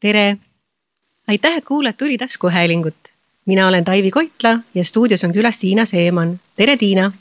tere! 0.00 0.36
aitäh, 1.28 1.56
et 1.56 1.64
kuulad 1.64 1.92
Tuli 1.98 2.18
taskuhäälingut. 2.18 2.94
mina 3.46 3.68
olen 3.68 3.84
Taivi 3.84 4.10
Koitla 4.10 4.58
ja 4.74 4.84
stuudios 4.84 5.24
on 5.24 5.32
külas 5.32 5.58
Tiina 5.58 5.84
Seeman. 5.84 6.40
tere, 6.56 6.76
Tiina! 6.76 7.12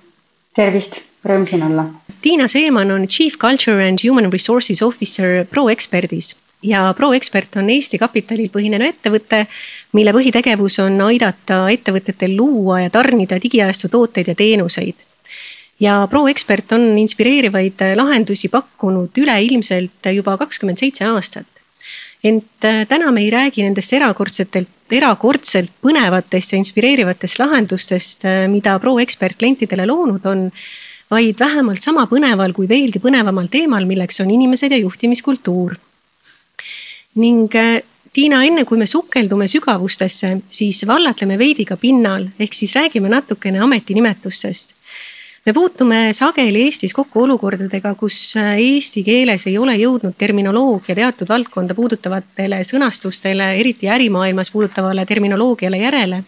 tervist, 0.55 1.01
rõõm 1.25 1.45
siin 1.45 1.63
olla. 1.63 1.85
Tiina 2.21 2.47
Seeman 2.47 2.91
on 2.91 3.07
Chief 3.07 3.37
Culture 3.37 3.87
and 3.87 3.97
Human 4.07 4.31
Resources 4.31 4.83
Officer 4.83 5.45
ProExpertis 5.45 6.35
ja 6.63 6.93
ProExpert 6.97 7.57
on 7.57 7.69
Eesti 7.69 7.97
kapitalil 7.97 8.49
põhinev 8.53 8.85
ettevõte, 8.85 9.45
mille 9.93 10.13
põhitegevus 10.13 10.79
on 10.85 11.01
aidata 11.09 11.65
ettevõtetel 11.73 12.37
luua 12.37 12.81
ja 12.81 12.89
tarnida 12.89 13.41
digiajastu 13.41 13.89
tooteid 13.89 14.27
ja 14.27 14.35
teenuseid. 14.35 14.95
ja 15.79 16.07
ProExpert 16.09 16.71
on 16.71 16.97
inspireerivaid 16.97 17.81
lahendusi 17.95 18.53
pakkunud 18.53 19.17
üleilmselt 19.17 20.13
juba 20.13 20.37
kakskümmend 20.37 20.77
seitse 20.77 21.05
aastat 21.05 21.56
ent 22.23 22.65
äh, 22.65 22.85
täna 22.89 23.11
me 23.11 23.21
ei 23.25 23.31
räägi 23.31 23.63
nendest 23.65 23.93
erakordsetelt, 23.93 24.69
erakordselt 24.91 25.73
põnevatest 25.83 26.53
ja 26.53 26.61
inspireerivatest 26.61 27.39
lahendustest, 27.41 28.25
äh, 28.25 28.45
mida 28.51 28.77
ProExpert 28.81 29.37
klientidele 29.37 29.87
loonud 29.89 30.25
on. 30.25 30.51
vaid 31.07 31.39
vähemalt 31.39 31.79
sama 31.79 32.03
põneval 32.03 32.51
kui 32.51 32.67
veelgi 32.67 32.99
põnevamal 32.99 33.45
teemal, 33.47 33.85
milleks 33.87 34.19
on 34.19 34.31
inimesed 34.31 34.71
ja 34.71 34.77
juhtimiskultuur. 34.77 35.77
ning 37.15 37.55
äh, 37.55 37.81
Tiina, 38.13 38.39
enne 38.43 38.63
kui 38.65 38.79
me 38.79 38.87
sukeldume 38.87 39.45
sügavustesse, 39.47 40.41
siis 40.49 40.79
vallatleme 40.87 41.37
veidi 41.37 41.65
ka 41.65 41.75
pinnal, 41.77 42.25
ehk 42.39 42.53
siis 42.53 42.73
räägime 42.75 43.09
natukene 43.13 43.59
ametinimetustest 43.61 44.76
me 45.47 45.53
puutume 45.53 45.97
sageli 46.11 46.65
Eestis 46.65 46.91
kokku 46.93 47.21
olukordadega, 47.23 47.93
kus 47.95 48.17
äh, 48.35 48.57
eesti 48.59 49.03
keeles 49.07 49.45
ei 49.47 49.55
ole 49.57 49.77
jõudnud 49.79 50.17
terminoloogia 50.19 50.95
teatud 50.97 51.29
valdkonda 51.31 51.75
puudutavatele 51.77 52.59
sõnastustele, 52.67 53.53
eriti 53.55 53.87
ärimaailmas 53.87 54.51
puudutavale 54.51 55.05
terminoloogiale 55.07 55.79
järele. 55.79 56.23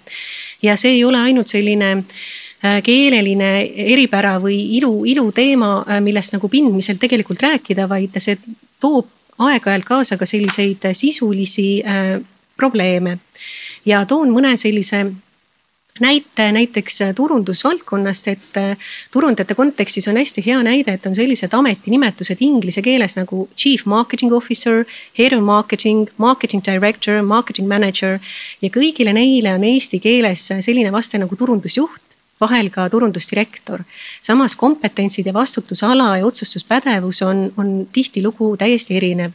ja 0.63 0.77
see 0.79 0.95
ei 0.95 1.03
ole 1.03 1.19
ainult 1.19 1.51
selline 1.51 1.91
äh, 1.97 2.79
keeleline 2.83 3.51
eripära 3.91 4.37
või 4.39 4.61
ilu, 4.79 5.03
iluteema, 5.03 5.73
äh, 5.83 6.01
millest 6.01 6.37
nagu 6.37 6.47
pindmiselt 6.47 7.03
tegelikult 7.03 7.43
rääkida, 7.43 7.89
vaid 7.91 8.15
see 8.23 8.39
toob 8.79 9.11
aeg-ajalt 9.39 9.87
kaasa 9.87 10.17
ka 10.17 10.25
selliseid 10.25 10.93
sisulisi 10.93 11.81
äh, 11.83 12.21
probleeme. 12.55 13.19
ja 13.85 14.05
toon 14.05 14.31
mõne 14.31 14.55
sellise 14.57 15.09
näite 15.99 16.51
näiteks 16.51 17.01
äh, 17.01 17.13
turundusvaldkonnast, 17.15 18.27
et 18.27 18.57
äh, 18.57 18.89
turundajate 19.11 19.55
kontekstis 19.55 20.07
on 20.07 20.17
hästi 20.17 20.43
hea 20.45 20.59
näide, 20.63 20.93
et 20.93 21.05
on 21.05 21.15
sellised 21.15 21.53
ametinimetused 21.53 22.41
inglise 22.45 22.81
keeles 22.81 23.17
nagu 23.19 23.47
chief 23.57 23.85
marketing 23.85 24.33
officer, 24.33 24.85
head 25.17 25.37
of 25.37 25.43
marketing, 25.43 26.07
marketing 26.17 26.63
director, 26.65 27.21
marketing 27.21 27.67
manager. 27.67 28.19
ja 28.61 28.69
kõigile 28.69 29.13
neile 29.13 29.53
on 29.53 29.63
eesti 29.63 29.99
keeles 29.99 30.47
selline 30.59 30.91
vaste 30.91 31.17
nagu 31.17 31.35
turundusjuht 31.35 32.09
vahel 32.39 32.69
ka 32.69 32.89
turundusdirektor. 32.89 33.83
samas 34.21 34.55
kompetentsid 34.55 35.25
ja 35.25 35.33
vastutusala 35.33 36.17
ja 36.17 36.25
otsustuspädevus 36.25 37.21
on, 37.21 37.53
on 37.57 37.87
tihtilugu 37.93 38.57
täiesti 38.57 38.97
erinev. 38.97 39.31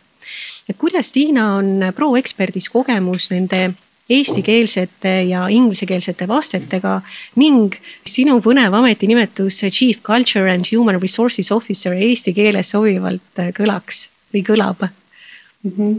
et 0.68 0.76
kuidas, 0.78 1.12
Tiina, 1.12 1.54
on 1.56 1.92
ProExperdis 1.96 2.68
kogemus 2.68 3.30
nende 3.30 3.74
eestikeelsete 4.10 5.12
ja 5.30 5.46
inglisekeelsete 5.48 6.28
vastetega 6.28 6.98
ning 7.40 7.76
sinu 8.06 8.36
põnev 8.44 8.74
ametinimetus 8.76 9.62
Chief 9.70 10.02
Culture 10.04 10.52
and 10.52 10.68
Human 10.72 11.00
Resources 11.00 11.52
Officer 11.52 11.96
eesti 11.96 12.34
keeles 12.36 12.74
sobivalt 12.74 13.44
kõlaks 13.56 14.08
või 14.34 14.44
kõlab 14.44 14.84
mm? 14.84 15.72
-hmm. 15.72 15.94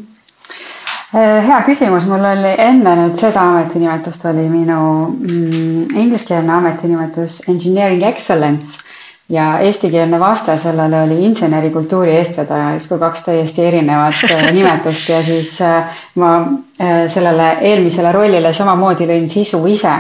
hea 1.49 1.61
küsimus, 1.65 2.05
mul 2.05 2.25
oli 2.29 2.53
enne 2.61 2.95
nüüd 3.01 3.17
seda 3.19 3.41
ametinimetust 3.41 4.25
oli 4.29 4.45
minu 4.49 4.81
mm, 5.09 5.95
ingliskeelne 5.95 6.53
ametinimetus 6.59 7.41
Engineering 7.49 8.03
Excellence 8.03 8.85
ja 9.29 9.59
eestikeelne 9.59 10.19
vaste 10.19 10.57
sellele 10.57 11.01
oli 11.03 11.23
insenerikultuuri 11.25 12.11
eestvedaja, 12.17 12.73
justkui 12.73 12.99
kaks 12.99 13.23
täiesti 13.25 13.65
erinevat 13.65 14.19
äh, 14.31 14.51
nimetust 14.57 15.09
ja 15.09 15.23
siis 15.23 15.61
äh, 15.61 15.97
ma 16.15 16.35
äh, 16.81 17.07
sellele 17.07 17.51
eelmisele 17.61 18.11
rollile 18.11 18.53
samamoodi 18.53 19.07
lõin 19.09 19.29
sisu 19.29 19.63
ise. 19.67 19.95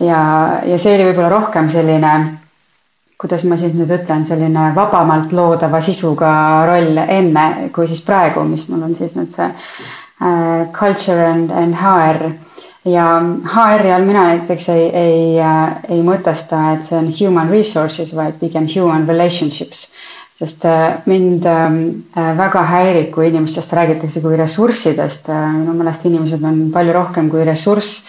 ja, 0.00 0.22
ja 0.66 0.78
see 0.78 0.94
oli 0.96 1.10
võib-olla 1.10 1.28
rohkem 1.34 1.68
selline, 1.70 2.14
kuidas 3.20 3.44
ma 3.44 3.56
siis 3.60 3.76
nüüd 3.78 3.92
ütlen, 3.94 4.24
selline 4.26 4.70
vabamalt 4.74 5.32
loodava 5.32 5.80
sisuga 5.84 6.32
roll 6.66 6.98
enne 7.04 7.68
kui 7.72 7.86
siis 7.88 8.00
praegu, 8.06 8.42
mis 8.48 8.66
mul 8.72 8.88
on 8.88 8.96
siis 8.96 9.16
nüüd 9.20 9.32
see 9.32 9.52
culture 10.72 11.26
and, 11.26 11.50
and 11.52 11.76
HR 11.76 12.32
ja 12.84 13.04
HR-i 13.54 13.92
all 13.92 14.04
mina 14.04 14.24
näiteks 14.28 14.68
ei, 14.68 14.88
ei, 14.96 15.38
äh, 15.40 15.76
ei 15.88 16.02
mõtesta, 16.04 16.58
et 16.76 16.84
see 16.84 16.98
on 17.00 17.08
human 17.18 17.48
resources, 17.52 18.12
vaid 18.16 18.36
pigem 18.40 18.66
human 18.74 19.06
relationships. 19.08 19.90
sest 20.34 20.64
äh, 20.66 20.96
mind 21.06 21.44
ähm, 21.46 21.76
äh, 22.18 22.32
väga 22.36 22.64
häirib, 22.66 23.12
kui 23.14 23.28
inimestest 23.28 23.72
räägitakse 23.72 24.20
kui 24.20 24.36
ressurssidest. 24.36 25.28
minu 25.30 25.74
meelest 25.78 26.04
inimesed 26.10 26.42
on 26.44 26.58
palju 26.74 26.92
rohkem 26.92 27.28
kui 27.30 27.44
ressurss 27.46 28.02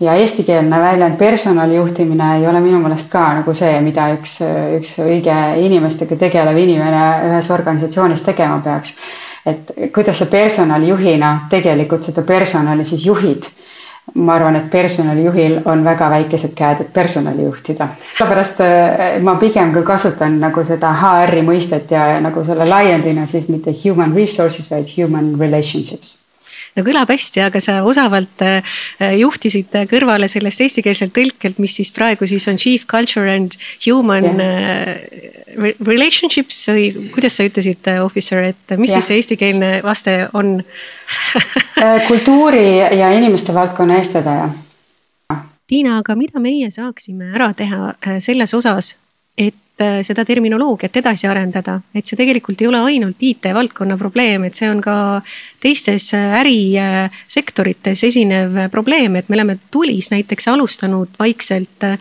ja 0.00 0.14
eestikeelne 0.18 0.80
väljend 0.82 1.16
personalijuhtimine 1.18 2.32
ei 2.40 2.46
ole 2.50 2.60
minu 2.60 2.80
meelest 2.82 3.08
ka 3.12 3.22
nagu 3.40 3.54
see, 3.54 3.78
mida 3.80 4.08
üks, 4.16 4.36
üks 4.78 4.92
õige 5.06 5.38
inimestega 5.64 6.16
tegelev 6.26 6.58
inimene 6.58 7.04
ühes 7.30 7.48
organisatsioonis 7.50 8.22
tegema 8.26 8.58
peaks. 8.64 8.96
et 9.46 9.72
kuidas 9.94 10.18
sa 10.18 10.26
personalijuhina 10.26 11.32
tegelikult 11.50 12.04
seda 12.04 12.22
personali 12.22 12.84
siis 12.84 13.06
juhid 13.06 13.46
ma 14.14 14.34
arvan, 14.34 14.56
et 14.56 14.70
personalijuhil 14.70 15.58
on 15.64 15.84
väga 15.84 16.10
väikesed 16.10 16.54
käed, 16.58 16.80
et 16.80 16.92
personali 16.92 17.44
juhtida. 17.44 17.88
sellepärast 18.18 18.60
äh, 18.60 19.18
ma 19.22 19.34
pigem 19.40 19.72
küll 19.74 19.86
kasutan 19.86 20.38
nagu 20.40 20.64
seda 20.64 20.92
HR-i 21.02 21.42
mõistet 21.42 21.90
ja 21.90 22.06
nagu 22.20 22.44
selle 22.44 22.68
laiendina 22.68 23.26
siis 23.26 23.48
mitte 23.48 23.74
human 23.84 24.14
resources, 24.16 24.70
vaid 24.70 24.88
human 24.96 25.34
relationships 25.40 26.18
no 26.78 26.84
kõlab 26.86 27.10
hästi, 27.12 27.42
aga 27.44 27.60
sa 27.62 27.78
osavalt 27.86 28.44
äh, 28.46 28.78
juhtisid 29.18 29.74
kõrvale 29.90 30.28
sellest 30.30 30.62
eestikeelselt 30.64 31.14
tõlkelt, 31.16 31.60
mis 31.62 31.74
siis 31.80 31.92
praegu 31.94 32.28
siis 32.28 32.46
on 32.50 32.60
chief 32.60 32.86
culture 32.90 33.28
and 33.34 33.58
human 33.84 34.30
yeah. 34.30 34.46
Äh, 34.48 35.74
relationships 35.82 36.60
või 36.70 36.88
kuidas 37.14 37.38
sa 37.38 37.46
ütlesid, 37.48 37.82
äh, 37.90 38.00
officer, 38.04 38.50
et 38.52 38.76
mis 38.76 38.92
yeah. 38.92 38.98
siis 38.98 39.10
see 39.10 39.20
eestikeelne 39.22 39.72
vaste 39.84 40.16
on 40.38 40.58
kultuuri 42.08 42.66
ja 42.78 43.12
inimeste 43.16 43.54
valdkonna 43.56 43.98
eestvedaja. 43.98 44.50
Tiina, 45.68 45.98
aga 46.00 46.14
mida 46.16 46.40
meie 46.40 46.70
saaksime 46.72 47.34
ära 47.36 47.50
teha 47.56 48.20
selles 48.24 48.54
osas, 48.56 48.94
et 49.36 49.56
Äh, 49.56 49.67
seda 49.78 50.24
terminoloogiat 50.26 50.96
edasi 51.00 51.28
arendada, 51.30 51.78
et 51.94 52.06
see 52.06 52.18
tegelikult 52.18 52.60
ei 52.62 52.66
ole 52.70 52.80
ainult 52.90 53.22
IT-valdkonna 53.22 53.96
probleem, 54.00 54.48
et 54.48 54.58
see 54.58 54.66
on 54.70 54.80
ka 54.82 54.96
teistes 55.62 56.12
äh, 56.14 56.34
ärisektorites 56.40 58.04
esinev 58.06 58.56
probleem, 58.70 59.16
et 59.18 59.28
me 59.28 59.38
oleme 59.38 59.58
tulis 59.70 60.10
näiteks 60.14 60.48
alustanud 60.52 61.14
vaikselt 61.18 61.86
äh, 61.86 61.98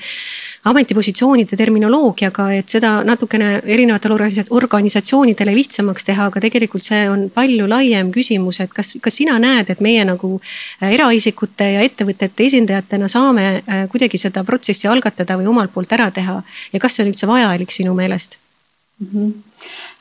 ametipositsioonide 0.67 1.57
terminoloogiaga, 1.57 2.49
et 2.57 2.69
seda 2.69 2.97
natukene 3.07 3.61
erinevatele 3.63 4.17
organisatsioonidele 4.57 5.53
lihtsamaks 5.55 6.05
teha, 6.07 6.27
aga 6.31 6.41
tegelikult 6.43 6.85
see 6.85 7.05
on 7.09 7.27
palju 7.33 7.69
laiem 7.69 8.11
küsimus, 8.15 8.59
et 8.63 8.73
kas, 8.73 8.95
kas 9.03 9.19
sina 9.21 9.37
näed, 9.41 9.71
et 9.71 9.81
meie 9.83 10.03
nagu 10.07 10.35
eraisikute 10.83 11.69
ja 11.77 11.85
ettevõtete 11.87 12.47
esindajatena 12.49 13.07
saame 13.11 13.47
kuidagi 13.91 14.19
seda 14.19 14.43
protsessi 14.47 14.89
algatada 14.91 15.37
või 15.39 15.47
omalt 15.53 15.73
poolt 15.73 15.93
ära 15.95 16.09
teha 16.11 16.41
ja 16.73 16.81
kas 16.83 16.97
see 16.97 17.05
on 17.05 17.13
üldse 17.13 17.29
vajalik? 17.29 17.66
Vajalik 17.67 17.71
sinu 17.71 17.93
meelest 17.93 18.37
mm? 18.99 19.07
-hmm. 19.13 19.33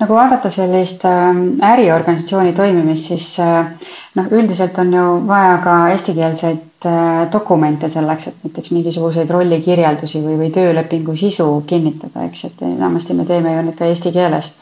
no 0.01 0.07
kui 0.07 0.17
vaadata 0.17 0.51
sellist 0.51 1.05
ähm, 1.05 1.59
äriorganisatsiooni 1.63 2.53
toimimist, 2.53 3.07
siis 3.07 3.39
äh, 3.41 3.67
noh, 4.15 4.27
üldiselt 4.31 4.79
on 4.79 4.93
ju 4.93 5.27
vaja 5.27 5.59
ka 5.65 5.89
eestikeelseid 5.89 6.87
äh, 6.87 7.33
dokumente 7.33 7.89
selleks, 7.89 8.27
et 8.29 8.45
näiteks 8.45 8.71
mingisuguseid 8.71 9.31
rollikirjeldusi 9.31 10.23
või, 10.23 10.39
või 10.39 10.51
töölepingu 10.51 11.17
sisu 11.17 11.63
kinnitada, 11.67 12.25
eks, 12.25 12.45
et 12.45 12.63
enamasti 12.63 13.15
me 13.15 13.25
teeme 13.25 13.57
ju 13.57 13.63
need 13.63 13.77
ka 13.79 13.85
eesti 13.85 14.13
keeles. 14.13 14.55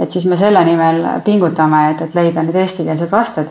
et 0.00 0.12
siis 0.12 0.24
me 0.24 0.36
selle 0.36 0.64
nimel 0.64 1.02
pingutame, 1.24 1.90
et, 1.90 2.00
et 2.00 2.14
leida 2.14 2.42
need 2.42 2.54
eestikeelsed 2.56 3.10
vasted. 3.12 3.48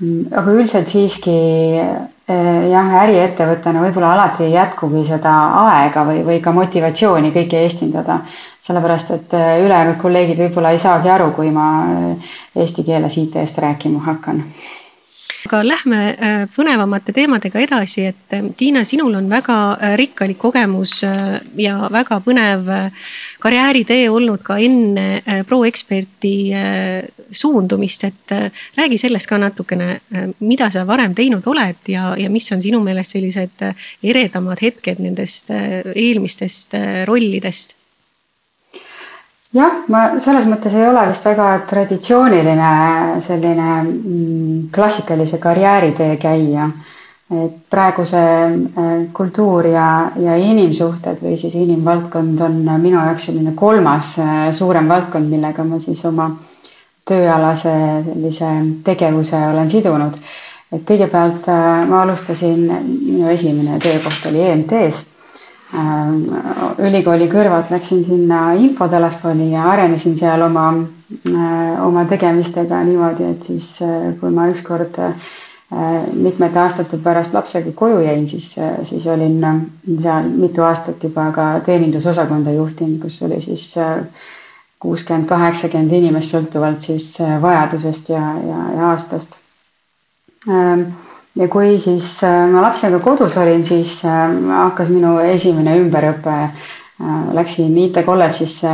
Aga 0.00 0.52
üldiselt 0.56 0.88
siiski 0.88 1.32
äh, 1.76 2.68
jah, 2.72 2.92
äriettevõttena 3.02 3.82
võib-olla 3.84 4.14
alati 4.14 4.46
ei 4.46 4.54
jätkugi 4.54 5.02
seda 5.04 5.32
aega 5.66 6.06
või, 6.08 6.22
või 6.24 6.38
ka 6.40 6.54
motivatsiooni 6.56 7.32
kõike 7.34 7.60
eestindada. 7.66 8.16
Sellepärast 8.64 9.12
et 9.18 9.34
äh, 9.36 9.50
ülejäänud 9.64 9.98
kolleegid 10.00 10.40
võib-olla 10.40 10.72
ei 10.72 10.80
saagi 10.80 11.12
aru, 11.12 11.28
kui 11.36 11.52
ma 11.52 11.66
äh, 11.84 12.32
eesti 12.64 12.86
keeles 12.88 13.18
IT-st 13.20 13.60
rääkima 13.66 14.00
hakkan 14.08 14.40
aga 15.46 15.60
lähme 15.64 16.00
äh, 16.10 16.42
põnevamate 16.52 17.14
teemadega 17.16 17.60
edasi, 17.62 18.04
et 18.10 18.36
äh, 18.36 18.44
Tiina, 18.56 18.82
sinul 18.88 19.14
on 19.18 19.28
väga 19.30 19.56
äh, 19.72 19.94
rikkalik 20.00 20.38
kogemus 20.40 21.00
ja 21.00 21.76
väga 21.92 22.20
põnev 22.24 22.68
karjääritee 23.40 24.08
olnud 24.10 24.42
ka 24.44 24.58
enne 24.60 25.42
ProExperti 25.48 26.34
suundumist, 27.30 28.04
et 28.08 28.34
räägi 28.76 28.98
sellest 29.00 29.28
ka 29.30 29.38
natukene, 29.40 30.00
mida 30.44 30.70
sa 30.72 30.84
varem 30.88 31.14
teinud 31.16 31.46
oled 31.50 31.90
ja, 31.92 32.12
ja 32.18 32.30
mis 32.32 32.50
on 32.52 32.62
sinu 32.62 32.82
meelest 32.84 33.16
sellised 33.16 33.64
eredamad 34.02 34.62
hetked 34.62 35.02
nendest 35.02 35.52
eelmistest 35.94 36.76
rollidest 37.08 37.79
jah, 39.56 39.82
ma 39.90 40.02
selles 40.22 40.46
mõttes 40.50 40.74
ei 40.78 40.84
ole 40.86 41.02
vist 41.10 41.24
väga 41.26 41.46
traditsiooniline 41.70 42.68
selline 43.24 43.68
mm, 43.82 44.68
klassikalise 44.74 45.40
karjääritee 45.42 46.16
käija. 46.22 46.70
et 47.30 47.52
praeguse 47.70 48.18
äh, 48.20 48.86
kultuur 49.14 49.66
ja, 49.70 50.10
ja 50.18 50.32
inimsuhted 50.42 51.20
või 51.22 51.36
siis 51.38 51.52
inimvaldkond 51.54 52.40
on 52.42 52.56
minu 52.82 52.96
jaoks 52.98 53.28
selline 53.28 53.52
kolmas 53.54 54.16
äh, 54.18 54.48
suurem 54.52 54.88
valdkond, 54.90 55.30
millega 55.30 55.62
ma 55.64 55.78
siis 55.78 56.02
oma 56.10 56.26
tööalase 57.06 57.74
sellise 58.08 58.48
tegevuse 58.84 59.38
olen 59.52 59.70
sidunud. 59.70 60.18
et 60.74 60.82
kõigepealt 60.90 61.46
äh, 61.54 61.86
ma 61.92 62.02
alustasin, 62.02 62.66
minu 62.90 63.30
esimene 63.30 63.78
töökoht 63.78 64.26
oli 64.32 64.42
EMT-s 64.50 65.06
ülikooli 65.72 67.28
kõrvalt 67.30 67.68
läksin 67.70 68.00
sinna 68.04 68.38
infotelefoni 68.58 69.50
ja 69.52 69.68
arenesin 69.70 70.16
seal 70.18 70.42
oma, 70.42 70.64
äh, 71.30 71.84
oma 71.86 72.04
tegemistega 72.10 72.80
niimoodi, 72.88 73.28
et 73.34 73.46
siis 73.46 73.68
äh, 73.86 74.08
kui 74.20 74.32
ma 74.34 74.48
ükskord 74.50 74.98
äh, 74.98 75.28
mitmete 76.18 76.58
aastate 76.58 76.98
pärast 77.04 77.34
lapsega 77.36 77.70
koju 77.78 78.00
jäin, 78.02 78.26
siis, 78.28 78.48
siis 78.90 79.06
olin 79.06 79.38
seal 80.02 80.26
mitu 80.34 80.64
aastat 80.66 81.04
juba 81.06 81.28
ka 81.36 81.44
teenindusosakonda 81.68 82.50
juhtinud, 82.56 82.98
kus 83.04 83.20
oli 83.22 83.38
siis 83.44 83.68
kuuskümmend, 84.82 85.28
kaheksakümmend 85.30 85.92
inimest, 86.00 86.34
sõltuvalt 86.34 86.82
siis 86.88 87.12
vajadusest 87.42 88.10
ja, 88.10 88.24
ja, 88.48 88.64
ja 88.74 88.90
aastast. 88.90 89.38
Ähm, 90.48 90.88
ja 91.38 91.48
kui 91.48 91.78
siis 91.80 92.06
äh, 92.24 92.46
ma 92.50 92.62
lapsega 92.64 92.98
kodus 93.04 93.36
olin, 93.38 93.64
siis 93.66 94.00
äh, 94.04 94.34
hakkas 94.56 94.90
minu 94.94 95.18
esimene 95.22 95.76
ümberõpe. 95.80 96.36
Äh, 97.00 97.20
läksin 97.36 97.76
IT 97.80 98.02
kolledžisse 98.04 98.72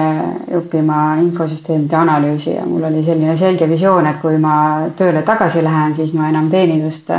õppima 0.58 1.00
infosüsteemide 1.22 1.94
analüüsi 2.00 2.56
ja 2.56 2.64
mul 2.66 2.88
oli 2.88 3.04
selline 3.06 3.36
selge 3.38 3.68
visioon, 3.70 4.08
et 4.10 4.18
kui 4.22 4.38
ma 4.42 4.56
tööle 4.98 5.22
tagasi 5.28 5.62
lähen, 5.62 5.94
siis 5.98 6.14
ma 6.16 6.30
enam 6.32 6.50
teenindust 6.50 7.12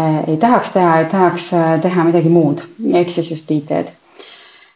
ei 0.00 0.38
tahaks 0.40 0.70
teha, 0.72 0.92
et 1.02 1.10
tahaks 1.12 1.50
teha 1.84 2.04
midagi 2.08 2.30
muud, 2.32 2.62
ehk 2.96 3.10
siis 3.12 3.28
just 3.34 3.50
IT-d 3.52 3.92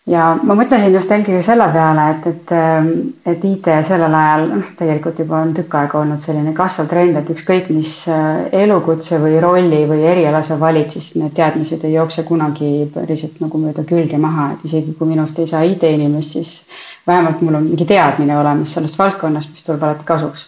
ja 0.07 0.27
ma 0.47 0.55
mõtlesin 0.55 0.95
just 0.95 1.11
eelkõige 1.11 1.41
selle 1.43 1.67
peale, 1.75 2.03
et, 2.15 2.27
et, 2.31 2.51
ähm, 2.55 2.91
et 3.27 3.45
IT 3.49 3.67
sellel 3.89 4.15
ajal 4.15 4.45
noh, 4.53 4.69
tegelikult 4.79 5.19
juba 5.23 5.41
on 5.43 5.51
tükk 5.57 5.75
aega 5.81 5.99
olnud 5.99 6.23
selline 6.23 6.53
kasvav 6.55 6.87
trend, 6.93 7.19
et 7.19 7.33
ükskõik 7.35 7.73
mis 7.75 7.95
äh, 8.15 8.45
elukutse 8.65 9.19
või 9.23 9.41
rolli 9.43 9.81
või 9.91 10.05
eriala 10.07 10.45
sa 10.47 10.61
valid, 10.61 10.93
siis 10.95 11.17
need 11.19 11.35
teadmised 11.35 11.83
ei 11.89 11.97
jookse 11.97 12.23
kunagi 12.29 12.71
päriselt 12.95 13.41
nagu 13.43 13.59
mööda 13.65 13.83
külge 13.89 14.21
maha, 14.23 14.53
et 14.55 14.69
isegi 14.71 14.95
kui 15.01 15.11
minust 15.11 15.43
ei 15.43 15.51
saa 15.51 15.65
IT-inimest, 15.67 16.39
siis 16.39 16.55
vähemalt 17.11 17.43
mul 17.43 17.59
on 17.59 17.67
mingi 17.73 17.89
teadmine 17.91 18.39
olemas 18.39 18.79
sellest 18.79 18.99
valdkonnast, 19.03 19.51
mis 19.57 19.67
tuleb 19.67 19.83
alati 19.89 20.07
kasuks. 20.07 20.47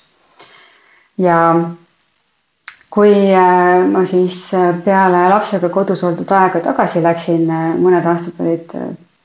ja 1.18 1.40
kui 2.94 3.10
äh, 3.34 3.82
ma 3.90 4.06
siis 4.06 4.38
äh, 4.54 4.70
peale 4.86 5.26
lapsega 5.34 5.68
kodus 5.74 6.06
oldud 6.06 6.30
aega 6.38 6.62
tagasi 6.70 7.02
läksin, 7.02 7.50
mõned 7.82 8.06
aastad 8.06 8.38
olid 8.46 8.78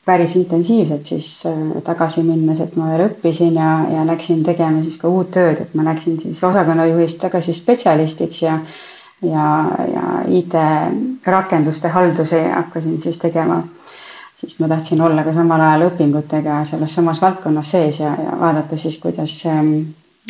päris 0.05 0.35
intensiivselt 0.35 1.05
siis 1.05 1.45
äh, 1.47 1.59
tagasi 1.83 2.23
minnes, 2.23 2.59
et 2.59 2.75
ma 2.75 2.89
veel 2.91 3.07
õppisin 3.07 3.55
ja, 3.59 3.69
ja 3.91 4.07
läksin 4.07 4.43
tegema 4.43 4.83
siis 4.83 4.97
ka 5.01 5.07
uut 5.11 5.31
tööd, 5.31 5.61
et 5.63 5.75
ma 5.75 5.85
läksin 5.87 6.19
siis 6.19 6.43
osakonnajuhist 6.43 7.21
tagasi 7.23 7.55
spetsialistiks 7.55 8.41
ja 8.43 8.57
ja, 9.23 9.65
ja 9.93 10.03
IT-rakenduste 10.27 11.87
haldusi 11.87 12.39
hakkasin 12.55 12.99
siis 12.99 13.17
tegema. 13.17 13.63
siis 14.35 14.59
ma 14.59 14.67
tahtsin 14.67 15.01
olla 15.01 15.23
ka 15.23 15.33
samal 15.33 15.61
ajal 15.61 15.85
õpingutega 15.87 16.63
selles 16.65 16.95
samas 16.95 17.21
valdkonnas 17.21 17.71
sees 17.71 17.99
ja, 17.99 18.15
ja 18.23 18.33
vaadata 18.39 18.77
siis, 18.77 18.97
kuidas 18.99 19.35
ähm, 19.47 19.69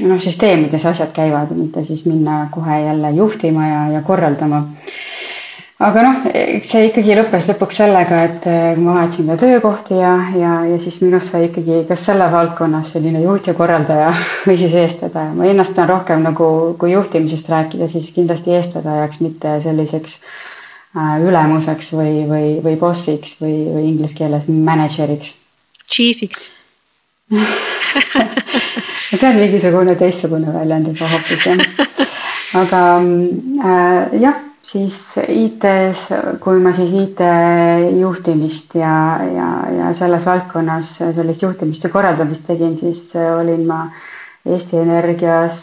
noh, 0.01 0.19
süsteemides 0.21 0.85
asjad 0.85 1.13
käivad, 1.15 1.55
mitte 1.57 1.83
siis 1.83 2.05
minna 2.05 2.47
kohe 2.51 2.81
jälle 2.83 3.11
juhtima 3.11 3.67
ja, 3.67 3.81
ja 3.95 4.01
korraldama 4.01 4.67
aga 5.81 6.03
noh, 6.05 6.17
see 6.65 6.87
ikkagi 6.89 7.15
lõppes 7.17 7.47
lõpuks 7.49 7.79
sellega, 7.81 8.19
et 8.27 8.45
äh, 8.49 8.77
ma 8.77 8.99
vahetasin 8.99 9.31
ka 9.31 9.37
töökohti 9.41 9.97
ja, 9.97 10.13
ja, 10.37 10.53
ja 10.69 10.77
siis 10.81 10.99
minust 11.01 11.33
sai 11.33 11.47
ikkagi 11.47 11.81
kas 11.89 12.05
selle 12.07 12.27
valdkonnas 12.31 12.93
selline 12.93 13.23
juht 13.23 13.49
ja 13.49 13.55
korraldaja 13.57 14.11
või 14.47 14.57
siis 14.61 14.75
eestvedaja. 14.83 15.33
ma 15.33 15.49
ennast 15.49 15.75
pean 15.75 15.89
rohkem 15.89 16.23
nagu, 16.25 16.47
kui 16.79 16.93
juhtimisest 16.93 17.49
rääkida, 17.49 17.89
siis 17.91 18.11
kindlasti 18.13 18.53
eestvedajaks, 18.59 19.21
mitte 19.25 19.57
selliseks 19.65 20.19
äh, 20.21 21.15
ülemuseks 21.25 21.93
või, 21.97 22.15
või, 22.29 22.47
või 22.65 22.77
bossiks 22.79 23.39
või, 23.41 23.55
või 23.73 23.87
inglise 23.95 24.19
keeles 24.21 24.49
manager'iks. 24.51 25.39
Chief'iks 25.89 26.51
see 29.13 29.27
on 29.29 29.37
mingisugune 29.39 29.95
teistsugune 29.97 30.53
väljend 30.53 30.89
juba 30.91 31.07
hoopis 31.09 31.45
jah. 31.47 31.61
aga 32.61 32.81
äh, 33.01 34.19
jah 34.21 34.41
siis 34.63 34.95
IT-s, 35.27 36.03
kui 36.43 36.59
ma 36.63 36.71
siis 36.75 36.91
IT 36.95 37.21
juhtimist 37.99 38.75
ja, 38.79 38.93
ja, 39.27 39.47
ja 39.77 39.89
selles 39.97 40.23
valdkonnas 40.27 40.93
sellist 41.17 41.43
juhtimist 41.43 41.83
ja 41.83 41.91
korraldamist 41.93 42.47
tegin, 42.47 42.77
siis 42.79 43.09
olin 43.39 43.65
ma 43.69 43.81
Eesti 44.43 44.75
Energias 44.75 45.57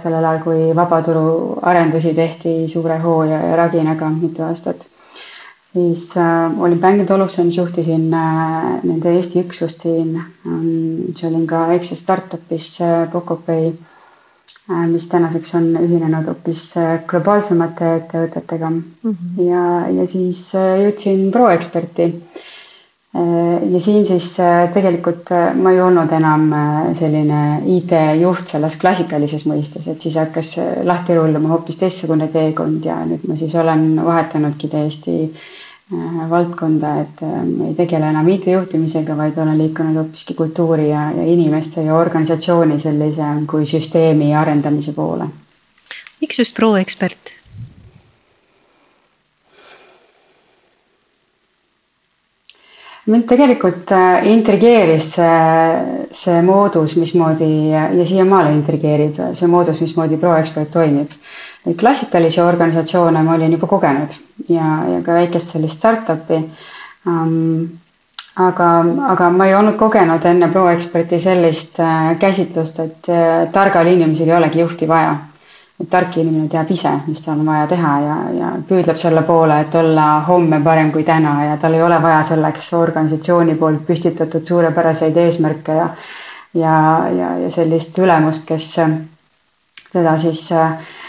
sellel 0.00 0.24
ajal, 0.24 0.38
kui 0.44 0.60
vabaturu 0.76 1.24
arendusi 1.68 2.14
tehti 2.16 2.54
suure 2.72 2.96
hoo 3.02 3.24
ja, 3.28 3.40
ja 3.50 3.56
raginaga 3.60 4.08
mitu 4.12 4.44
aastat. 4.46 4.86
siis 5.66 6.04
äh, 6.16 6.54
olin 6.64 6.78
Bang 6.80 7.02
Olufsenis, 7.10 7.56
juhtisin 7.58 8.06
äh, 8.14 8.78
nende 8.82 9.12
Eesti 9.18 9.42
üksust 9.44 9.82
siin 9.84 10.14
ähm,, 10.16 11.12
siis 11.12 11.24
olin 11.28 11.44
ka 11.46 11.66
väikses 11.68 12.00
startup'is 12.06 12.70
äh, 12.80 13.10
Pocopay 13.12 13.66
äh, 13.68 13.74
Äh, 13.76 13.95
mis 14.90 15.06
tänaseks 15.10 15.54
on 15.58 15.66
ühinenud 15.80 16.26
hoopis 16.30 16.62
äh, 16.80 16.96
globaalsemate 17.10 17.88
ettevõtetega 18.00 18.70
mm. 18.70 18.82
-hmm. 19.04 19.40
ja, 19.48 19.62
ja 20.00 20.06
siis 20.12 20.42
äh, 20.54 20.72
jõudsin 20.84 21.30
ProExperti. 21.32 22.08
ja 23.72 23.78
siin 23.80 24.02
siis 24.06 24.26
tegelikult 24.74 25.30
ma 25.56 25.70
ei 25.72 25.78
olnud 25.80 26.10
enam 26.12 26.42
selline 26.98 27.38
IT-juht 27.76 28.50
selles 28.52 28.76
klassikalises 28.82 29.46
mõistes, 29.48 29.86
et 29.88 30.02
siis 30.04 30.18
hakkas 30.20 30.50
lahti 30.84 31.16
rulluma 31.16 31.48
hoopis 31.54 31.78
teistsugune 31.80 32.28
teekond 32.34 32.84
ja 32.84 32.98
nüüd 33.08 33.24
ma 33.28 33.36
siis 33.40 33.54
olen 33.62 33.86
vahetanudki 34.04 34.68
täiesti 34.68 35.14
äh, 35.22 35.40
Äh, 35.40 35.65
valdkonda, 36.30 37.00
et 37.00 37.22
ähm, 37.22 37.60
ei 37.68 37.74
tegele 37.78 38.08
enam 38.10 38.26
IT-juhtimisega, 38.28 39.14
vaid 39.16 39.36
olen 39.38 39.58
liikunud 39.60 39.94
hoopiski 40.00 40.34
kultuuri 40.34 40.88
ja, 40.90 41.10
ja 41.14 41.22
inimeste 41.30 41.82
ja 41.86 41.94
organisatsiooni 41.94 42.78
sellise 42.82 43.22
kui 43.50 43.66
süsteemi 43.66 44.32
arendamise 44.34 44.92
poole. 44.92 45.28
miks 46.20 46.38
just 46.38 46.56
ProExpert? 46.56 47.36
mind 53.06 53.28
tegelikult 53.30 53.92
äh, 53.94 54.26
intrigeeris 54.26 55.12
see, 55.14 56.06
see 56.10 56.42
moodus, 56.42 56.96
mismoodi 56.98 57.68
ja 57.70 58.04
siiamaale 58.04 58.50
intrigeerib 58.56 59.20
see 59.38 59.46
moodus, 59.46 59.78
mismoodi 59.80 60.18
ProExpert 60.18 60.70
toimib 60.74 61.14
Neid 61.66 61.78
klassikalisi 61.80 62.40
organisatsioone 62.40 63.22
ma 63.26 63.34
olin 63.34 63.52
juba 63.56 63.66
kogenud 63.66 64.12
ja, 64.48 64.66
ja 64.92 65.00
ka 65.02 65.16
väikest 65.18 65.54
sellist 65.56 65.80
startup'i 65.80 66.36
um,. 67.10 67.64
aga, 68.44 68.66
aga 69.14 69.30
ma 69.34 69.46
ei 69.48 69.54
olnud 69.58 69.74
kogenud 69.80 70.24
enne 70.30 70.46
ProExperti 70.52 71.18
sellist 71.24 71.80
äh, 71.82 72.12
käsitlust, 72.22 72.78
et 72.84 73.08
äh, 73.10 73.46
targal 73.54 73.88
inimesel 73.90 74.28
ei 74.30 74.36
olegi 74.36 74.60
juhti 74.62 74.86
vaja. 74.90 75.16
et 75.80 75.88
tark 75.92 76.14
inimene 76.22 76.48
teab 76.52 76.70
ise, 76.72 76.92
mis 77.06 77.24
tal 77.24 77.40
on 77.42 77.48
vaja 77.50 77.66
teha 77.72 77.94
ja, 78.04 78.14
ja 78.38 78.50
püüdleb 78.68 78.96
selle 79.02 79.22
poole, 79.28 79.58
et 79.64 79.74
olla 79.76 80.04
homme 80.28 80.60
parem 80.64 80.92
kui 80.94 81.02
täna 81.04 81.34
ja 81.50 81.56
tal 81.60 81.74
ei 81.76 81.82
ole 81.84 81.98
vaja 82.02 82.22
selleks 82.30 82.70
organisatsiooni 82.78 83.56
poolt 83.60 83.82
püstitatud 83.90 84.46
suurepäraseid 84.52 85.16
eesmärke 85.24 85.76
ja 85.82 85.88
ja, 86.62 86.76
ja, 87.18 87.32
ja 87.42 87.50
sellist 87.58 87.98
ülemust, 87.98 88.46
kes 88.48 88.70
teda 89.92 90.14
siis 90.22 90.46
äh, 90.52 90.70
Äh, 90.70 91.05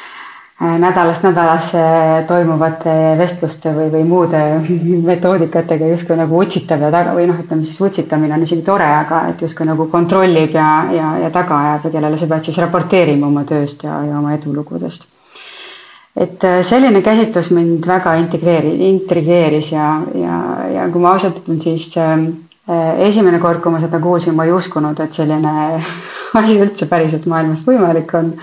nädalast 0.59 1.21
nädalasse 1.21 1.81
toimuvate 2.27 2.93
vestluste 3.19 3.69
või, 3.75 3.91
või 3.93 4.05
muude 4.09 4.39
metoodikatega 5.11 5.89
justkui 5.91 6.15
nagu 6.17 6.39
utsitab 6.41 6.81
ja 6.81 6.89
taga 6.93 7.13
või 7.13 7.27
noh, 7.29 7.37
ütleme 7.43 7.65
siis 7.65 7.77
utsitamine 7.85 8.33
on 8.33 8.45
isegi 8.45 8.63
tore, 8.65 8.87
aga 9.03 9.19
et 9.29 9.43
justkui 9.45 9.67
nagu 9.69 9.85
kontrollib 9.91 10.55
ja, 10.57 10.69
ja, 10.95 11.11
ja 11.21 11.29
taga 11.35 11.59
ajab 11.67 11.85
ja 11.85 11.91
kellele 11.97 12.17
sa 12.17 12.29
pead 12.31 12.49
siis 12.49 12.57
raporteerima 12.63 13.29
oma 13.29 13.43
tööst 13.45 13.85
ja, 13.85 13.99
ja 14.09 14.17
oma 14.17 14.33
edulugudest. 14.33 15.05
et 16.17 16.43
äh, 16.49 16.63
selline 16.65 17.03
käsitlus 17.05 17.51
mind 17.53 17.85
väga 17.85 18.15
integreeri-, 18.17 18.73
intrigeeris 18.89 19.69
ja, 19.75 19.91
ja, 20.17 20.39
ja 20.73 20.87
kui 20.89 21.01
ma 21.03 21.11
ausalt 21.13 21.43
ütlen, 21.43 21.59
siis 21.61 21.91
äh, 22.01 22.17
esimene 23.05 23.37
kord, 23.39 23.61
kui 23.61 23.71
ma 23.71 23.83
seda 23.83 24.01
kuulsin, 24.01 24.33
ma 24.33 24.49
ei 24.49 24.55
uskunud, 24.57 24.97
et 25.05 25.13
selline 25.13 25.53
asi 26.41 26.57
üldse 26.57 26.89
päriselt 26.89 27.29
maailmas 27.29 27.61
võimalik 27.69 28.17
on. 28.17 28.33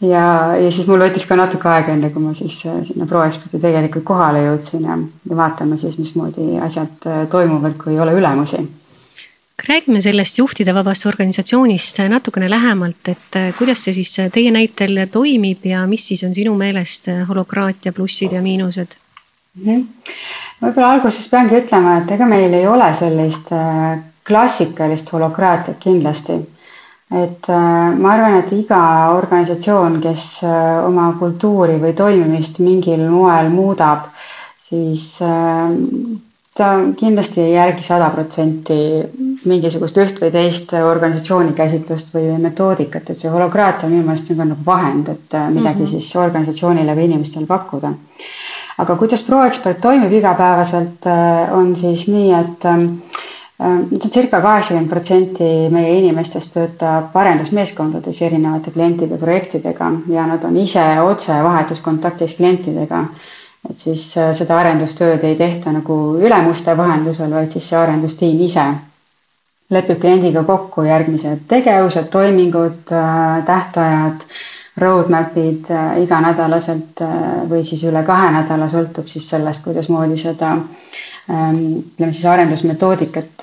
Ja, 0.00 0.24
ja 0.58 0.72
siis 0.72 0.86
mul 0.86 1.02
võttis 1.02 1.26
ka 1.28 1.36
natuke 1.38 1.68
aega, 1.70 1.94
enne 1.94 2.10
kui 2.14 2.22
ma 2.22 2.34
siis 2.36 2.60
äh, 2.68 2.80
sinna 2.86 3.06
ProExperti 3.10 3.60
tegelikult 3.62 4.06
kohale 4.06 4.44
jõudsin 4.44 4.84
ja, 4.86 4.98
ja 5.30 5.38
vaatame 5.38 5.78
siis, 5.80 5.98
mismoodi 5.98 6.58
asjad 6.62 7.08
äh, 7.08 7.24
toimuvad, 7.30 7.78
kui 7.80 7.96
ei 7.96 8.04
ole 8.04 8.14
ülemusi 8.18 8.62
räägime 9.68 9.98
sellest 10.00 10.38
juhtide 10.38 10.70
vabast 10.74 11.06
organisatsioonist 11.10 11.98
natukene 12.08 12.50
lähemalt, 12.50 13.10
et 13.10 13.36
äh, 13.40 13.50
kuidas 13.58 13.82
see 13.84 13.96
siis 13.96 14.14
teie 14.32 14.52
näitel 14.54 15.04
toimib 15.12 15.66
ja 15.66 15.82
mis 15.86 16.06
siis 16.12 16.22
on 16.24 16.34
sinu 16.34 16.54
meelest 16.58 17.10
holokraatia 17.28 17.92
plussid 17.92 18.32
ja 18.32 18.42
miinused 18.42 18.94
mm? 19.58 19.64
-hmm. 19.64 20.12
võib-olla 20.62 20.92
alguses 20.94 21.26
peangi 21.30 21.58
ütlema, 21.58 21.98
et 22.02 22.14
ega 22.14 22.26
meil 22.26 22.54
ei 22.54 22.66
ole 22.66 22.92
sellist 22.94 23.50
klassikalist 24.28 25.12
holokraatiat 25.12 25.76
kindlasti. 25.80 26.38
Et 27.10 27.48
ma 27.48 28.10
arvan, 28.12 28.34
et 28.42 28.50
iga 28.52 28.80
organisatsioon, 29.16 30.00
kes 30.04 30.24
oma 30.84 31.06
kultuuri 31.18 31.78
või 31.80 31.94
toimimist 31.96 32.58
mingil 32.60 33.06
moel 33.08 33.48
muudab, 33.54 34.10
siis 34.60 35.06
ta 36.58 36.68
kindlasti 36.98 37.40
ei 37.44 37.52
järgi 37.54 37.84
sada 37.86 38.08
protsenti 38.10 38.76
mingisugust 39.46 39.98
üht 40.02 40.16
või 40.22 40.32
teist 40.34 40.72
organisatsiooni 40.78 41.52
käsitlust 41.58 42.10
või 42.16 42.32
metoodikat, 42.42 43.10
et 43.14 43.20
see 43.20 43.30
holokraatia 43.30 43.90
minu 43.92 44.02
meelest 44.08 44.32
on 44.34 44.40
ka 44.40 44.46
nagu 44.50 44.66
vahend, 44.66 45.10
et 45.12 45.36
äh, 45.38 45.44
midagi 45.54 45.84
mm 45.84 45.86
-hmm. 45.86 45.92
siis 45.92 46.16
organisatsioonile 46.24 46.96
või 46.98 47.06
inimestele 47.10 47.46
pakkuda. 47.46 47.92
aga 48.82 48.94
kuidas 48.96 49.22
ProExpert 49.26 49.80
toimib 49.80 50.12
igapäevaselt, 50.12 51.06
äh, 51.06 51.54
on 51.58 51.76
siis 51.76 52.08
nii, 52.08 52.32
et 52.40 52.66
äh, 53.60 53.78
circa 54.10 54.40
kaheksakümmend 54.44 54.90
protsenti 54.92 55.48
meie 55.74 55.94
inimestest 55.98 56.54
töötab 56.54 57.16
arendusmeeskondades 57.22 58.20
erinevate 58.28 58.70
klientide 58.74 59.18
projektidega 59.18 59.90
ja 60.14 60.26
nad 60.30 60.44
on 60.44 60.56
ise 60.56 60.84
otse 61.02 61.38
vahetuskontaktis 61.44 62.36
klientidega. 62.38 63.04
Et 63.70 63.78
siis 63.82 64.04
äh, 64.16 64.30
seda 64.38 64.58
arendustööd 64.62 65.24
ei 65.26 65.34
tehta 65.36 65.72
nagu 65.74 65.96
ülemuste 66.22 66.76
vahendusel, 66.78 67.32
vaid 67.34 67.50
siis 67.56 67.66
see 67.72 67.78
arendustiim 67.80 68.40
ise 68.46 68.68
lepib 69.74 69.98
kliendiga 70.00 70.42
kokku 70.48 70.84
järgmised 70.86 71.42
tegevused, 71.50 72.06
toimingud, 72.14 72.78
äh, 72.94 73.42
tähtajad, 73.50 74.22
roadmap'id 74.78 75.66
äh, 75.74 75.98
iganädalaselt 76.04 77.02
või 77.50 77.64
siis 77.66 77.82
üle 77.90 78.04
kahe 78.06 78.30
nädala, 78.38 78.68
sõltub 78.72 79.10
siis 79.10 79.26
sellest, 79.34 79.64
kuidasmoodi 79.66 80.16
seda 80.22 80.52
ähm, 80.54 80.68
ütleme 81.28 82.12
siis 82.16 82.24
arendusmetoodikat 82.24 83.42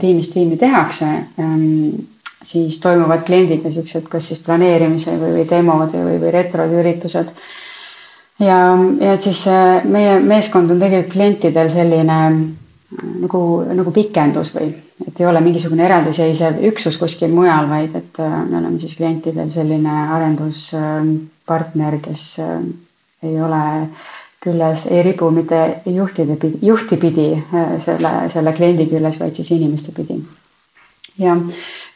tiimist 0.00 0.34
tiimi 0.36 0.58
tehakse 0.60 1.06
ähm, 1.40 2.04
siis 2.44 2.78
toimuvad 2.84 3.22
kliendiga 3.26 3.70
siuksed, 3.72 4.02
kas 4.12 4.28
siis 4.30 4.40
planeerimise 4.44 5.14
või, 5.20 5.30
või 5.38 5.44
demod 5.50 5.94
või, 5.96 6.18
või 6.22 6.32
retrod 6.34 6.72
üritused. 6.80 7.30
Ja, 8.42 8.58
ja 9.00 9.12
et 9.14 9.22
siis 9.24 9.44
äh, 9.50 9.84
meie 9.86 10.18
meeskond 10.26 10.70
on 10.74 10.80
tegelikult 10.82 11.12
klientidel 11.14 11.68
selline 11.72 12.16
äh, 12.26 12.32
nagu, 13.24 13.40
nagu 13.78 13.90
pikendus 13.94 14.50
või 14.56 14.72
et 15.06 15.20
ei 15.20 15.26
ole 15.26 15.40
mingisugune 15.44 15.84
eraldiseisev 15.86 16.60
üksus 16.70 16.96
kuskil 17.00 17.32
mujal, 17.34 17.68
vaid 17.70 17.94
et 17.98 18.20
äh, 18.22 18.36
me 18.50 18.58
oleme 18.60 18.78
siis 18.82 18.96
klientidel 18.98 19.50
selline 19.54 19.94
arenduspartner, 20.18 22.00
kes 22.04 22.22
ei 23.24 23.38
ole 23.40 23.62
küljes, 24.44 24.86
ei 24.92 25.02
ribu 25.06 25.30
mitte 25.34 25.60
juhtide 25.86 26.36
pidi, 26.36 26.58
juhti 26.68 26.96
pidi 27.00 27.28
selle, 27.84 28.12
selle 28.32 28.52
kliendi 28.56 28.86
küljes, 28.90 29.18
vaid 29.20 29.40
siis 29.40 29.50
inimeste 29.56 29.92
pidi. 29.96 30.20
ja 31.18 31.36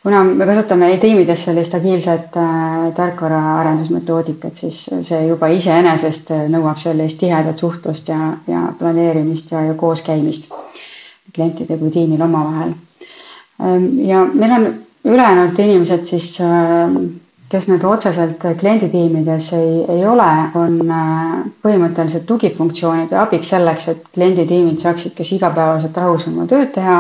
kuna 0.03 0.25
me 0.25 0.47
kasutame 0.47 0.89
tiimides 1.03 1.45
sellist 1.45 1.75
agiilset 1.75 2.37
äh, 2.39 2.93
tarkvaraarendusmetoodikat, 2.97 4.55
siis 4.57 4.85
see 5.09 5.21
juba 5.27 5.49
iseenesest 5.55 6.31
nõuab 6.53 6.79
sellist 6.83 7.19
tihedat 7.21 7.59
suhtlust 7.65 8.09
ja, 8.13 8.33
ja 8.49 8.63
planeerimist 8.79 9.53
ja, 9.53 9.65
ja 9.71 9.75
kooskäimist 9.75 10.53
klientide 11.35 11.77
kui 11.79 11.91
tiimil 11.91 12.23
omavahel. 12.25 12.73
Ähm, 13.61 13.89
ja 14.07 14.23
meil 14.33 14.55
on 14.59 14.69
ülejäänud 15.05 15.59
inimesed 15.67 16.07
siis, 16.07 16.31
äh, 16.41 16.95
kes 17.49 17.69
nüüd 17.71 17.85
otseselt 17.89 18.43
klienditiimides 18.61 19.47
ei, 19.57 19.73
ei 19.95 20.03
ole, 20.07 20.27
on 20.61 20.75
äh, 20.93 21.35
põhimõtteliselt 21.65 22.27
tugifunktsioonid 22.29 23.15
ja 23.15 23.23
abiks 23.25 23.53
selleks, 23.55 23.89
et 23.95 24.03
klienditiimid 24.15 24.81
saaksid 24.83 25.15
kas 25.17 25.33
igapäevaselt 25.39 25.97
rahus 26.03 26.29
oma 26.29 26.47
tööd 26.51 26.73
teha 26.77 26.99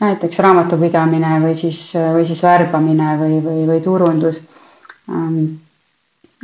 näiteks 0.00 0.38
raamatupidamine 0.44 1.38
või 1.42 1.54
siis, 1.58 1.80
või 2.14 2.26
siis 2.28 2.42
värbamine 2.46 3.16
või, 3.20 3.40
või, 3.42 3.64
või 3.72 3.80
turundus. 3.82 4.38
Ähm, 5.10 5.40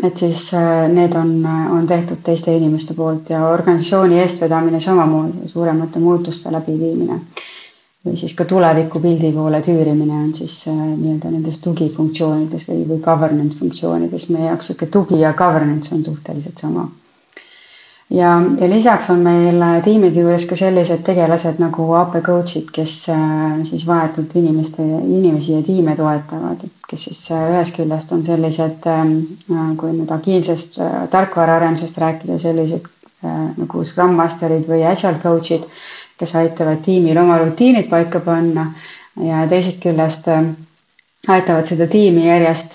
et 0.02 0.18
siis 0.18 0.48
äh, 0.58 0.88
need 0.90 1.14
on, 1.16 1.36
on 1.78 1.86
tehtud 1.86 2.22
teiste 2.26 2.54
inimeste 2.58 2.96
poolt 2.98 3.30
ja 3.30 3.44
organisatsiooni 3.52 4.18
eestvedamine 4.24 4.80
samamoodi, 4.82 5.48
suuremate 5.52 6.02
muutuste 6.02 6.50
läbiviimine. 6.52 7.20
Või 8.04 8.18
siis 8.20 8.34
ka 8.36 8.44
tulevikupildi 8.44 9.32
poole 9.36 9.62
tüürimine 9.64 10.18
on 10.24 10.34
siis 10.36 10.58
äh, 10.68 10.74
nii-öelda 10.74 11.30
nendes 11.32 11.62
tugifunktsioonides 11.64 12.68
või, 12.70 12.82
või 12.90 13.00
governance 13.06 13.58
funktsioonides, 13.60 14.28
meie 14.34 14.50
jaoks 14.50 14.72
sihuke 14.72 14.90
tugi 14.98 15.22
ja 15.22 15.32
governance 15.38 15.94
on 15.96 16.04
suhteliselt 16.04 16.60
sama. 16.66 16.90
Ja, 18.10 18.42
ja 18.60 18.68
lisaks 18.68 19.08
on 19.10 19.22
meil 19.24 19.62
tiimide 19.84 20.20
juures 20.20 20.44
ka 20.44 20.56
sellised 20.60 21.00
tegelased 21.06 21.56
nagu 21.62 21.86
AP 21.96 22.18
coach'id, 22.26 22.68
kes 22.74 22.96
äh, 23.10 23.62
siis 23.64 23.86
vahetult 23.88 24.36
inimeste, 24.36 24.84
inimesi 24.84 25.54
ja 25.56 25.62
tiime 25.64 25.96
toetavad, 25.96 26.60
et 26.66 26.90
kes 26.90 27.06
siis 27.08 27.22
äh, 27.32 27.46
ühest 27.54 27.78
küljest 27.78 28.12
on 28.12 28.22
sellised, 28.26 28.84
ähm, 28.92 29.16
äh, 29.48 29.72
kui 29.80 29.94
nüüd 29.96 30.12
agiilsest 30.12 30.76
tarkvaraarendusest 31.10 32.02
rääkida, 32.04 32.38
sellised 32.38 32.90
nagu 33.24 33.80
Scrum 33.88 34.12
Masterid 34.18 34.66
või 34.68 34.82
Agile 34.84 35.16
coach'id, 35.22 35.62
kes 36.18 36.34
aitavad 36.40 36.82
tiimil 36.84 37.18
oma 37.18 37.38
rutiinid 37.42 37.88
paika 37.90 38.20
panna 38.20 38.68
ja 39.22 39.44
teisest 39.50 39.82
küljest 39.82 40.28
aitavad 41.32 41.64
seda 41.68 41.86
tiimi 41.88 42.26
järjest 42.26 42.74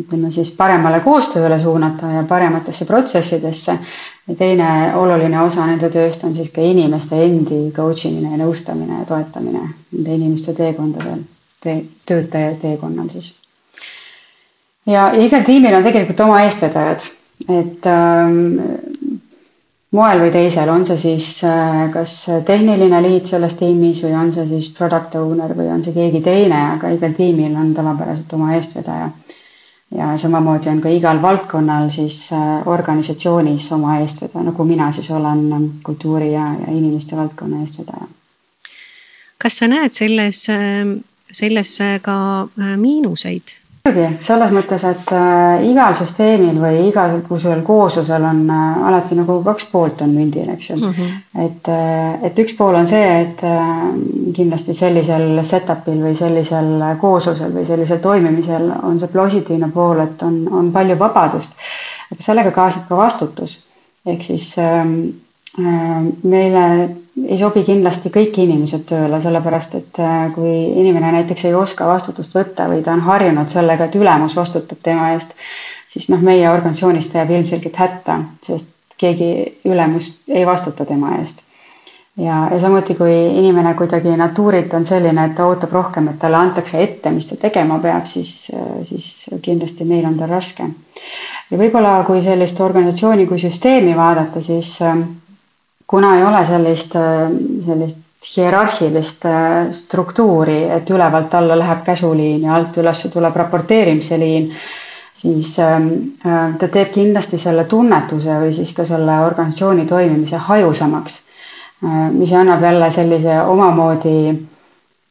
ütleme 0.00 0.30
siis 0.34 0.50
paremale 0.56 0.98
koostööle 1.04 1.56
suunata 1.62 2.10
ja 2.12 2.22
parematesse 2.28 2.84
protsessidesse 2.88 3.76
ja 4.28 4.36
teine 4.38 4.68
oluline 5.00 5.40
osa 5.42 5.66
nende 5.66 5.88
tööst 5.94 6.24
on 6.28 6.34
siis 6.36 6.50
ka 6.54 6.62
inimeste 6.66 7.20
endi 7.24 7.60
coach 7.76 8.04
imine 8.10 8.34
ja 8.34 8.40
nõustamine 8.42 9.00
ja 9.00 9.06
toetamine 9.08 9.62
nende 9.92 10.14
inimeste 10.18 10.54
teekondadel 10.58 11.22
te,, 11.64 11.78
töötaja 12.06 12.52
teekonnal 12.62 13.08
siis. 13.14 13.32
ja 14.86 15.08
igal 15.16 15.44
tiimil 15.48 15.74
on 15.80 15.86
tegelikult 15.86 16.20
oma 16.26 16.42
eestvedajad, 16.44 17.08
et 17.48 17.86
ähm, 17.88 18.36
moel 19.96 20.20
või 20.22 20.30
teisel, 20.30 20.68
on 20.70 20.86
see 20.86 20.98
siis 20.98 21.28
äh, 21.44 21.88
kas 21.92 22.14
tehniline 22.46 23.02
liit 23.02 23.26
selles 23.26 23.56
tiimis 23.58 24.04
või 24.06 24.14
on 24.14 24.32
see 24.32 24.46
siis 24.46 24.70
product 24.76 25.16
owner 25.18 25.56
või 25.56 25.70
on 25.74 25.82
see 25.84 25.96
keegi 25.96 26.22
teine, 26.22 26.60
aga 26.76 26.92
igal 26.94 27.16
tiimil 27.16 27.56
on 27.58 27.74
tavapäraselt 27.74 28.38
oma 28.38 28.54
eestvedaja 28.58 29.10
ja 29.96 30.18
samamoodi 30.18 30.68
on 30.68 30.80
ka 30.80 30.88
igal 30.88 31.22
valdkonnal 31.22 31.90
siis 31.90 32.32
äh, 32.32 32.68
organisatsioonis 32.68 33.72
oma 33.72 33.98
eestvedaja, 34.00 34.44
nagu 34.46 34.64
mina 34.64 34.92
siis 34.92 35.10
olen 35.10 35.52
ähm, 35.52 35.64
kultuuri 35.82 36.32
ja, 36.32 36.46
ja 36.60 36.72
inimeste 36.72 37.16
valdkonna 37.16 37.60
eestvedaja. 37.60 38.06
kas 39.38 39.56
sa 39.56 39.68
näed 39.68 39.92
selles, 39.96 40.46
ähm, 40.48 41.00
selles 41.32 41.78
ka 42.02 42.16
äh, 42.42 42.76
miinuseid? 42.76 43.59
Muidugi, 43.84 44.06
selles 44.22 44.50
mõttes, 44.54 44.82
et 44.84 45.12
äh, 45.16 45.62
igal 45.70 45.94
süsteemil 45.98 46.58
või 46.60 46.82
igasugusel 46.90 47.62
kooslusel 47.66 48.26
on 48.28 48.42
äh, 48.50 48.82
alati 48.90 49.16
nagu 49.18 49.38
kaks 49.46 49.68
poolt 49.72 50.02
on 50.04 50.12
mündil, 50.14 50.48
eks 50.52 50.70
ju 50.70 50.76
mm. 50.76 50.92
-hmm. 50.98 51.46
et 51.46 51.68
äh,, 51.68 52.24
et 52.28 52.38
üks 52.44 52.56
pool 52.58 52.74
on 52.74 52.86
see, 52.86 53.06
et 53.22 53.44
kindlasti 54.36 54.74
sellisel 54.74 55.40
setup'il 55.44 56.02
või 56.04 56.14
sellisel 56.18 56.70
kooslusel 57.00 57.52
või 57.54 57.64
sellisel 57.66 57.98
toimimisel 58.04 58.70
on 58.82 59.00
see 59.00 59.08
positiivne 59.12 59.70
pool, 59.74 60.00
et 60.04 60.22
on, 60.22 60.40
on 60.52 60.72
palju 60.72 60.98
vabadust. 60.98 61.56
aga 62.12 62.22
sellega 62.22 62.50
kaasneb 62.50 62.88
ka 62.88 62.96
vastutus. 62.96 63.58
ehk 64.06 64.24
siis 64.24 64.58
ähm, 64.58 64.94
äh, 65.58 66.04
meile 66.22 66.64
ei 67.28 67.38
sobi 67.38 67.62
kindlasti 67.66 68.10
kõik 68.14 68.38
inimesed 68.42 68.86
tööle, 68.90 69.20
sellepärast 69.22 69.74
et 69.78 70.00
äh, 70.02 70.30
kui 70.34 70.52
inimene 70.82 71.12
näiteks 71.16 71.44
ei 71.48 71.54
oska 71.54 71.88
vastutust 71.88 72.34
võtta 72.36 72.68
või 72.70 72.82
ta 72.86 72.94
on 72.96 73.04
harjunud 73.06 73.50
sellega, 73.52 73.88
et 73.88 73.98
ülemus 73.98 74.36
vastutab 74.38 74.80
tema 74.82 75.12
eest, 75.14 75.34
siis 75.90 76.08
noh, 76.12 76.22
meie 76.24 76.48
organisatsioonist 76.50 77.14
jääb 77.18 77.34
ilmselgelt 77.36 77.78
hätta, 77.82 78.18
sest 78.46 78.74
keegi 79.00 79.30
ülemus 79.64 80.10
ei 80.28 80.44
vastuta 80.46 80.84
tema 80.84 81.16
eest. 81.18 81.42
ja, 82.20 82.48
ja 82.52 82.60
samuti, 82.60 82.94
kui 82.98 83.14
inimene 83.40 83.74
kuidagi 83.74 84.12
natuurilt 84.16 84.74
on 84.76 84.84
selline, 84.84 85.24
et 85.30 85.34
ta 85.38 85.46
ootab 85.48 85.72
rohkem, 85.72 86.08
et 86.12 86.18
talle 86.20 86.36
antakse 86.36 86.82
ette, 86.82 87.10
mis 87.14 87.30
ta 87.30 87.36
tegema 87.48 87.78
peab, 87.78 88.06
siis, 88.10 88.50
siis 88.82 89.08
kindlasti 89.42 89.84
meil 89.88 90.04
on 90.08 90.18
tal 90.18 90.28
raske 90.28 90.68
ja 91.50 91.58
võib-olla, 91.58 92.00
kui 92.06 92.22
sellist 92.22 92.60
organisatsiooni 92.60 93.26
kui 93.26 93.40
süsteemi 93.42 93.96
vaadata, 93.96 94.42
siis 94.44 94.76
kuna 95.90 96.12
ei 96.18 96.22
ole 96.24 96.44
sellist, 96.46 96.92
sellist 97.66 98.28
hierarhilist 98.36 99.24
struktuuri, 99.74 100.58
et 100.76 100.90
ülevalt 100.94 101.34
alla 101.34 101.56
läheb 101.58 101.80
käsuliin 101.86 102.44
ja 102.46 102.54
alt 102.58 102.76
üles 102.78 103.00
tuleb 103.12 103.36
raporteerimise 103.42 104.18
liin, 104.20 104.50
siis 105.22 105.54
ta 105.56 106.68
teeb 106.68 106.92
kindlasti 106.94 107.38
selle 107.42 107.64
tunnetuse 107.64 108.36
või 108.44 108.52
siis 108.60 108.70
ka 108.76 108.84
selle 108.92 109.18
organisatsiooni 109.26 109.86
toimimise 109.90 110.38
hajusamaks 110.50 111.18
Äh, 111.84 112.10
mis 112.12 112.32
annab 112.36 112.60
jälle 112.62 112.90
sellise 112.92 113.38
omamoodi 113.48 114.32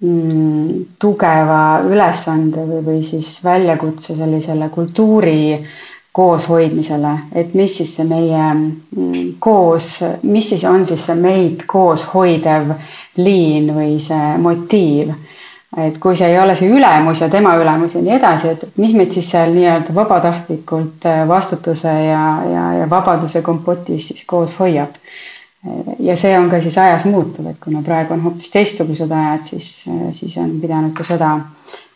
mm, 0.05 0.67
tugeva 1.01 1.61
ülesande 1.89 2.61
või, 2.67 2.81
või 2.85 2.99
siis 3.07 3.31
väljakutse 3.43 4.13
sellisele 4.19 4.67
kultuuri 4.75 5.39
kooshoidmisele, 6.11 7.11
et 7.37 7.53
mis 7.53 7.75
siis 7.77 7.91
see 7.95 8.05
meie 8.09 8.45
mm, 8.53 9.35
koos, 9.39 9.89
mis 10.23 10.49
siis 10.49 10.63
on 10.65 10.85
siis 10.85 11.05
see 11.05 11.15
meid 11.19 11.65
koos 11.69 12.07
hoidev 12.13 12.73
liin 13.21 13.69
või 13.75 13.99
see 14.03 14.37
motiiv. 14.41 15.13
et 15.77 15.99
kui 16.01 16.15
see 16.17 16.31
ei 16.31 16.39
ole 16.41 16.55
see 16.57 16.69
ülemus 16.73 17.21
ja 17.21 17.29
tema 17.29 17.53
ülemus 17.61 17.93
ja 17.95 18.01
nii 18.01 18.15
edasi, 18.15 18.55
et 18.55 18.77
mis 18.81 18.95
meid 18.97 19.13
siis 19.13 19.29
seal 19.29 19.53
nii-öelda 19.53 19.93
vabatahtlikult 19.95 21.05
äh, 21.05 21.27
vastutuse 21.29 21.93
ja, 21.93 22.23
ja, 22.53 22.63
ja 22.81 22.89
vabaduse 22.89 23.41
kompotis 23.45 24.09
siis 24.09 24.25
koos 24.25 24.55
hoiab 24.59 24.97
ja 25.99 26.15
see 26.17 26.33
on 26.39 26.49
ka 26.49 26.61
siis 26.63 26.77
ajas 26.77 27.05
muutuv, 27.05 27.51
et 27.51 27.59
kuna 27.63 27.81
praegu 27.85 28.15
on 28.15 28.23
hoopis 28.23 28.51
teistsugused 28.53 29.11
ajad, 29.11 29.45
siis, 29.45 29.69
siis 30.15 30.37
on 30.39 30.55
pidanud 30.61 30.93
ka 30.97 31.03
seda 31.03 31.35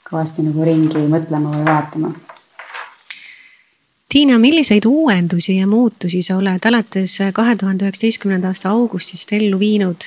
kõvasti 0.10 0.46
nagu 0.46 0.67
ringi 0.67 1.05
mõtlema 1.10 1.53
või 1.53 1.65
vaatama. 1.65 2.12
Tiina, 4.13 4.36
milliseid 4.38 4.86
uuendusi 4.86 5.55
ja 5.58 5.67
muutusi 5.67 6.20
sa 6.22 6.36
oled 6.38 6.65
alates 6.70 7.15
kahe 7.34 7.55
tuhande 7.58 7.88
üheksateistkümnenda 7.88 8.51
aasta 8.53 8.70
augustist 8.70 9.34
ellu 9.34 9.58
viinud 9.60 10.05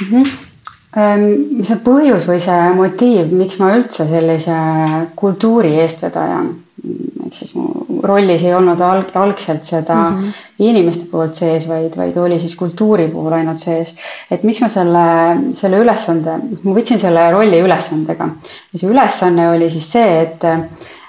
mm? 0.00 0.22
-hmm. 0.22 1.60
see 1.68 1.78
põhjus 1.90 2.24
või 2.30 2.40
see 2.40 2.70
motiiv, 2.80 3.36
miks 3.42 3.60
ma 3.60 3.74
üldse 3.76 4.08
sellise 4.08 4.56
kultuuri 5.20 5.74
eestvedaja 5.82 6.40
ehk 7.28 7.36
siis 7.36 7.52
mu 7.58 8.00
rollis 8.08 8.42
ei 8.46 8.54
olnud 8.56 8.80
alg, 8.80 9.12
algselt 9.26 9.68
seda 9.68 10.00
mm 10.08 10.18
-hmm. 10.18 10.42
inimeste 10.72 11.12
poolt 11.12 11.36
sees, 11.36 11.68
vaid, 11.68 11.96
vaid 12.00 12.16
oli 12.16 12.40
siis 12.40 12.56
kultuuri 12.56 13.10
puhul 13.12 13.32
ainult 13.42 13.60
sees. 13.60 13.96
et 14.30 14.42
miks 14.42 14.64
ma 14.64 14.68
selle, 14.68 15.08
selle 15.52 15.84
ülesande, 15.84 16.40
ma 16.62 16.80
võtsin 16.80 16.98
selle 16.98 17.30
rolli 17.30 17.60
ülesandega 17.60 18.36
ja 18.72 18.78
see 18.78 18.88
ülesanne 18.88 19.50
oli 19.50 19.70
siis 19.70 19.92
see, 19.92 20.22
et 20.22 20.54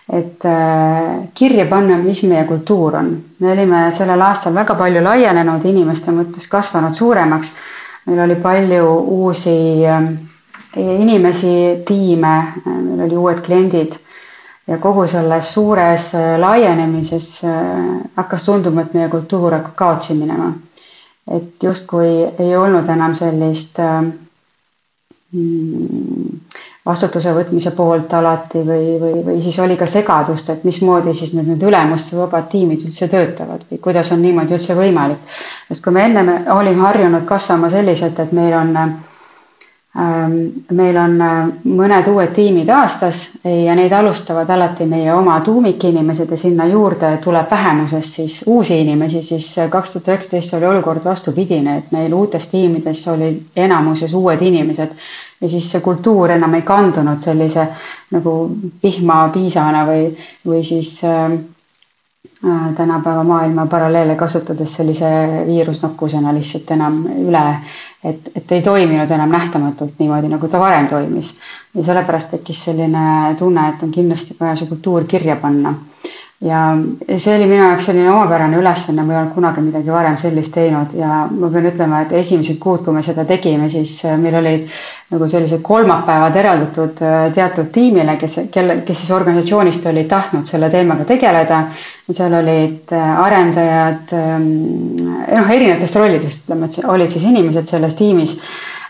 et 0.09 0.45
äh, 0.45 1.27
kirja 1.37 1.65
panna, 1.69 1.97
mis 2.01 2.23
meie 2.25 2.43
kultuur 2.49 2.95
on. 2.97 3.09
me 3.39 3.51
olime 3.51 3.83
sellel 3.93 4.21
aastal 4.25 4.55
väga 4.55 4.75
palju 4.75 5.03
laienenud 5.05 5.65
inimeste 5.65 6.11
mõttes, 6.11 6.47
kasvanud 6.49 6.95
suuremaks. 6.97 7.55
meil 8.07 8.19
oli 8.25 8.35
palju 8.41 8.85
uusi 9.19 9.57
äh, 9.85 10.09
inimesi, 10.77 11.83
tiime, 11.85 12.35
meil 12.65 13.05
oli 13.07 13.15
uued 13.17 13.41
kliendid 13.45 13.97
ja 14.69 14.77
kogu 14.77 15.07
selles 15.09 15.47
suures 15.53 16.11
äh, 16.15 16.35
laienemises 16.39 17.29
äh, 17.43 18.01
hakkas 18.17 18.45
tunduma, 18.45 18.83
et 18.85 18.93
meie 18.93 19.09
kultuur 19.09 19.55
hakkab 19.57 19.75
kaotsi 19.75 20.13
minema. 20.17 20.51
et 21.29 21.61
justkui 21.63 22.09
ei 22.41 22.55
olnud 22.57 22.87
enam 22.89 23.13
sellist 23.15 23.77
äh, 23.79 23.99
mm, 25.31 26.39
vastutuse 26.85 27.33
võtmise 27.35 27.71
poolt 27.75 28.13
alati 28.13 28.61
või, 28.65 28.85
või, 29.01 29.23
või 29.25 29.41
siis 29.43 29.59
oli 29.59 29.75
ka 29.77 29.85
segadust, 29.87 30.49
et 30.49 30.63
mismoodi 30.63 31.13
siis 31.13 31.33
need, 31.35 31.47
need 31.51 31.63
ülemuste 31.63 32.17
vabad 32.17 32.47
tiimid 32.51 32.85
üldse 32.87 33.09
töötavad 33.11 33.67
või 33.69 33.81
kuidas 33.83 34.11
on 34.15 34.21
niimoodi 34.23 34.55
üldse 34.57 34.77
võimalik. 34.77 35.37
sest 35.67 35.83
kui 35.83 35.93
me 35.93 36.05
ennem 36.05 36.33
olime 36.55 36.81
harjunud 36.87 37.25
kasvama 37.29 37.69
selliselt, 37.69 38.19
et 38.19 38.31
meil 38.31 38.55
on 38.57 38.75
äh, 38.77 38.93
Ähm, 39.97 40.65
meil 40.69 40.97
on 41.01 41.15
äh, 41.17 41.47
mõned 41.65 42.05
uued 42.11 42.29
tiimid 42.35 42.69
aastas 42.69 43.23
ja 43.41 43.73
neid 43.73 43.93
alustavad 43.97 44.49
alati 44.53 44.85
meie 44.85 45.09
oma 45.09 45.39
tuumikinimesed 45.41 46.29
ja 46.29 46.37
sinna 46.37 46.67
juurde 46.69 47.09
tuleb 47.23 47.49
vähemusest 47.49 48.19
siis 48.19 48.35
uusi 48.45 48.77
inimesi, 48.83 49.23
siis 49.25 49.47
äh, 49.57 49.65
kaks 49.73 49.95
tuhat 49.95 50.11
üheksateist 50.13 50.53
oli 50.59 50.69
olukord 50.69 51.01
vastupidine, 51.09 51.79
et 51.81 51.89
meil 51.91 52.13
uutes 52.13 52.47
tiimides 52.51 53.01
oli 53.15 53.31
enamuses 53.57 54.13
uued 54.13 54.45
inimesed 54.45 54.93
ja 55.41 55.49
siis 55.49 55.71
see 55.71 55.81
kultuur 55.81 56.31
enam 56.35 56.53
ei 56.57 56.61
kandunud 56.67 57.19
sellise 57.23 57.67
nagu 58.11 58.33
vihmapiisana 58.83 59.85
või, 59.87 60.09
või 60.47 60.63
siis 60.67 60.95
äh, 61.03 61.31
äh 62.43 62.73
tänapäeva 62.75 63.23
maailma 63.23 63.65
paralleele 63.67 64.15
kasutades 64.15 64.73
sellise 64.79 65.09
viirusnakkusena 65.47 66.33
lihtsalt 66.35 66.71
enam 66.75 67.03
üle 67.27 67.45
et, 68.03 68.29
et 68.35 68.51
ei 68.55 68.61
toiminud 68.63 69.11
enam 69.11 69.31
nähtamatult 69.33 69.97
niimoodi, 69.99 70.29
nagu 70.31 70.47
ta 70.47 70.59
varem 70.61 70.87
toimis. 70.87 71.33
ja 71.75 71.83
sellepärast 71.83 72.31
tekkis 72.31 72.63
selline 72.65 73.35
tunne, 73.37 73.67
et 73.73 73.83
on 73.83 73.91
kindlasti 73.91 74.35
vaja 74.39 74.55
see 74.55 74.67
kultuur 74.69 75.03
kirja 75.07 75.35
panna. 75.35 75.73
Ja 76.41 76.59
see 77.19 77.33
oli 77.35 77.47
minu 77.51 77.65
jaoks 77.65 77.89
selline 77.89 78.11
omapärane 78.13 78.55
ülesanne, 78.61 79.03
ma 79.03 79.11
ei 79.13 79.17
olnud 79.19 79.33
kunagi 79.35 79.63
midagi 79.65 79.91
varem 79.91 80.15
sellist 80.21 80.53
teinud. 80.55 80.93
Ja 80.95 81.25
ma 81.31 81.49
pean 81.51 81.67
ütlema, 81.67 81.99
et 82.05 82.13
esimesed 82.21 82.61
kuud, 82.63 82.85
kui 82.85 82.95
me 82.95 83.03
seda 83.03 83.25
tegime, 83.27 83.67
siis 83.73 83.97
äh, 84.07 84.15
meil 84.21 84.37
olid 84.39 84.69
nagu 85.11 85.27
sellised 85.27 85.59
kolmapäevad 85.67 86.39
eraldatud 86.39 87.03
äh, 87.03 87.17
teatud 87.35 87.67
tiimile, 87.75 88.15
kes, 88.21 88.39
kelle, 88.55 88.79
kes 88.87 89.03
siis 89.03 89.11
organisatsioonist 89.17 89.89
olid 89.91 90.07
tahtnud 90.13 90.47
selle 90.47 90.71
teemaga 90.71 91.07
tegeleda. 91.11 91.59
Seal 92.09 92.39
olid 92.39 92.95
äh, 92.95 93.11
arendajad, 93.27 94.15
ähm, 94.15 94.49
noh, 95.27 95.51
erinevatest 95.59 95.99
rollidest, 95.99 96.47
ütleme, 96.47 96.71
et 96.71 96.79
olid 96.95 97.11
siis 97.13 97.27
inimesed 97.33 97.67
selles 97.69 97.99
tiimis 97.99 98.39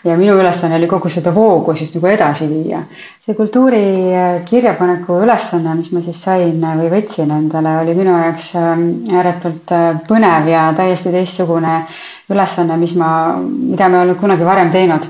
ja 0.04 0.16
minu 0.16 0.36
ülesanne 0.40 0.76
oli 0.78 0.88
kogu 0.88 1.10
seda 1.12 1.32
voogu 1.34 1.74
siis 1.76 1.92
nagu 1.94 2.06
edasi 2.08 2.48
viia. 2.48 2.82
see 3.20 3.34
kultuuri 3.34 3.82
äh, 4.14 4.40
kirjapaneku 4.48 5.20
ülesanne, 5.24 5.74
mis 5.74 5.92
ma 5.92 6.00
siis 6.04 6.22
sain 6.24 6.60
või 6.60 6.90
võtsin 6.92 7.30
endale, 7.36 7.76
oli 7.82 7.94
minu 7.94 8.16
jaoks 8.16 8.54
ähm, 8.56 8.88
ääretult 9.12 9.72
äh, 9.76 10.00
põnev 10.08 10.48
ja 10.48 10.70
täiesti 10.76 11.12
teistsugune 11.12 11.84
ülesanne, 12.30 12.76
mis 12.76 12.94
ma, 12.96 13.36
mida 13.40 13.88
me 13.88 13.98
ei 13.98 14.06
olnud 14.06 14.20
kunagi 14.20 14.46
varem 14.46 14.70
teinud 14.70 15.08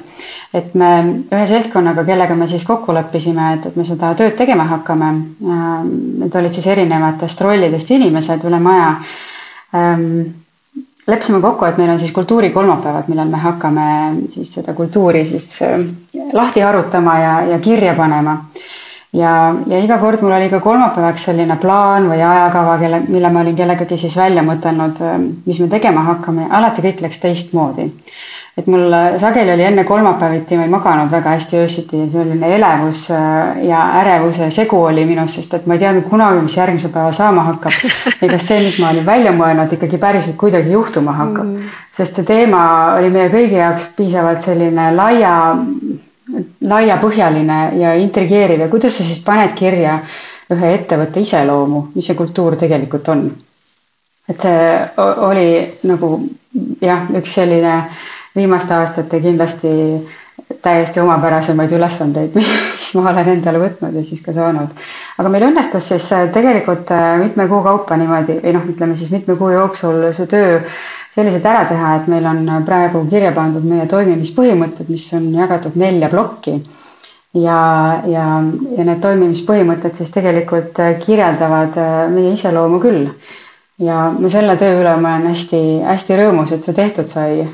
et 0.54 0.74
me 0.74 0.88
ühe 1.30 1.46
seltskonnaga, 1.46 2.04
kellega 2.08 2.34
me 2.34 2.48
siis 2.50 2.64
kokku 2.66 2.94
leppisime, 2.94 3.52
et, 3.54 3.66
et 3.70 3.76
me 3.78 3.84
seda 3.86 4.10
tööd 4.18 4.34
tegema 4.38 4.66
hakkame. 4.72 5.10
Need 6.24 6.38
olid 6.40 6.56
siis 6.56 6.66
erinevatest 6.72 7.42
rollidest 7.46 7.92
inimesed 7.94 8.46
üle 8.50 8.58
maja. 8.62 8.90
Leppisime 11.10 11.40
kokku, 11.42 11.66
et 11.66 11.78
meil 11.80 11.90
on 11.90 11.98
siis 12.00 12.12
kultuurikolmapäevad, 12.16 13.08
millal 13.10 13.30
me 13.30 13.40
hakkame 13.42 13.86
siis 14.34 14.52
seda 14.54 14.74
kultuuri 14.74 15.24
siis 15.26 15.48
äh, 15.66 15.80
lahti 16.32 16.62
harutama 16.64 17.18
ja, 17.18 17.34
ja 17.54 17.58
kirja 17.58 17.94
panema. 17.98 18.36
Ja, 19.12 19.30
ja 19.66 19.78
iga 19.82 19.98
kord 19.98 20.22
mul 20.22 20.36
oli 20.36 20.48
ka 20.52 20.60
kolmapäevaks 20.62 21.24
selline 21.26 21.56
plaan 21.58 22.06
või 22.12 22.20
ajakava, 22.22 22.76
kelle, 22.78 23.00
mille 23.08 23.30
ma 23.34 23.42
olin 23.42 23.56
kellegagi 23.58 23.98
siis 23.98 24.14
välja 24.16 24.44
mõtelnud, 24.46 25.02
äh, 25.02 25.16
mis 25.46 25.58
me 25.60 25.68
tegema 25.72 26.06
hakkame, 26.12 26.46
alati 26.50 26.86
kõik 26.88 27.02
läks 27.06 27.22
teistmoodi 27.24 27.90
et 28.60 28.66
mul 28.68 28.92
sageli 29.18 29.52
oli 29.54 29.64
enne 29.64 29.84
kolmapäeviti, 29.88 30.56
ma 30.58 30.66
ei 30.66 30.72
maganud 30.72 31.12
väga 31.12 31.32
hästi 31.36 31.56
öösiti 31.62 32.00
ja 32.02 32.08
selline 32.12 32.48
elevus 32.56 33.06
äh, 33.14 33.62
ja 33.64 33.80
ärevuse 34.00 34.50
segu 34.52 34.82
oli 34.84 35.04
minus, 35.08 35.36
sest 35.38 35.54
et 35.56 35.66
ma 35.66 35.76
ei 35.76 35.82
teadnud 35.84 36.08
kunagi, 36.10 36.42
mis 36.44 36.56
järgmisel 36.58 36.92
päeval 36.92 37.14
saama 37.16 37.46
hakkab. 37.48 37.78
ja 38.22 38.28
kas 38.34 38.48
see, 38.50 38.58
mis 38.64 38.76
ma 38.82 38.90
olin 38.92 39.06
välja 39.06 39.32
mõelnud, 39.36 39.72
ikkagi 39.76 40.00
päriselt 40.02 40.36
kuidagi 40.40 40.74
juhtuma 40.74 41.14
hakkab 41.22 41.46
mm.. 41.46 41.70
sest 41.96 42.20
see 42.20 42.28
teema 42.28 42.64
oli 42.98 43.12
meie 43.14 43.30
kõigi 43.32 43.60
jaoks 43.60 43.88
piisavalt 43.96 44.44
selline 44.44 44.90
laia, 44.96 45.32
laiapõhjaline 46.74 47.60
ja 47.80 47.94
intrigeeriv 48.02 48.66
ja 48.66 48.68
kuidas 48.72 48.98
sa 49.00 49.06
siis 49.06 49.22
paned 49.24 49.56
kirja 49.58 50.00
ühe 50.50 50.74
ettevõtte 50.74 51.22
iseloomu, 51.22 51.86
mis 51.94 52.10
see 52.10 52.18
kultuur 52.18 52.58
tegelikult 52.60 53.08
on. 53.14 53.28
et 54.28 54.42
see 54.42 54.70
oli 55.30 55.48
nagu 55.88 56.14
jah, 56.82 57.06
üks 57.16 57.34
selline 57.38 57.74
viimaste 58.36 58.74
aastate 58.74 59.20
kindlasti 59.20 59.70
täiesti 60.62 61.00
omapärasemaid 61.00 61.72
ülesandeid, 61.76 62.34
mis 62.78 62.90
ma 62.96 63.10
olen 63.12 63.28
endale 63.34 63.60
võtnud 63.62 63.94
ja 63.96 64.02
siis 64.06 64.22
ka 64.24 64.32
saanud. 64.36 64.72
aga 65.18 65.32
meil 65.32 65.46
õnnestus 65.50 65.88
siis 65.92 66.06
äh, 66.16 66.26
tegelikult 66.34 66.90
äh, 66.94 67.12
mitme 67.22 67.46
kuu 67.50 67.62
kaupa 67.66 67.96
niimoodi 68.00 68.38
või 68.42 68.54
noh, 68.56 68.66
ütleme 68.72 68.96
siis 68.98 69.12
mitme 69.14 69.36
kuu 69.38 69.50
jooksul 69.54 70.02
see 70.16 70.26
töö 70.30 70.58
selliselt 71.10 71.46
ära 71.50 71.64
teha, 71.68 71.94
et 72.00 72.06
meil 72.10 72.26
on 72.30 72.44
praegu 72.66 73.02
kirja 73.10 73.32
pandud 73.34 73.64
meie 73.66 73.86
toimimispõhimõtted, 73.90 74.90
mis 74.94 75.08
on 75.18 75.26
jagatud 75.34 75.74
nelja 75.80 76.08
plokki. 76.12 76.60
ja, 77.34 77.58
ja, 78.10 78.24
ja 78.76 78.84
need 78.88 79.00
toimimispõhimõtted 79.04 79.94
siis 79.98 80.10
tegelikult 80.14 80.78
äh, 80.82 80.96
kirjeldavad 81.04 81.78
meie 82.14 82.34
iseloomu 82.38 82.80
küll 82.82 83.04
ja 83.80 83.96
ma 84.12 84.28
selle 84.28 84.56
töö 84.60 84.80
üle 84.82 84.90
ma 85.00 85.14
olen 85.16 85.30
hästi-hästi 85.32 86.16
rõõmus, 86.20 86.50
et 86.52 86.66
see 86.68 86.74
tehtud 86.76 87.08
sai. 87.08 87.44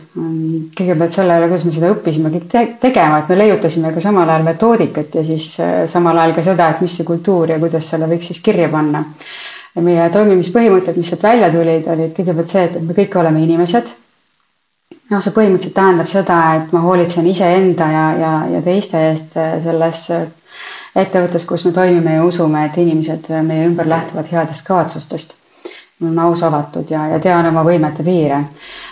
kõigepealt 0.79 1.15
selle 1.15 1.37
üle, 1.39 1.47
kuidas 1.53 1.67
me 1.69 1.75
seda 1.77 1.91
õppisime 1.95 2.33
kõik 2.35 2.49
te 2.55 2.63
tegema, 2.83 3.21
et 3.23 3.29
me 3.31 3.37
leiutasime 3.39 3.93
ka 3.95 4.03
samal 4.03 4.33
ajal 4.35 4.47
metoodikat 4.49 5.15
ja 5.15 5.23
siis 5.29 5.47
äh, 5.63 5.77
samal 5.91 6.19
ajal 6.19 6.35
ka 6.39 6.45
seda, 6.49 6.71
et 6.75 6.83
mis 6.83 6.97
see 6.99 7.07
kultuur 7.07 7.53
ja 7.55 7.61
kuidas 7.63 7.91
selle 7.93 8.09
võiks 8.11 8.33
siis 8.33 8.43
kirja 8.43 8.69
panna. 8.73 9.05
ja 9.77 9.83
meie 9.85 10.09
toimimispõhimõtted, 10.11 10.97
mis 10.97 11.13
sealt 11.13 11.23
välja 11.29 11.51
tulid, 11.53 11.87
olid 11.95 12.13
kõigepealt 12.17 12.51
see, 12.57 12.65
et 12.71 12.81
me 12.83 12.95
kõik 12.99 13.17
oleme 13.23 13.43
inimesed. 13.47 13.95
noh, 15.13 15.23
see 15.23 15.31
põhimõtteliselt 15.39 15.79
tähendab 15.79 16.11
seda, 16.11 16.41
et 16.59 16.73
ma 16.75 16.83
hoolitsen 16.89 17.27
iseenda 17.31 17.87
ja, 17.95 18.05
ja, 18.25 18.33
ja 18.57 18.63
teiste 18.67 18.99
eest 19.13 19.39
selles 19.63 20.03
ettevõttes, 20.97 21.45
kus 21.47 21.65
me 21.69 21.73
toimime 21.77 22.19
ja 22.19 22.25
usume, 22.25 22.67
et 22.67 22.77
inimesed 22.83 23.31
meie 23.47 23.67
ümber 23.71 23.87
lähtuvad 23.87 24.33
headest 24.33 24.67
kavatsustest. 24.67 25.37
Me 26.01 26.07
oleme 26.09 26.23
aus, 26.29 26.43
avatud 26.45 26.91
ja, 26.93 27.07
ja 27.15 27.19
tean 27.25 27.47
oma 27.49 27.63
võimete 27.65 28.05
piire. 28.05 28.43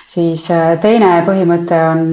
siis 0.09 0.47
teine 0.81 1.11
põhimõte 1.27 1.81
on, 1.90 2.05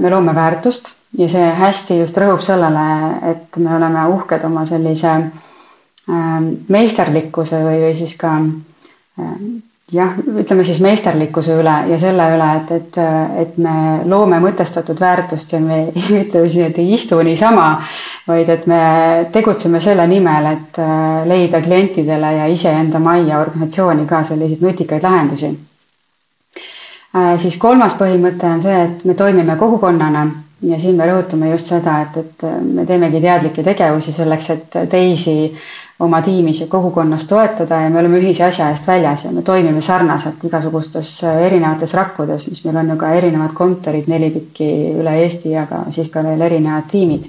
me 0.00 0.10
loome 0.10 0.34
väärtust 0.34 0.88
ja 1.18 1.28
see 1.28 1.46
hästi 1.62 1.98
just 2.00 2.18
rõhub 2.18 2.42
sellele, 2.44 2.84
et 3.32 3.56
me 3.58 3.74
oleme 3.76 4.04
uhked 4.14 4.44
oma 4.46 4.64
sellise 4.66 5.10
ähm, 5.18 6.50
meisterlikkuse 6.68 7.62
või, 7.64 7.80
või 7.84 7.94
siis 7.98 8.14
ka 8.20 8.34
ähm, 8.38 9.48
jah, 9.94 10.12
ütleme 10.40 10.64
siis 10.66 10.78
meisterlikkuse 10.84 11.54
üle 11.60 11.72
ja 11.90 11.96
selle 11.98 12.26
üle, 12.36 12.48
et, 12.60 12.70
et, 12.76 12.98
et 13.42 13.56
me 13.62 13.72
loome 14.10 14.38
mõtestatud 14.44 15.00
väärtust 15.02 15.54
ja 15.56 15.60
me 15.64 15.80
ütleme 16.22 16.48
siis, 16.48 16.66
et 16.68 16.78
ei 16.82 16.92
istu 16.96 17.18
niisama, 17.26 17.66
vaid 18.28 18.52
et 18.54 18.66
me 18.70 18.80
tegutseme 19.34 19.80
selle 19.82 20.06
nimel, 20.10 20.50
et 20.52 20.78
äh, 20.82 21.24
leida 21.30 21.62
klientidele 21.64 22.32
ja 22.38 22.46
iseenda 22.54 23.02
majja 23.02 23.40
organisatsiooni 23.46 24.06
ka 24.10 24.22
selliseid 24.30 24.62
nutikaid 24.66 25.02
lahendusi. 25.06 25.50
Äh, 27.16 27.34
siis 27.42 27.58
kolmas 27.58 27.96
põhimõte 27.98 28.46
on 28.54 28.62
see, 28.62 28.78
et 28.86 29.04
me 29.10 29.18
toimime 29.18 29.58
kogukonnana 29.58 30.26
ja 30.70 30.78
siin 30.80 30.96
me 31.00 31.06
rõhutame 31.08 31.50
just 31.54 31.70
seda, 31.72 31.98
et, 32.06 32.16
et 32.22 32.48
me 32.62 32.84
teemegi 32.86 33.22
teadlikke 33.24 33.64
tegevusi 33.66 34.12
selleks, 34.14 34.50
et 34.54 34.80
teisi 34.92 35.36
oma 36.00 36.20
tiimis 36.24 36.60
ja 36.62 36.66
kogukonnas 36.72 37.26
toetada 37.28 37.80
ja 37.82 37.90
me 37.90 38.00
oleme 38.00 38.20
ühise 38.22 38.44
asja 38.46 38.70
eest 38.72 38.86
väljas 38.88 39.24
ja 39.26 39.32
me 39.36 39.42
toimime 39.42 39.80
sarnaselt 39.84 40.44
igasugustes 40.48 41.10
erinevates 41.30 41.92
rakkudes, 41.98 42.46
mis 42.50 42.64
meil 42.64 42.80
on 42.82 42.94
ju 42.94 42.96
ka 43.02 43.12
erinevad 43.18 43.52
kontorid, 43.58 44.08
neli 44.08 44.30
tükki 44.36 44.70
üle 45.02 45.18
Eesti, 45.24 45.52
aga 45.64 45.84
siis 45.90 46.08
ka 46.14 46.24
veel 46.24 46.40
erinevad 46.48 46.88
tiimid. 46.92 47.28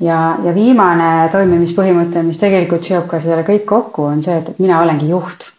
ja, 0.00 0.20
ja 0.44 0.54
viimane 0.54 1.10
toimimispõhimõte, 1.32 2.22
mis 2.22 2.38
tegelikult 2.38 2.84
seob 2.84 3.10
ka 3.10 3.20
selle 3.20 3.42
kõik 3.48 3.64
kokku, 3.66 4.08
on 4.12 4.22
see, 4.22 4.38
et, 4.42 4.48
et 4.54 4.58
mina 4.62 4.80
olengi 4.84 5.08
juht 5.10 5.50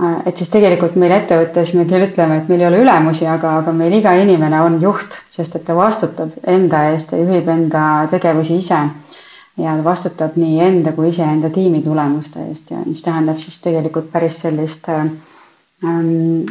Äh, 0.00 0.22
et 0.26 0.38
siis 0.40 0.48
tegelikult 0.48 0.94
meil 0.96 1.12
ettevõttes 1.12 1.74
me 1.76 1.84
küll 1.88 2.06
ütleme, 2.06 2.38
et 2.40 2.48
meil 2.50 2.62
ei 2.62 2.68
ole 2.70 2.78
ülemusi, 2.84 3.26
aga, 3.28 3.50
aga 3.60 3.74
meil 3.76 3.92
iga 3.98 4.14
inimene 4.22 4.62
on 4.64 4.78
juht, 4.80 5.18
sest 5.34 5.58
et 5.58 5.66
ta 5.66 5.76
vastutab 5.76 6.32
enda 6.48 6.80
eest 6.92 7.12
ja 7.12 7.20
juhib 7.20 7.50
enda 7.52 7.82
tegevusi 8.14 8.56
ise. 8.62 8.78
Ja 9.62 9.76
ta 9.78 9.84
vastutab 9.84 10.38
nii 10.40 10.60
enda 10.66 10.92
kui 10.96 11.08
iseenda 11.12 11.50
tiimi 11.50 11.82
tulemuste 11.82 12.46
eest 12.48 12.72
ja 12.74 12.80
mis 12.86 13.02
tähendab 13.02 13.38
siis 13.42 13.60
tegelikult 13.64 14.10
päris 14.12 14.40
sellist 14.44 14.88
ähm, 14.92 15.12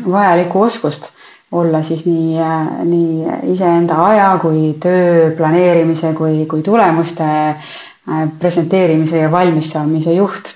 vajalikku 0.06 0.62
oskust 0.68 1.12
olla 1.52 1.84
siis 1.84 2.06
nii, 2.06 2.40
äh, 2.40 2.72
nii 2.88 3.54
iseenda 3.54 4.00
aja 4.06 4.32
kui 4.42 4.74
töö 4.80 5.32
planeerimise 5.38 6.14
kui, 6.18 6.46
kui 6.46 6.64
tulemuste 6.64 7.28
äh, 7.28 8.26
presenteerimise 8.40 9.24
ja 9.26 9.32
valmissaamise 9.32 10.18
juht 10.20 10.56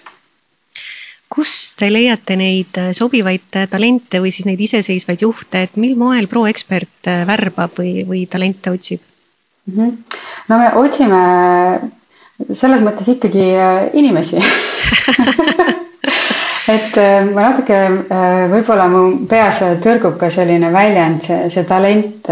kust 1.35 1.75
te 1.79 1.89
leiate 1.91 2.37
neid 2.39 2.77
äh, 2.79 2.91
sobivaid 2.95 3.59
äh, 3.59 3.67
talente 3.71 4.21
või 4.23 4.31
siis 4.33 4.47
neid 4.47 4.61
iseseisvaid 4.61 5.25
juhte, 5.25 5.65
et 5.67 5.75
mil 5.81 5.97
moel 5.99 6.29
proekspert 6.31 7.09
äh, 7.11 7.25
värbab 7.27 7.75
või, 7.81 8.05
või 8.07 8.23
talente 8.31 8.71
otsib 8.73 9.01
mm? 9.01 9.75
-hmm. 9.75 10.19
no 10.49 10.59
me 10.61 10.71
otsime 10.79 11.21
selles 12.51 12.81
mõttes 12.85 13.07
ikkagi 13.15 13.47
inimesi. 13.99 14.41
Et 16.75 16.95
ma 17.29 17.43
natuke, 17.51 17.77
võib-olla 18.49 18.87
mu 18.89 19.01
peas 19.29 19.59
tõrgub 19.83 20.15
ka 20.17 20.31
selline 20.33 20.71
väljend, 20.73 21.21
see, 21.21 21.43
see 21.53 21.63
talent 21.69 22.31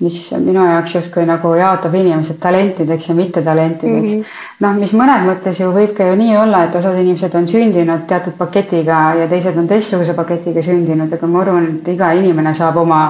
mis 0.00 0.16
minu 0.40 0.62
jaoks 0.64 0.94
justkui 0.94 1.26
nagu 1.28 1.52
jaotab 1.58 1.94
inimesed 1.94 2.38
talentideks 2.40 3.08
ja 3.08 3.14
mittetalentideks 3.14 4.14
mm. 4.14 4.22
-hmm. 4.22 4.64
noh, 4.64 4.78
mis 4.80 4.94
mõnes 4.96 5.26
mõttes 5.26 5.60
ju 5.60 5.68
võib 5.74 5.92
ka 5.96 6.06
ju 6.08 6.16
nii 6.16 6.36
olla, 6.40 6.62
et 6.64 6.76
osad 6.80 6.96
inimesed 7.02 7.36
on 7.36 7.48
sündinud 7.48 8.06
teatud 8.08 8.36
paketiga 8.38 9.00
ja 9.20 9.28
teised 9.28 9.60
on 9.60 9.68
teistsuguse 9.68 10.14
paketiga 10.16 10.64
sündinud, 10.64 11.12
aga 11.12 11.26
ma 11.26 11.40
arvan, 11.44 11.68
et 11.74 11.92
iga 11.94 12.12
inimene 12.16 12.54
saab 12.54 12.80
oma 12.80 13.00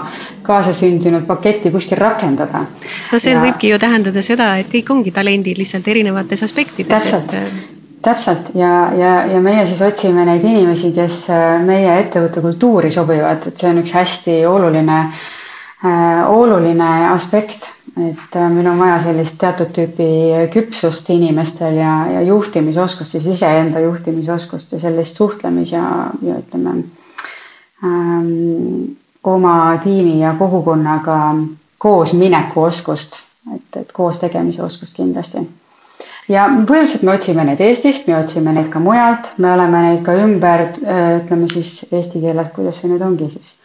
kaasasündinud 0.43 1.27
paketti 1.31 1.71
kuskil 1.71 1.99
rakendada. 1.99 2.67
no 3.13 3.19
see 3.19 3.35
ja... 3.35 3.43
võibki 3.47 3.71
ju 3.71 3.79
tähendada 3.79 4.23
seda, 4.23 4.57
et 4.59 4.73
kõik 4.75 4.91
ongi 4.91 5.15
talendid 5.15 5.59
lihtsalt 5.59 5.89
erinevates 5.89 6.43
aspektides. 6.43 6.91
täpselt 7.03 7.35
et 7.35 7.67
täpselt 8.03 8.55
ja, 8.55 8.91
ja, 8.99 9.17
ja 9.31 9.41
meie 9.41 9.67
siis 9.67 9.83
otsime 9.83 10.25
neid 10.25 10.45
inimesi, 10.45 10.91
kes 10.97 11.27
meie 11.67 11.99
ettevõtte 12.01 12.41
kultuuri 12.41 12.91
sobivad, 12.91 13.47
et 13.47 13.59
see 13.59 13.71
on 13.71 13.79
üks 13.79 13.93
hästi 13.95 14.41
oluline 14.49 14.99
äh, 15.05 15.21
Äh, 15.21 15.40
oluline 16.29 17.09
aspekt, 17.11 17.71
et 17.97 18.37
äh, 18.37 18.49
meil 18.53 18.67
on 18.69 18.79
vaja 18.79 18.99
sellist 19.03 19.39
teatud 19.41 19.71
tüüpi 19.75 20.07
küpsust 20.53 21.09
inimestel 21.11 21.79
ja, 21.81 21.95
ja 22.15 22.21
juhtimisoskust, 22.27 23.17
siis 23.17 23.27
iseenda 23.35 23.81
juhtimisoskust 23.83 24.73
ja 24.77 24.79
sellist 24.83 25.17
suhtlemis 25.19 25.73
ja, 25.73 25.83
ja 26.23 26.37
ütleme 26.43 26.75
ähm, 27.85 28.93
oma 29.25 29.55
tiimi 29.83 30.19
ja 30.21 30.35
kogukonnaga 30.39 31.17
koosmineku 31.81 32.63
oskust, 32.69 33.17
et, 33.55 33.81
et 33.81 33.93
koos 33.97 34.21
tegemise 34.21 34.63
oskust 34.63 34.97
kindlasti. 35.01 35.47
ja 36.29 36.45
põhimõtteliselt 36.53 37.03
me 37.09 37.15
otsime 37.17 37.45
neid 37.49 37.61
Eestist, 37.65 38.07
me 38.07 38.19
otsime 38.21 38.53
neid 38.55 38.69
ka 38.71 38.79
mujalt, 38.85 39.33
me 39.39 39.51
oleme 39.57 39.81
neid 39.89 40.05
ka 40.07 40.15
ümber, 40.27 40.69
äh, 40.85 41.17
ütleme 41.23 41.49
siis 41.51 41.73
eesti 41.91 42.21
keeles, 42.23 42.53
kuidas 42.55 42.85
see 42.85 42.93
nüüd 42.93 43.03
ongi 43.09 43.33
siis 43.33 43.57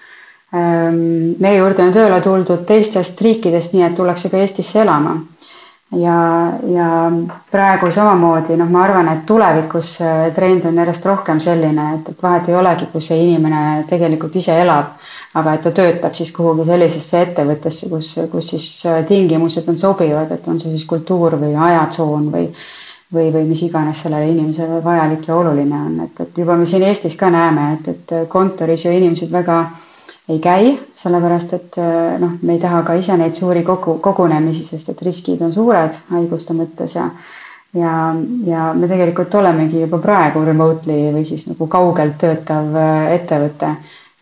meie 0.54 1.58
juurde 1.58 1.84
on 1.84 1.94
tööle 1.94 2.20
tuldud 2.22 2.66
teistest 2.70 3.22
riikidest, 3.22 3.74
nii 3.74 3.86
et 3.88 3.96
tullakse 3.98 4.30
ka 4.30 4.38
Eestisse 4.38 4.82
elama. 4.84 5.16
ja, 5.96 6.14
ja 6.68 6.86
praegu 7.52 7.92
samamoodi, 7.92 8.56
noh, 8.58 8.70
ma 8.70 8.84
arvan, 8.84 9.08
et 9.10 9.26
tulevikus 9.30 9.92
trend 10.36 10.66
on 10.66 10.80
järjest 10.82 11.06
rohkem 11.06 11.40
selline, 11.40 11.86
et, 11.96 12.10
et 12.10 12.24
vahet 12.24 12.50
ei 12.50 12.56
olegi, 12.56 12.88
kus 12.92 13.08
see 13.12 13.20
inimene 13.24 13.86
tegelikult 13.90 14.36
ise 14.36 14.58
elab, 14.62 14.96
aga 15.40 15.54
et 15.54 15.62
ta 15.62 15.72
töötab 15.72 16.18
siis 16.18 16.32
kuhugi 16.36 16.66
sellisesse 16.68 17.22
ettevõttesse, 17.28 17.90
kus, 17.90 18.10
kus 18.32 18.50
siis 18.56 18.68
tingimused 19.08 19.70
on 19.72 19.80
sobivad, 19.80 20.32
et 20.32 20.48
on 20.48 20.60
see 20.60 20.74
siis 20.74 20.86
kultuur 20.90 21.38
või 21.42 21.56
ajatsoon 21.70 22.32
või 22.34 22.50
või, 23.14 23.30
või 23.32 23.44
mis 23.48 23.62
iganes 23.64 24.02
sellele 24.02 24.32
inimesele 24.34 24.82
vajalik 24.84 25.28
ja 25.30 25.36
oluline 25.38 25.78
on, 25.78 26.00
et, 26.08 26.20
et 26.26 26.38
juba 26.42 26.56
me 26.58 26.66
siin 26.66 26.84
Eestis 26.84 27.16
ka 27.16 27.30
näeme, 27.32 27.74
et, 27.78 27.92
et 27.94 28.16
kontoris 28.30 28.84
ju 28.88 28.92
inimesed 28.92 29.32
väga 29.32 29.60
äh, 29.62 29.85
ei 30.30 30.40
käi, 30.42 30.72
sellepärast 30.98 31.54
et 31.54 31.76
äh, 31.78 32.16
noh, 32.22 32.32
me 32.42 32.56
ei 32.56 32.60
taha 32.62 32.82
ka 32.88 32.96
ise 32.98 33.18
neid 33.18 33.36
suuri 33.38 33.62
kogu, 33.68 33.98
kogunemisi, 34.04 34.64
sest 34.66 34.90
et 34.94 35.02
riskid 35.06 35.42
on 35.46 35.54
suured 35.54 36.00
haiguste 36.12 36.56
mõttes 36.58 36.96
ja 36.98 37.10
ja, 37.76 37.92
ja 38.48 38.70
me 38.74 38.88
tegelikult 38.88 39.36
olemegi 39.36 39.82
juba 39.84 40.00
praegu 40.02 40.42
remotely 40.48 41.12
või 41.16 41.26
siis 41.28 41.46
nagu 41.52 41.68
kaugelt 41.72 42.18
töötav 42.22 42.74
äh, 42.80 43.12
ettevõte. 43.20 43.76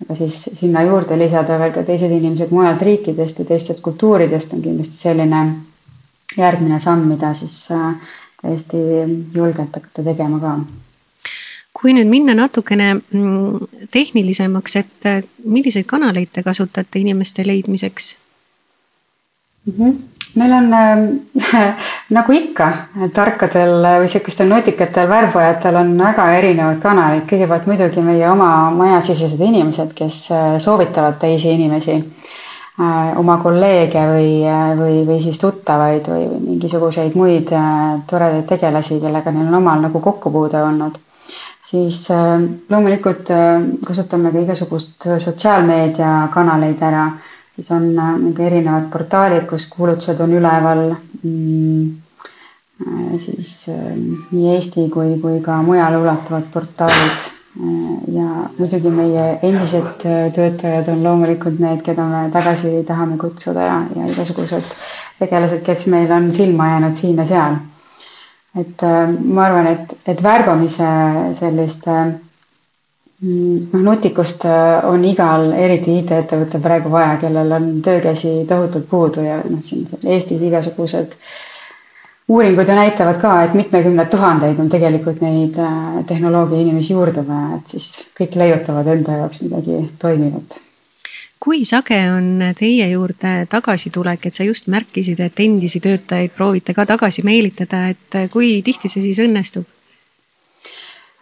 aga 0.03 0.15
siis 0.19 0.37
sinna 0.59 0.81
juurde 0.83 1.15
lisada 1.19 1.55
veel 1.61 1.71
ka 1.75 1.83
teised 1.87 2.11
inimesed 2.11 2.51
mujalt 2.51 2.81
riikidest 2.83 3.39
ja 3.39 3.45
teistest 3.53 3.81
kultuuridest 3.85 4.53
on 4.57 4.61
kindlasti 4.65 4.97
selline 5.05 5.43
järgmine 6.37 6.79
samm, 6.83 7.05
mida 7.13 7.33
siis 7.37 7.59
äh, 7.71 7.93
täiesti 8.41 8.77
julgelt 9.35 9.75
hakata 9.79 10.03
tegema 10.09 10.39
ka 10.43 10.57
kui 11.73 11.93
nüüd 11.97 12.09
minna 12.09 12.35
natukene 12.37 12.93
mm, 12.95 13.87
tehnilisemaks, 13.91 14.75
et 14.79 15.09
äh, 15.09 15.21
milliseid 15.43 15.89
kanaleid 15.89 16.31
te 16.33 16.43
kasutate 16.45 17.01
inimeste 17.01 17.45
leidmiseks? 17.47 18.15
Mm? 19.65 19.77
-hmm 19.77 20.01
meil 20.35 20.53
on 20.53 20.73
äh, 20.73 21.75
nagu 22.17 22.33
ikka, 22.33 22.67
tarkadel 23.13 23.85
või 24.01 24.07
sihukestel 24.09 24.49
nutikatel 24.49 25.09
värbajatel 25.09 25.75
on 25.77 25.91
väga 25.99 26.25
erinevad 26.39 26.79
kanalid, 26.81 27.27
kõigepealt 27.29 27.67
muidugi 27.69 28.01
meie 28.01 28.25
oma 28.29 28.71
majasisesed 28.73 29.41
inimesed, 29.41 29.93
kes 29.93 30.23
äh, 30.31 30.47
soovitavad 30.57 31.19
teisi 31.21 31.53
inimesi 31.53 31.99
äh,, 31.99 33.13
oma 33.21 33.37
kolleege 33.43 34.07
või, 34.09 34.33
või, 34.81 34.99
või 35.05 35.21
siis 35.21 35.37
tuttavaid 35.39 36.09
või, 36.09 36.27
mingisuguseid 36.49 37.13
muid 37.15 37.53
toredaid 38.09 38.47
tegelasi, 38.49 38.99
kellega 39.05 39.31
neil 39.31 39.51
on 39.51 39.61
omal 39.61 39.85
nagu 39.85 40.01
kokkupuude 40.01 40.63
olnud 40.63 40.97
siis 41.63 41.99
äh, 42.11 42.41
loomulikult 42.69 43.29
äh, 43.31 43.61
kasutame 43.87 44.31
ka 44.33 44.41
igasugust 44.43 45.05
sotsiaalmeediakanaleid 45.25 46.81
ära, 46.83 47.05
siis 47.55 47.69
on 47.71 47.85
äh, 47.93 48.09
nagu 48.27 48.43
erinevad 48.47 48.89
portaalid, 48.93 49.45
kus 49.49 49.67
kuulutused 49.71 50.19
on 50.25 50.35
üleval 50.39 50.83
mm,. 51.23 51.99
siis 53.23 53.51
nii 54.33 54.47
Eesti 54.55 54.87
kui, 54.91 55.13
kui 55.21 55.37
ka 55.45 55.59
mujale 55.63 55.99
ulatuvad 56.03 56.49
portaalid. 56.53 57.29
ja 58.13 58.25
muidugi 58.57 58.89
meie 58.89 59.23
endised 59.45 60.01
töötajad 60.35 60.87
on 60.89 61.03
loomulikult 61.05 61.59
need, 61.61 61.83
keda 61.85 62.07
me 62.09 62.23
tagasi 62.33 62.71
tahame 62.87 63.17
kutsuda 63.21 63.67
ja, 63.67 63.75
ja 63.95 64.07
igasugused 64.09 64.65
tegelased, 65.19 65.61
kes 65.67 65.85
meil 65.93 66.09
on 66.17 66.31
silma 66.33 66.71
jäänud 66.71 66.97
siin 66.97 67.21
ja 67.21 67.27
seal 67.29 67.59
et 68.59 68.83
äh, 68.83 69.07
ma 69.33 69.45
arvan, 69.47 69.67
et, 69.71 69.93
et 70.07 70.19
värbamise 70.23 70.89
sellist 71.39 71.87
äh, 71.89 72.11
noh, 73.23 73.79
nutikust 73.87 74.45
äh, 74.45 74.83
on 74.89 75.05
igal, 75.09 75.47
eriti 75.57 75.95
IT-ettevõttel 76.03 76.61
praegu 76.61 76.91
vaja, 76.93 77.15
kellel 77.23 77.55
on 77.57 77.71
töökäsi 77.85 78.33
tohutult 78.49 78.85
puudu 78.91 79.25
ja 79.25 79.39
noh, 79.47 79.63
siin 79.65 79.87
Eestis 80.03 80.43
igasugused 80.49 81.15
uuringud 82.29 82.69
ju 82.69 82.75
näitavad 82.77 83.17
ka, 83.19 83.31
et 83.47 83.55
mitmekümneid 83.57 84.11
tuhandeid 84.13 84.59
on 84.63 84.69
tegelikult 84.71 85.19
neid 85.25 85.57
tehnoloogia 86.07 86.61
inimesi 86.63 86.93
juurde 86.93 87.25
vaja, 87.27 87.57
et 87.57 87.73
siis 87.75 87.89
kõik 88.19 88.37
leiutavad 88.39 88.87
enda 88.93 89.17
jaoks 89.23 89.41
midagi 89.47 89.81
toimivat. 89.99 90.61
Kui 91.43 91.65
sage 91.67 91.97
on 92.07 92.39
teie 92.55 92.85
juurde 92.93 93.31
tagasitulek, 93.51 94.29
et 94.29 94.37
sa 94.37 94.45
just 94.47 94.69
märkisid, 94.71 95.19
et 95.19 95.39
endisi 95.43 95.81
töötajaid 95.83 96.31
proovite 96.31 96.73
ka 96.73 96.85
tagasi 96.87 97.25
meelitada, 97.27 97.89
et 97.91 98.19
kui 98.31 98.61
tihti 98.63 98.87
see 98.87 99.03
siis 99.03 99.19
õnnestub? 99.25 99.65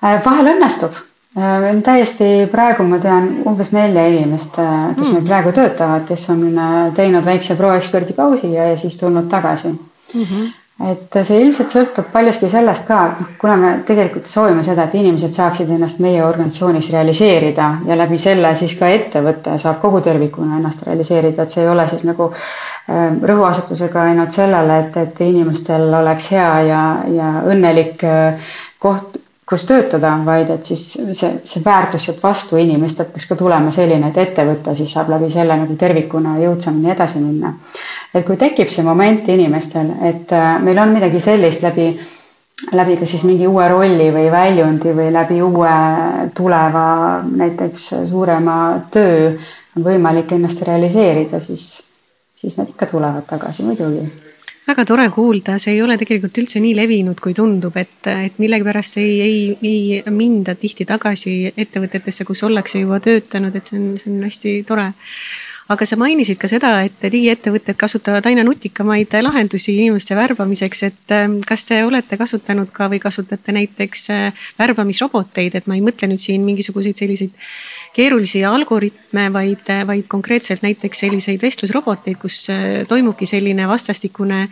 vahel 0.02 0.54
õnnestub 0.56 0.94
Äh, 1.38 1.82
täiesti 1.84 2.26
praegu 2.52 2.84
ma 2.84 2.98
tean 3.00 3.28
umbes 3.48 3.70
nelja 3.72 4.04
inimest, 4.12 4.58
äh, 4.60 4.90
kes 4.98 5.06
mm. 5.06 5.14
meil 5.16 5.28
praegu 5.30 5.54
töötavad, 5.56 6.04
kes 6.10 6.26
on 6.34 6.42
äh, 6.60 6.74
teinud 6.98 7.24
väikse 7.24 7.56
proeksperdi 7.56 8.16
pausi 8.18 8.50
ja, 8.52 8.66
ja 8.74 8.80
siis 8.82 8.98
tulnud 9.00 9.30
tagasi 9.32 9.70
mm. 9.72 10.26
-hmm. 10.26 10.50
Et 10.90 11.18
see 11.28 11.40
ilmselt 11.44 11.74
sõltub 11.74 12.08
paljuski 12.14 12.50
sellest 12.50 12.88
ka, 12.88 12.98
kuna 13.42 13.56
me 13.60 13.72
tegelikult 13.88 14.30
soovime 14.30 14.64
seda, 14.66 14.88
et 14.90 14.96
inimesed 14.98 15.34
saaksid 15.36 15.70
ennast 15.76 16.02
meie 16.04 16.24
organisatsioonis 16.26 16.90
realiseerida 16.96 17.68
ja 17.88 17.98
läbi 18.00 18.18
selle 18.22 18.54
siis 18.60 18.74
ka 18.80 18.90
ettevõte 18.90 19.58
saab 19.62 19.82
kogu 19.84 20.02
tervikuna 20.06 20.58
ennast 20.58 20.86
realiseerida, 20.88 21.44
et 21.46 21.54
see 21.56 21.64
ei 21.66 21.70
ole 21.72 21.88
siis 21.92 22.06
nagu 22.10 22.32
rõhuasetusega 23.32 24.08
ainult 24.10 24.34
sellele, 24.36 24.80
et, 24.86 24.98
et 25.06 25.22
inimestel 25.28 25.88
oleks 26.02 26.32
hea 26.34 26.52
ja, 26.70 26.84
ja 27.14 27.34
õnnelik 27.54 28.02
koht 28.82 29.21
kus 29.52 29.66
töötada, 29.68 30.14
vaid 30.26 30.50
et 30.54 30.64
siis 30.64 30.84
see, 30.96 31.32
see 31.44 31.64
väärtus 31.66 32.06
sealt 32.08 32.22
vastu 32.24 32.60
inimestelt 32.62 33.12
peaks 33.12 33.28
ka 33.28 33.36
tulema 33.40 33.74
selline, 33.76 34.12
et 34.12 34.20
ettevõte 34.24 34.76
siis 34.80 34.94
saab 34.96 35.12
läbi 35.12 35.28
selle 35.34 35.58
nagu 35.60 35.76
tervikuna 35.80 36.38
jõudsamini 36.40 36.94
edasi 36.94 37.20
minna. 37.20 37.54
et 38.16 38.26
kui 38.28 38.40
tekib 38.40 38.72
see 38.72 38.88
moment 38.88 39.28
inimestel, 39.36 39.92
et 40.08 40.32
äh, 40.36 40.56
meil 40.64 40.80
on 40.80 40.96
midagi 40.96 41.20
sellist 41.20 41.68
läbi, 41.68 41.90
läbi 42.72 42.98
ka 43.02 43.12
siis 43.12 43.28
mingi 43.28 43.48
uue 43.48 43.68
rolli 43.68 44.08
või 44.16 44.32
väljundi 44.32 44.96
või 44.96 45.12
läbi 45.12 45.42
uue 45.44 45.76
tuleva 46.38 46.88
näiteks 47.28 47.88
suurema 48.10 48.58
töö 48.92 49.34
on 49.76 49.84
võimalik 49.84 50.32
ennast 50.32 50.64
realiseerida, 50.68 51.40
siis, 51.44 51.72
siis 52.36 52.60
nad 52.60 52.72
ikka 52.72 52.88
tulevad 52.92 53.28
tagasi 53.28 53.68
muidugi 53.68 54.08
väga 54.72 54.86
tore 54.88 55.08
kuulda, 55.12 55.58
see 55.60 55.76
ei 55.76 55.82
ole 55.84 55.98
tegelikult 56.00 56.38
üldse 56.42 56.62
nii 56.64 56.74
levinud, 56.78 57.20
kui 57.24 57.36
tundub, 57.38 57.76
et, 57.80 58.08
et 58.08 58.40
millegipärast 58.42 59.00
ei, 59.02 59.14
ei, 59.26 59.40
ei 59.68 60.14
minda 60.16 60.56
tihti 60.60 60.88
tagasi 60.88 61.36
ettevõtetesse, 61.52 62.26
kus 62.28 62.44
ollakse 62.48 62.84
juba 62.84 63.02
töötanud, 63.04 63.56
et 63.56 63.68
see 63.68 63.80
on, 63.80 63.88
see 64.00 64.12
on 64.14 64.28
hästi 64.28 64.56
tore 64.68 64.92
aga 65.72 65.88
sa 65.88 65.98
mainisid 66.00 66.40
ka 66.42 66.50
seda, 66.52 66.72
et 66.86 67.04
digiettevõtted 67.14 67.78
kasutavad 67.80 68.26
aina 68.28 68.44
nutikamaid 68.48 69.14
lahendusi 69.24 69.76
inimeste 69.78 70.18
värbamiseks, 70.18 70.84
et 70.90 71.16
ähm, 71.16 71.40
kas 71.48 71.66
te 71.70 71.82
olete 71.86 72.20
kasutanud 72.20 72.74
ka 72.76 72.90
või 72.92 73.00
kasutate 73.04 73.56
näiteks 73.56 74.08
äh, 74.12 74.48
värbamisroboteid, 74.60 75.56
et 75.56 75.70
ma 75.72 75.78
ei 75.78 75.86
mõtle 75.86 76.12
nüüd 76.12 76.24
siin 76.24 76.44
mingisuguseid 76.48 77.00
selliseid 77.00 77.38
keerulisi 77.94 78.46
algoritme, 78.46 79.34
vaid, 79.34 79.68
vaid 79.88 80.08
konkreetselt 80.08 80.64
näiteks 80.64 81.04
selliseid 81.04 81.42
vestlusroboteid, 81.44 82.18
kus 82.22 82.46
äh, 82.52 82.64
toimubki 82.88 83.28
selline 83.28 83.68
vastastikune 83.68 84.46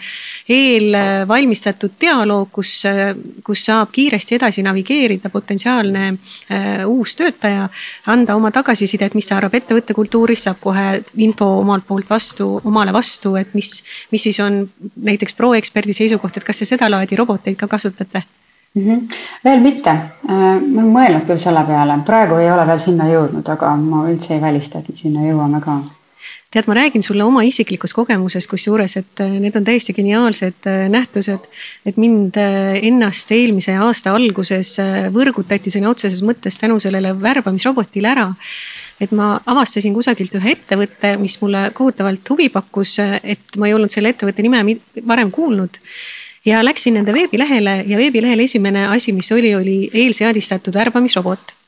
eelvalmistatud 0.49 1.95
dialoog, 2.01 2.51
kus, 2.59 2.73
äh, 2.89 3.13
kus 3.45 3.63
saab 3.69 3.93
kiiresti 3.95 4.35
edasi 4.39 4.63
navigeerida 4.67 5.31
potentsiaalne 5.31 6.05
äh, 6.09 6.83
uus 6.87 7.15
töötaja, 7.19 7.69
anda 8.11 8.35
oma 8.35 8.51
tagasisidet, 8.55 9.15
mis 9.15 9.31
ta 9.31 9.39
arvab 9.39 9.55
ettevõtte 9.61 9.95
kultuurist, 9.95 10.49
saab 10.49 10.59
kohe 10.63 10.87
info 11.17 11.45
omalt 11.59 11.87
poolt 11.87 12.09
vastu, 12.09 12.61
omale 12.63 12.93
vastu, 12.93 13.35
et 13.35 13.53
mis, 13.53 13.83
mis 14.11 14.23
siis 14.23 14.39
on 14.39 14.63
näiteks 14.95 15.33
proeksperdi 15.33 15.93
seisukoht, 15.93 16.37
et 16.37 16.43
kas 16.43 16.59
te 16.59 16.65
sedalaadi 16.65 17.15
roboteid 17.15 17.57
ka 17.57 17.67
kasutate? 17.67 18.23
mm. 18.73 18.83
-hmm. 18.83 19.15
veel 19.43 19.59
mitte, 19.59 19.89
äh, 19.89 20.11
ma 20.29 20.81
olen 20.81 20.91
mõelnud 20.93 21.27
küll 21.27 21.41
selle 21.41 21.63
peale, 21.67 21.99
praegu 22.05 22.41
ei 22.41 22.51
ole 22.51 22.65
veel 22.67 22.81
sinna 22.81 23.07
jõudnud, 23.09 23.47
aga 23.49 23.75
ma 23.75 24.03
üldse 24.09 24.35
ei 24.35 24.41
välista, 24.41 24.79
et 24.79 24.97
sinna 24.97 25.25
jõuame 25.25 25.61
ka 25.63 25.79
tead, 26.51 26.65
ma 26.67 26.73
räägin 26.73 27.03
sulle 27.05 27.23
oma 27.23 27.43
isiklikust 27.45 27.93
kogemusest, 27.93 28.49
kusjuures, 28.49 28.97
et 28.97 29.21
äh, 29.21 29.37
need 29.39 29.55
on 29.55 29.65
täiesti 29.65 29.93
geniaalsed 29.93 30.67
äh, 30.67 30.89
nähtused. 30.89 31.49
et 31.85 31.97
mind 31.97 32.37
ennast 32.81 33.31
eelmise 33.31 33.75
aasta 33.77 34.13
alguses 34.13 34.77
võrgutati 35.13 35.69
sõna 35.73 35.89
otseses 35.89 36.21
mõttes 36.21 36.57
tänu 36.59 36.79
sellele 36.79 37.13
värbamisrobotile 37.21 38.09
ära. 38.09 38.29
Et 39.01 39.11
ma 39.15 39.39
avastasin 39.45 39.93
kusagilt 39.95 40.35
ühe 40.39 40.55
ettevõtte, 40.55 41.15
mis 41.21 41.37
mulle 41.41 41.69
kohutavalt 41.75 42.29
huvi 42.29 42.49
pakkus, 42.53 42.97
et 42.99 43.57
ma 43.57 43.69
ei 43.69 43.75
olnud 43.77 43.93
selle 43.93 44.11
ettevõtte 44.13 44.43
nime 44.45 44.63
varem 45.07 45.31
kuulnud. 45.31 45.79
Ja 46.45 46.63
läksin 46.63 46.95
nende 46.95 47.13
veebilehele 47.13 47.83
ja 47.87 47.97
veebilehel 47.99 48.45
esimene 48.45 48.87
asi, 48.87 49.13
mis 49.13 49.31
oli, 49.35 49.53
oli 49.55 49.79
eelseadistatud 49.93 50.75
värbamisrobot 50.75 51.58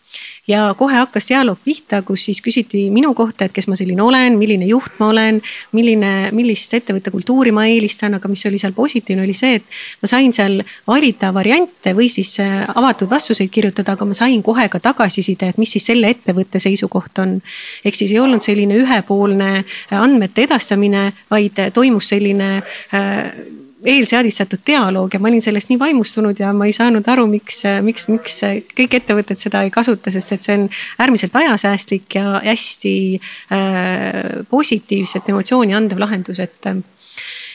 ja 0.48 0.74
kohe 0.78 0.96
hakkas 0.96 1.30
dialoog 1.30 1.60
pihta, 1.64 2.02
kus 2.06 2.26
siis 2.26 2.42
küsiti 2.42 2.84
minu 2.94 3.14
kohta, 3.18 3.46
et 3.46 3.54
kes 3.54 3.68
ma 3.70 3.78
selline 3.78 4.02
olen, 4.02 4.38
milline 4.40 4.66
juht 4.70 4.98
ma 5.00 5.12
olen, 5.12 5.42
milline, 5.78 6.12
millist 6.36 6.74
ettevõtte 6.74 7.14
kultuuri 7.14 7.54
ma 7.56 7.68
eelistan, 7.70 8.18
aga 8.18 8.32
mis 8.32 8.46
oli 8.50 8.60
seal 8.62 8.74
positiivne, 8.78 9.26
oli 9.26 9.36
see, 9.38 9.60
et 9.60 9.80
ma 10.02 10.10
sain 10.10 10.34
seal 10.34 10.60
valida 10.90 11.32
variante 11.36 11.94
või 11.98 12.10
siis 12.14 12.34
äh, 12.42 12.66
avatud 12.76 13.12
vastuseid 13.12 13.54
kirjutada, 13.54 13.96
aga 13.96 14.10
ma 14.10 14.18
sain 14.18 14.44
kohe 14.46 14.68
ka 14.72 14.82
tagasiside, 14.82 15.52
et 15.54 15.62
mis 15.62 15.78
siis 15.78 15.92
selle 15.92 16.10
ettevõtte 16.12 16.60
seisukoht 16.62 17.22
on. 17.22 17.38
ehk 17.86 17.96
siis 17.98 18.14
ei 18.16 18.20
olnud 18.20 18.42
selline 18.42 18.82
ühepoolne 18.82 19.64
andmete 19.94 20.48
edastamine, 20.50 21.12
vaid 21.30 21.60
toimus 21.74 22.10
selline 22.12 22.54
äh, 22.58 23.61
eelseadistatud 23.86 24.62
dialoog 24.68 25.14
ja 25.14 25.20
ma 25.20 25.30
olin 25.30 25.42
sellest 25.42 25.72
nii 25.72 25.80
vaimustunud 25.80 26.40
ja 26.40 26.52
ma 26.54 26.68
ei 26.70 26.74
saanud 26.76 27.08
aru, 27.10 27.26
miks, 27.30 27.64
miks, 27.86 28.08
miks 28.12 28.40
kõik 28.78 28.98
ettevõtted 29.00 29.42
seda 29.42 29.64
ei 29.66 29.72
kasuta, 29.74 30.14
sest 30.14 30.36
et 30.36 30.46
see 30.46 30.58
on 30.60 30.68
äärmiselt 31.02 31.36
ajasäästlik 31.36 32.18
ja 32.20 32.42
hästi 32.46 32.96
äh, 33.18 34.44
positiivset 34.50 35.30
emotsiooni 35.34 35.76
andev 35.78 36.02
lahendus, 36.02 36.42
et 36.44 36.72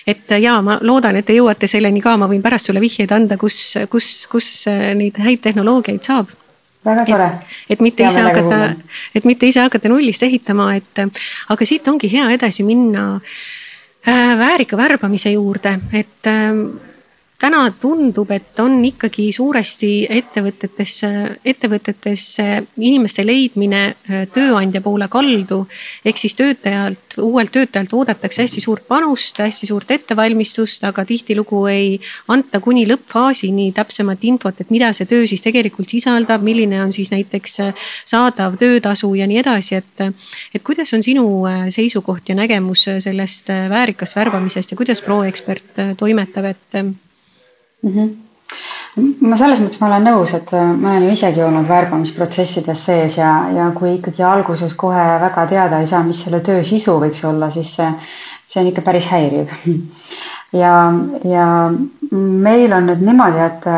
et 0.06 0.34
ja 0.38 0.58
ma 0.62 0.78
loodan, 0.86 1.16
et 1.18 1.26
te 1.26 1.34
jõuate 1.34 1.66
selleni 1.70 2.02
ka, 2.02 2.14
ma 2.18 2.28
võin 2.30 2.42
pärast 2.42 2.68
sulle 2.68 2.82
vihjeid 2.82 3.10
anda, 3.14 3.38
kus, 3.38 3.58
kus, 3.90 4.10
kus 4.30 4.50
neid 4.98 5.18
häid 5.22 5.42
tehnoloogiaid 5.46 6.02
saab 6.06 6.30
väga 6.86 7.04
tore. 7.06 7.30
et 7.70 7.80
mitte 7.82 8.06
ise 8.06 8.22
hakata, 8.22 8.74
et 9.14 9.24
mitte 9.26 9.46
ise 9.50 9.62
hakata 9.62 9.90
nullist 9.90 10.22
ehitama, 10.22 10.72
et 10.78 11.02
aga 11.02 11.66
siit 11.66 11.88
ongi 11.90 12.10
hea 12.12 12.28
edasi 12.34 12.66
minna 12.66 13.06
Äh, 13.16 13.65
väärika 14.38 14.76
värbamise 14.76 15.30
juurde, 15.30 15.78
et 15.92 16.26
ähm, 16.26 16.78
täna 17.38 17.66
tundub, 17.80 18.30
et 18.32 18.58
on 18.60 18.78
ikkagi 18.84 19.28
suuresti 19.34 19.90
ettevõtetesse, 20.10 21.08
ettevõtetesse 21.44 22.46
inimeste 22.80 23.26
leidmine 23.26 23.82
äh, 23.90 24.24
tööandja 24.32 24.80
poole 24.80 25.08
kaldu. 25.12 25.66
ehk 26.04 26.18
siis 26.18 26.36
töötajalt, 26.36 27.18
uuelt 27.20 27.52
töötajalt 27.52 27.92
oodatakse 27.92 28.42
hästi 28.42 28.60
suurt 28.64 28.88
panust, 28.88 29.38
hästi 29.38 29.68
suurt 29.68 29.90
ettevalmistust, 29.90 30.84
aga 30.88 31.04
tihtilugu 31.04 31.66
ei 31.66 32.00
anta 32.32 32.60
kuni 32.60 32.86
lõppfaasini 32.88 33.72
täpsemat 33.76 34.24
infot, 34.24 34.60
et 34.60 34.72
mida 34.72 34.92
see 34.96 35.06
töö 35.06 35.26
siis 35.28 35.44
tegelikult 35.44 35.92
sisaldab, 35.92 36.42
milline 36.42 36.80
on 36.82 36.92
siis 36.92 37.12
näiteks 37.12 37.60
äh, 37.60 37.88
saadav 38.04 38.56
töötasu 38.60 39.14
ja 39.14 39.28
nii 39.28 39.42
edasi, 39.44 39.76
et. 39.76 40.06
et 40.54 40.62
kuidas 40.64 40.92
on 40.96 41.02
sinu 41.02 41.26
äh, 41.44 41.66
seisukoht 41.68 42.28
ja 42.28 42.34
nägemus 42.34 42.86
sellest 42.98 43.48
väärikast 43.48 44.16
värbamisest 44.16 44.72
ja 44.72 44.76
kuidas 44.76 45.02
proekspert 45.04 45.84
toimetab, 45.98 46.54
et 46.54 46.96
mm. 47.82 47.90
-hmm 47.92 48.14
ma 48.96 49.36
selles 49.36 49.60
mõttes 49.60 49.80
ma 49.82 49.90
olen 49.90 50.06
nõus, 50.08 50.32
et 50.38 50.52
äh, 50.56 50.68
ma 50.80 50.94
olen 50.94 51.04
ju 51.08 51.16
isegi 51.16 51.42
olnud 51.44 51.66
värbamisprotsessides 51.68 52.84
sees 52.88 53.18
ja, 53.18 53.32
ja 53.52 53.66
kui 53.76 53.96
ikkagi 53.98 54.24
alguses 54.24 54.72
kohe 54.78 55.02
väga 55.20 55.44
teada 55.50 55.80
ei 55.82 55.90
saa, 55.90 56.02
mis 56.06 56.22
selle 56.24 56.40
töö 56.46 56.62
sisu 56.64 56.96
võiks 57.02 57.24
olla, 57.28 57.50
siis 57.52 57.74
see, 57.76 57.90
see 58.48 58.62
on 58.62 58.70
ikka 58.70 58.84
päris 58.86 59.08
häiriv. 59.12 59.52
ja, 60.62 60.72
ja 61.28 61.48
meil 62.16 62.72
on 62.72 62.88
nüüd 62.88 63.02
niimoodi, 63.04 63.42
et, 63.44 63.68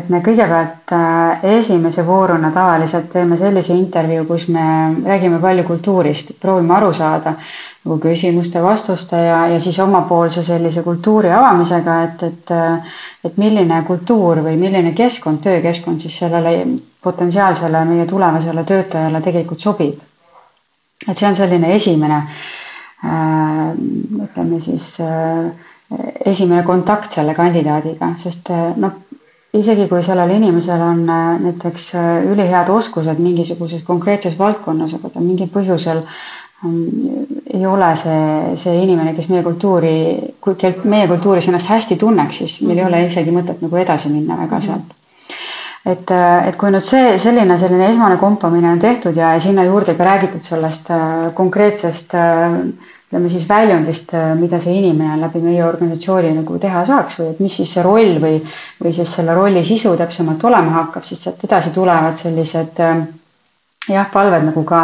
et 0.00 0.10
me 0.10 0.22
kõigepealt 0.26 0.94
äh, 0.98 1.46
esimese 1.60 2.02
vooruna 2.08 2.50
tavaliselt 2.56 3.12
teeme 3.14 3.38
sellise 3.38 3.76
intervjuu, 3.78 4.26
kus 4.32 4.48
me 4.50 4.66
räägime 5.06 5.38
palju 5.44 5.68
kultuurist, 5.70 6.34
proovime 6.42 6.74
aru 6.80 6.90
saada 6.98 7.36
nagu 7.84 7.98
küsimuste-vastuste 8.00 9.18
ja, 9.20 9.40
ja 9.52 9.58
siis 9.60 9.78
omapoolse 9.84 10.42
sellise 10.42 10.82
kultuuri 10.86 11.30
avamisega, 11.36 11.96
et, 12.06 12.22
et, 12.30 12.52
et 13.28 13.36
milline 13.40 13.82
kultuur 13.86 14.40
või 14.46 14.56
milline 14.60 14.94
keskkond, 14.96 15.42
töökeskkond 15.44 16.00
siis 16.00 16.16
sellele 16.22 16.54
potentsiaalsele 17.04 17.84
meie 17.90 18.06
tulevasele 18.08 18.64
töötajale 18.64 19.20
tegelikult 19.26 19.60
sobib. 19.60 20.00
et 21.08 21.16
see 21.18 21.28
on 21.28 21.34
selline 21.36 21.74
esimene 21.74 22.22
äh, 23.04 23.74
ütleme 24.24 24.60
siis 24.64 24.94
äh, 25.04 25.50
esimene 26.24 26.62
kontakt 26.64 27.12
selle 27.12 27.34
kandidaadiga, 27.36 28.14
sest 28.16 28.48
noh, 28.80 28.96
isegi 29.54 29.86
kui 29.90 30.02
sellel 30.02 30.32
inimesel 30.34 30.80
on 30.82 31.02
äh, 31.10 31.26
näiteks 31.46 31.84
äh, 31.98 32.24
ülihead 32.32 32.70
oskused 32.74 33.20
mingisuguses 33.22 33.84
konkreetses 33.86 34.34
valdkonnas, 34.38 34.96
aga 34.98 35.10
ta 35.14 35.22
mingil 35.22 35.50
põhjusel 35.54 36.00
ei 36.64 37.66
ole 37.66 37.90
see, 37.96 38.56
see 38.60 38.74
inimene, 38.82 39.14
kes 39.14 39.28
meie 39.32 39.44
kultuuri, 39.46 39.94
meie 40.90 41.08
kultuuris 41.10 41.48
ennast 41.50 41.70
hästi 41.70 41.98
tunneks, 42.00 42.42
siis 42.42 42.60
meil 42.66 42.80
ei 42.80 42.86
ole 42.86 43.00
mhm. 43.02 43.12
isegi 43.12 43.34
mõtet 43.34 43.64
nagu 43.64 43.80
edasi 43.82 44.12
minna 44.12 44.38
väga 44.40 44.60
mhm. 44.60 44.66
sealt 44.68 45.00
et, 45.84 46.10
äh, 46.10 46.48
et 46.48 46.56
kui 46.56 46.72
nüüd 46.72 46.84
see 46.84 47.18
selline, 47.20 47.58
selline 47.60 47.90
esmane 47.92 48.16
kompamine 48.20 48.70
on 48.72 48.80
tehtud 48.80 49.16
ja 49.20 49.34
sinna 49.40 49.66
juurde 49.68 49.94
ka 49.98 50.06
räägitud 50.08 50.44
sellest 50.46 50.88
konkreetsest 51.36 52.14
äh, 52.16 52.60
ütleme 53.14 53.30
siis 53.30 53.44
väljundist, 53.48 54.14
äh, 54.14 54.32
mida 54.34 54.58
see 54.60 54.74
inimene 54.80 55.20
läbi 55.20 55.38
meie 55.42 55.62
organisatsiooni 55.64 56.32
nagu 56.34 56.56
teha 56.58 56.80
saaks 56.88 57.20
või 57.20 57.28
et 57.30 57.42
mis 57.44 57.56
siis 57.60 57.74
see 57.76 57.84
roll 57.86 58.16
või, 58.22 58.40
või 58.82 58.92
siis 58.96 59.12
selle 59.14 59.36
rolli 59.38 59.62
sisu 59.64 59.92
täpsemalt 60.00 60.42
olema 60.48 60.80
hakkab, 60.80 61.04
siis 61.06 61.22
sealt 61.22 61.44
edasi 61.46 61.70
tulevad 61.76 62.18
sellised 62.18 62.80
äh, 62.82 63.04
jah, 63.88 64.08
palved 64.10 64.48
nagu 64.48 64.64
ka 64.66 64.80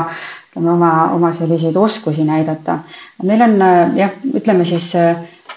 ütleme 0.50 0.72
oma, 0.72 0.92
oma 1.14 1.32
selliseid 1.32 1.76
oskusi 1.76 2.24
näidata. 2.24 2.78
meil 3.22 3.42
on 3.42 3.62
äh, 3.62 3.96
jah, 3.96 4.16
ütleme 4.34 4.64
siis 4.64 4.92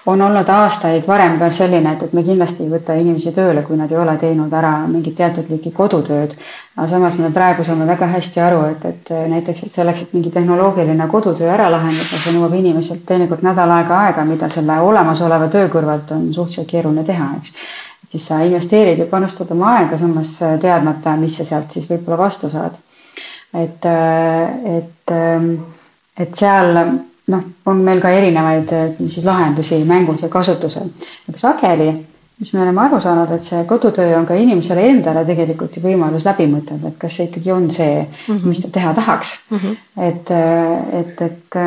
on 0.05 0.21
olnud 0.21 0.49
aastaid 0.49 1.05
varem 1.07 1.37
veel 1.39 1.51
selline, 1.55 1.93
et, 1.95 2.01
et 2.03 2.13
me 2.17 2.23
kindlasti 2.27 2.65
ei 2.65 2.71
võta 2.71 2.95
inimesi 2.99 3.31
tööle, 3.35 3.61
kui 3.63 3.77
nad 3.79 3.91
ei 3.91 3.97
ole 3.99 4.15
teinud 4.19 4.51
ära 4.59 4.71
mingit 4.91 5.15
teatud 5.19 5.47
liiki 5.51 5.71
kodutööd. 5.71 6.35
aga 6.75 6.87
samas 6.91 7.15
me 7.21 7.29
praegu 7.31 7.63
saame 7.63 7.87
väga 7.87 8.09
hästi 8.15 8.41
aru, 8.43 8.61
et, 8.73 8.85
et 8.89 9.13
näiteks, 9.31 9.63
et 9.67 9.79
selleks, 9.79 10.01
et 10.03 10.13
mingi 10.17 10.31
tehnoloogiline 10.35 11.07
kodutöö 11.11 11.47
ära 11.53 11.69
lahendada, 11.71 12.19
see 12.25 12.35
nõuab 12.35 12.57
inimeselt 12.59 13.05
teinekord 13.07 13.47
nädal 13.47 13.71
aega 13.77 14.01
aega, 14.07 14.25
mida 14.27 14.49
selle 14.49 14.79
olemasoleva 14.89 15.47
töö 15.55 15.69
kõrvalt 15.77 16.11
on 16.17 16.27
suhteliselt 16.33 16.71
keeruline 16.73 17.03
teha, 17.07 17.29
eks. 17.39 17.55
siis 18.13 18.27
sa 18.27 18.41
investeerid 18.45 18.99
ja 18.99 19.05
panustad 19.09 19.51
oma 19.55 19.77
aega, 19.77 19.97
samas 19.97 20.35
teadmata, 20.61 21.15
mis 21.17 21.37
sa 21.39 21.47
sealt 21.47 21.71
siis 21.71 21.87
võib-olla 21.89 22.25
vastu 22.27 22.49
saad. 22.51 22.75
Et, 23.53 23.85
et, 24.77 25.13
et 26.17 26.35
seal 26.35 26.77
noh, 27.31 27.43
on 27.65 27.83
meil 27.85 28.01
ka 28.03 28.11
erinevaid 28.11 28.73
siis 29.07 29.25
lahendusi 29.25 29.83
mängus 29.87 30.25
ja 30.25 30.29
kasutusel. 30.29 30.89
aga 31.29 31.39
sageli, 31.39 31.89
mis 32.39 32.53
me 32.53 32.63
oleme 32.63 32.81
aru 32.81 32.99
saanud, 33.01 33.31
et 33.35 33.47
see 33.47 33.63
kodutöö 33.69 34.17
on 34.17 34.25
ka 34.25 34.35
inimesele 34.39 34.85
endale 34.89 35.25
tegelikult 35.25 35.77
ju 35.77 35.83
võimalus 35.83 36.25
läbi 36.27 36.47
mõtelda, 36.51 36.91
et 36.91 36.97
kas 36.99 37.19
see 37.19 37.29
ikkagi 37.29 37.51
on 37.53 37.69
see 37.71 38.01
mm, 38.01 38.37
-hmm. 38.37 38.47
mis 38.49 38.63
ta 38.65 38.71
teha 38.79 38.93
tahaks 38.93 39.35
mm. 39.49 39.57
-hmm. 39.57 39.77
et, 40.07 40.31
et, 40.99 41.21
et. 41.21 41.59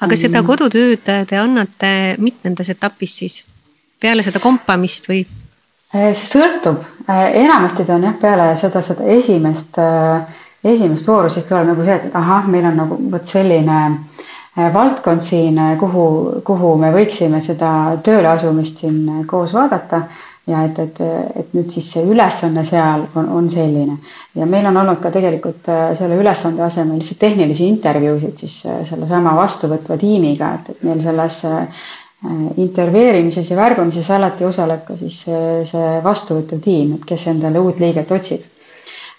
aga 0.00 0.16
seda 0.16 0.42
mm. 0.42 0.46
kodutööd 0.46 1.04
te 1.04 1.38
annate 1.38 1.92
mitmendas 2.18 2.70
etapis 2.70 3.18
siis, 3.22 3.44
peale 4.00 4.22
seda 4.22 4.40
kompamist 4.40 5.08
või? 5.08 5.26
see 5.92 6.14
sõltub, 6.14 6.82
enamasti 7.08 7.84
ta 7.84 7.94
on 7.94 8.04
jah, 8.06 8.14
peale 8.20 8.56
seda, 8.56 8.82
seda 8.82 9.04
esimest, 9.04 9.78
esimest 10.64 11.08
vooru, 11.08 11.30
siis 11.32 11.46
tuleb 11.48 11.70
nagu 11.72 11.84
see, 11.86 11.96
et 11.96 12.16
ahah, 12.16 12.48
meil 12.52 12.66
on 12.68 12.76
nagu 12.82 12.96
vot 13.12 13.28
selline 13.28 13.76
äh, 13.86 14.66
valdkond 14.74 15.24
siin, 15.24 15.58
äh, 15.58 15.76
kuhu, 15.80 16.06
kuhu 16.46 16.74
me 16.80 16.90
võiksime 16.94 17.40
seda 17.44 17.70
tööle 18.04 18.28
asumist 18.34 18.82
siin 18.84 19.00
äh, 19.08 19.22
koos 19.30 19.54
vaadata 19.56 20.02
ja 20.50 20.64
et, 20.66 20.78
et, 20.82 21.00
et 21.40 21.54
nüüd 21.54 21.70
siis 21.72 21.88
see 21.94 22.02
ülesanne 22.10 22.64
seal 22.66 23.06
on, 23.14 23.28
on 23.38 23.48
selline. 23.52 23.98
ja 24.34 24.46
meil 24.48 24.66
on 24.66 24.76
olnud 24.82 24.98
ka 25.00 25.12
tegelikult 25.14 25.68
selle 25.98 26.16
ülesande 26.18 26.64
asemel 26.64 26.98
lihtsalt 26.98 27.20
tehnilisi 27.22 27.68
intervjuusid 27.70 28.40
siis 28.40 28.56
sellesama 28.88 29.36
vastuvõtva 29.36 29.98
tiimiga, 30.00 30.54
et, 30.56 30.72
et 30.72 30.82
meil 30.88 31.02
selles 31.04 31.42
intervjueerimises 32.64 33.52
ja 33.52 33.56
värbamises 33.60 34.10
alati 34.16 34.48
osaleb 34.48 34.82
ka 34.88 34.96
siis 35.00 35.20
see 35.70 35.92
vastuvõttev 36.04 36.64
tiim, 36.64 36.96
et 36.98 37.06
kes 37.12 37.28
endale 37.30 37.62
uut 37.62 37.78
liiget 37.84 38.10
otsib 38.16 38.48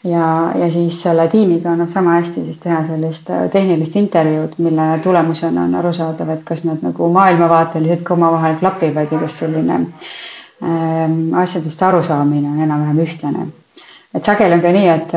ja, 0.04 0.52
ja 0.56 0.72
siis 0.72 1.02
selle 1.04 1.28
tiimiga 1.28 1.72
annab 1.72 1.90
sama 1.90 2.18
hästi 2.18 2.46
siis 2.46 2.60
teha 2.60 2.84
sellist 2.84 3.30
äh, 3.30 3.48
tehnilist 3.54 3.96
intervjuud, 3.96 4.58
mille 4.58 4.88
tulemusena 5.04 5.64
on 5.64 5.76
arusaadav, 5.76 6.30
et 6.30 6.44
kas 6.44 6.66
nad 6.66 6.82
nagu 6.86 7.10
maailmavaateliselt 7.14 8.04
ka 8.04 8.14
omavahel 8.14 8.60
klapivad 8.60 9.12
ja 9.12 9.20
kas 9.20 9.40
selline 9.44 9.80
ähm, 9.80 11.34
asjadest 11.44 11.84
arusaamine 11.84 12.50
on 12.50 12.62
enam-vähem 12.68 13.04
ühtlane 13.06 13.48
et 14.14 14.26
sageli 14.28 14.54
on 14.58 14.62
ka 14.64 14.72
nii, 14.76 14.88
et, 14.92 15.12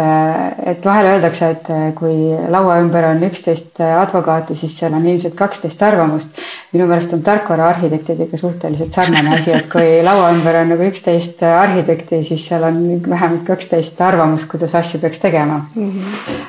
et 0.71 0.85
vahel 0.87 1.09
öeldakse, 1.11 1.49
et 1.57 1.71
kui 1.99 2.15
laua 2.55 2.77
ümber 2.83 3.09
on 3.09 3.23
üksteist 3.27 3.81
advokaati, 3.83 4.55
siis 4.59 4.77
seal 4.79 4.95
on 4.95 5.07
ilmselt 5.11 5.35
kaksteist 5.39 5.83
arvamust. 5.83 6.39
minu 6.75 6.87
meelest 6.91 7.13
on 7.17 7.23
tarkvaraarhitektidega 7.27 8.39
suhteliselt 8.39 8.93
sarnane 8.95 9.35
asi, 9.35 9.51
et 9.57 9.67
kui 9.73 9.89
laua 10.09 10.31
ümber 10.37 10.61
on 10.61 10.71
nagu 10.75 10.87
üksteist 10.91 11.43
arhitekti, 11.49 12.23
siis 12.29 12.47
seal 12.49 12.67
on 12.71 12.79
vähemalt 13.09 13.43
kaksteist 13.49 14.01
arvamust, 14.01 14.49
kuidas 14.53 14.75
asju 14.79 15.01
peaks 15.03 15.19
tegema 15.27 15.59
mm. 15.75 15.91
-hmm. 15.91 16.45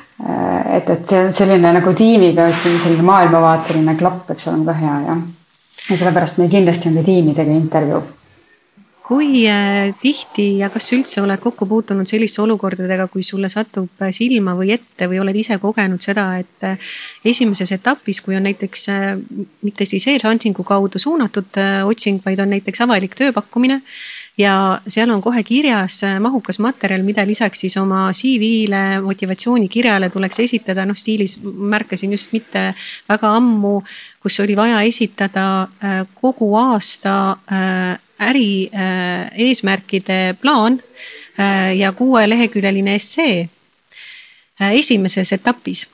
et, 0.78 0.90
et 0.90 1.10
see 1.10 1.24
on 1.26 1.32
selline 1.40 1.72
nagu 1.80 1.94
tiimiga 1.94 2.52
selline 2.62 3.02
maailmavaateline 3.10 3.96
klapp 3.98 4.28
peaks 4.28 4.48
olema 4.48 4.66
ka 4.72 4.78
hea, 4.84 5.00
jah. 5.08 5.26
ja 5.90 5.98
sellepärast 5.98 6.38
meil 6.38 6.50
kindlasti 6.54 6.90
on 6.90 6.96
ka 7.02 7.04
tiimidega 7.10 7.52
intervjuu 7.62 8.04
kui 9.06 9.46
äh, 9.46 9.94
tihti 10.02 10.48
ja 10.58 10.72
kas 10.74 10.88
üldse 10.96 11.22
oled 11.22 11.38
kokku 11.44 11.68
puutunud 11.70 12.10
selliste 12.10 12.42
olukordadega, 12.42 13.06
kui 13.14 13.22
sulle 13.26 13.52
satub 13.54 14.02
äh, 14.02 14.10
silma 14.16 14.56
või 14.58 14.72
ette 14.74 15.06
või 15.12 15.20
oled 15.22 15.38
ise 15.38 15.60
kogenud 15.62 16.02
seda, 16.02 16.32
et 16.42 16.66
äh, 16.66 16.92
esimeses 17.26 17.76
etapis, 17.76 18.24
kui 18.26 18.38
on 18.38 18.48
näiteks 18.50 18.88
mitte 19.66 19.86
siis 19.86 20.08
e-hunting'u 20.10 20.66
kaudu 20.66 21.02
suunatud 21.02 21.62
otsing, 21.86 22.22
vaid 22.26 22.42
on 22.42 22.50
näiteks 22.56 22.82
avalik 22.82 23.14
tööpakkumine 23.20 23.78
ja 24.42 24.56
seal 24.90 25.14
on 25.14 25.22
kohe 25.24 25.44
kirjas 25.46 26.00
mahukas 26.20 26.58
materjal, 26.64 27.06
mida 27.06 27.24
lisaks 27.30 27.62
siis 27.62 27.78
oma 27.78 28.08
CV-le, 28.10 29.04
motivatsioonikirjale 29.06 30.10
tuleks 30.14 30.42
esitada, 30.44 30.86
noh 30.86 30.98
stiilis 30.98 31.38
märkasin 31.44 32.18
just 32.18 32.34
mitte 32.34 32.72
väga 33.10 33.36
ammu, 33.38 33.78
kus 34.24 34.42
oli 34.42 34.58
vaja 34.58 34.82
esitada 34.90 35.46
kogu 36.18 36.50
aasta 36.58 37.16
äri 38.20 38.70
äh, 38.74 39.32
eesmärkide 39.34 40.36
plaan 40.42 40.80
äh, 41.40 41.76
ja 41.78 41.92
kuueleheküljeline 41.92 42.96
essee 42.96 43.50
äh, 44.62 44.74
esimeses 44.74 45.34
etapis. 45.34 45.88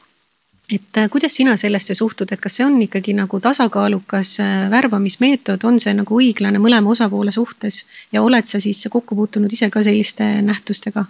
et 0.72 1.10
kuidas 1.12 1.36
sina 1.36 1.58
sellesse 1.58 1.94
suhtud, 1.94 2.30
et 2.32 2.40
kas 2.40 2.56
see 2.56 2.64
on 2.66 2.78
ikkagi 2.82 3.12
nagu 3.12 3.40
tasakaalukas 3.44 4.38
värbamismeetod, 4.72 5.66
on 5.68 5.82
see 5.84 5.92
nagu 5.98 6.16
õiglane 6.16 6.62
mõlema 6.64 6.94
osapoole 6.94 7.32
suhtes 7.36 7.82
ja 8.12 8.22
oled 8.24 8.48
sa 8.48 8.62
siis 8.64 8.86
kokku 8.90 9.16
puutunud 9.16 9.52
ise 9.52 9.68
ka 9.70 9.84
selliste 9.84 10.24
nähtustega 10.42 11.04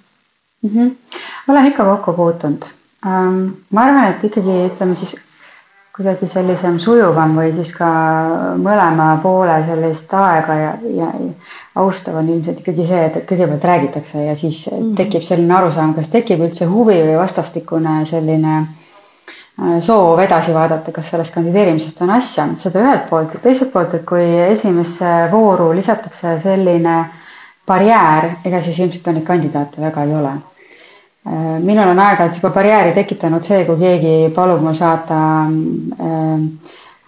mm? 0.64 0.70
-hmm. 0.70 0.96
olen 1.48 1.68
ikka 1.68 1.86
kokku 1.86 2.14
puutunud 2.14 2.66
um,. 3.06 3.54
ma 3.70 3.84
arvan, 3.86 4.10
et 4.14 4.24
ikkagi 4.24 4.58
ütleme 4.72 4.96
siis 4.96 5.20
kuidagi 5.96 6.28
sellisem 6.32 6.78
sujuvam 6.80 7.34
või 7.36 7.52
siis 7.56 7.74
ka 7.76 7.88
mõlema 8.64 9.08
poole 9.24 9.58
sellist 9.68 10.14
aega 10.16 10.56
ja, 10.56 10.70
ja 10.96 11.10
austav 11.82 12.20
on 12.22 12.30
ilmselt 12.32 12.62
ikkagi 12.64 12.86
see, 12.88 13.02
et 13.08 13.18
kõigepealt 13.28 13.66
räägitakse 13.68 14.24
ja 14.24 14.36
siis 14.36 14.64
mm 14.70 14.78
-hmm. 14.78 14.94
tekib 15.02 15.26
selline 15.28 15.58
arusaam, 15.58 15.94
kas 15.94 16.10
tekib 16.10 16.44
üldse 16.48 16.66
huvi 16.66 16.96
või 17.02 17.18
vastastikune 17.20 18.06
selline 18.06 18.54
äh, 18.60 19.80
soov 19.80 20.20
edasi 20.20 20.54
vaadata, 20.54 20.92
kas 20.92 21.12
sellest 21.12 21.34
kandideerimisest 21.36 22.02
on 22.02 22.16
asja, 22.20 22.48
seda 22.58 22.80
ühelt 22.80 23.10
poolt. 23.10 23.34
Ja 23.34 23.40
teiselt 23.40 23.74
poolt, 23.74 23.94
et 23.94 24.06
kui 24.06 24.24
esimesse 24.48 25.12
vooru 25.32 25.74
lisatakse 25.76 26.40
selline 26.40 27.06
barjäär, 27.68 28.32
ega 28.46 28.62
siis 28.62 28.80
ilmselt 28.80 29.08
on 29.08 29.20
neid 29.20 29.28
kandidaate 29.28 29.82
väga 29.82 30.04
ei 30.04 30.16
ole 30.16 30.34
minul 31.24 31.88
on 31.94 32.00
aeg-ajalt 32.00 32.36
juba 32.40 32.50
barjääri 32.56 32.94
tekitanud 32.96 33.44
see, 33.46 33.66
kui 33.66 33.78
keegi 33.78 34.14
palub 34.36 34.62
mul 34.66 34.74
saata 34.74 35.20
äh, 35.46 36.42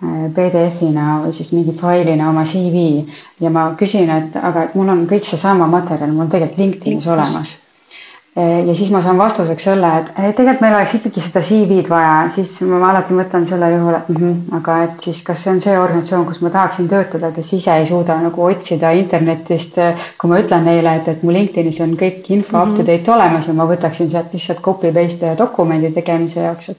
äh, 0.04 0.30
PDF-ina 0.36 1.20
või 1.24 1.34
siis 1.34 1.50
mingi 1.56 1.74
failina 1.80 2.30
oma 2.30 2.44
CV 2.46 2.86
ja 3.42 3.50
ma 3.50 3.72
küsin, 3.80 4.10
et 4.14 4.38
aga 4.38 4.68
et 4.70 4.76
mul 4.78 4.90
on 4.94 5.06
kõik 5.10 5.26
seesama 5.26 5.68
materjal, 5.68 6.12
mul 6.14 6.28
on 6.28 6.34
tegelikult 6.36 6.62
LinkedInis 6.62 7.08
olemas 7.08 7.56
ja 8.36 8.76
siis 8.76 8.90
ma 8.92 9.02
saan 9.02 9.18
vastuseks 9.18 9.68
selle, 9.68 9.90
et 10.02 10.08
tegelikult 10.34 10.64
meil 10.64 10.74
oleks 10.74 10.96
ikkagi 10.98 11.22
seda 11.22 11.42
CV-d 11.46 11.90
vaja, 11.90 12.14
siis 12.34 12.56
ma 12.66 12.80
alati 12.90 13.14
mõtlen 13.14 13.46
selle 13.46 13.70
juhul, 13.70 13.94
et 13.94 14.10
mm 14.10 14.18
-hmm, 14.18 14.56
aga 14.58 14.78
et 14.88 15.06
siis 15.06 15.22
kas 15.28 15.44
see 15.44 15.54
on 15.54 15.62
see 15.62 15.76
organisatsioon, 15.80 16.26
kus 16.26 16.42
ma 16.42 16.50
tahaksin 16.50 16.88
töötada, 16.90 17.32
kes 17.32 17.54
ise 17.54 17.76
ei 17.78 17.86
suuda 17.86 18.18
nagu 18.22 18.46
otsida 18.46 18.92
internetist. 18.92 19.78
kui 20.22 20.30
ma 20.30 20.40
ütlen 20.40 20.66
neile, 20.66 20.96
et, 20.96 21.08
et 21.08 21.24
mu 21.24 21.32
LinkedInis 21.32 21.82
on 21.82 21.94
kõik 21.98 22.30
info 22.30 22.58
mm 22.58 22.64
-hmm. 22.64 22.70
up 22.70 22.76
to 22.78 22.86
date 22.92 23.12
olemas 23.12 23.48
ja 23.48 23.54
ma 23.54 23.66
võtaksin 23.66 24.10
sealt 24.10 24.34
lihtsalt 24.34 24.62
copy 24.62 24.92
paste 24.92 25.26
ja 25.26 25.38
dokumendi 25.38 25.92
tegemise 25.92 26.40
jaoks, 26.40 26.70
et. 26.70 26.78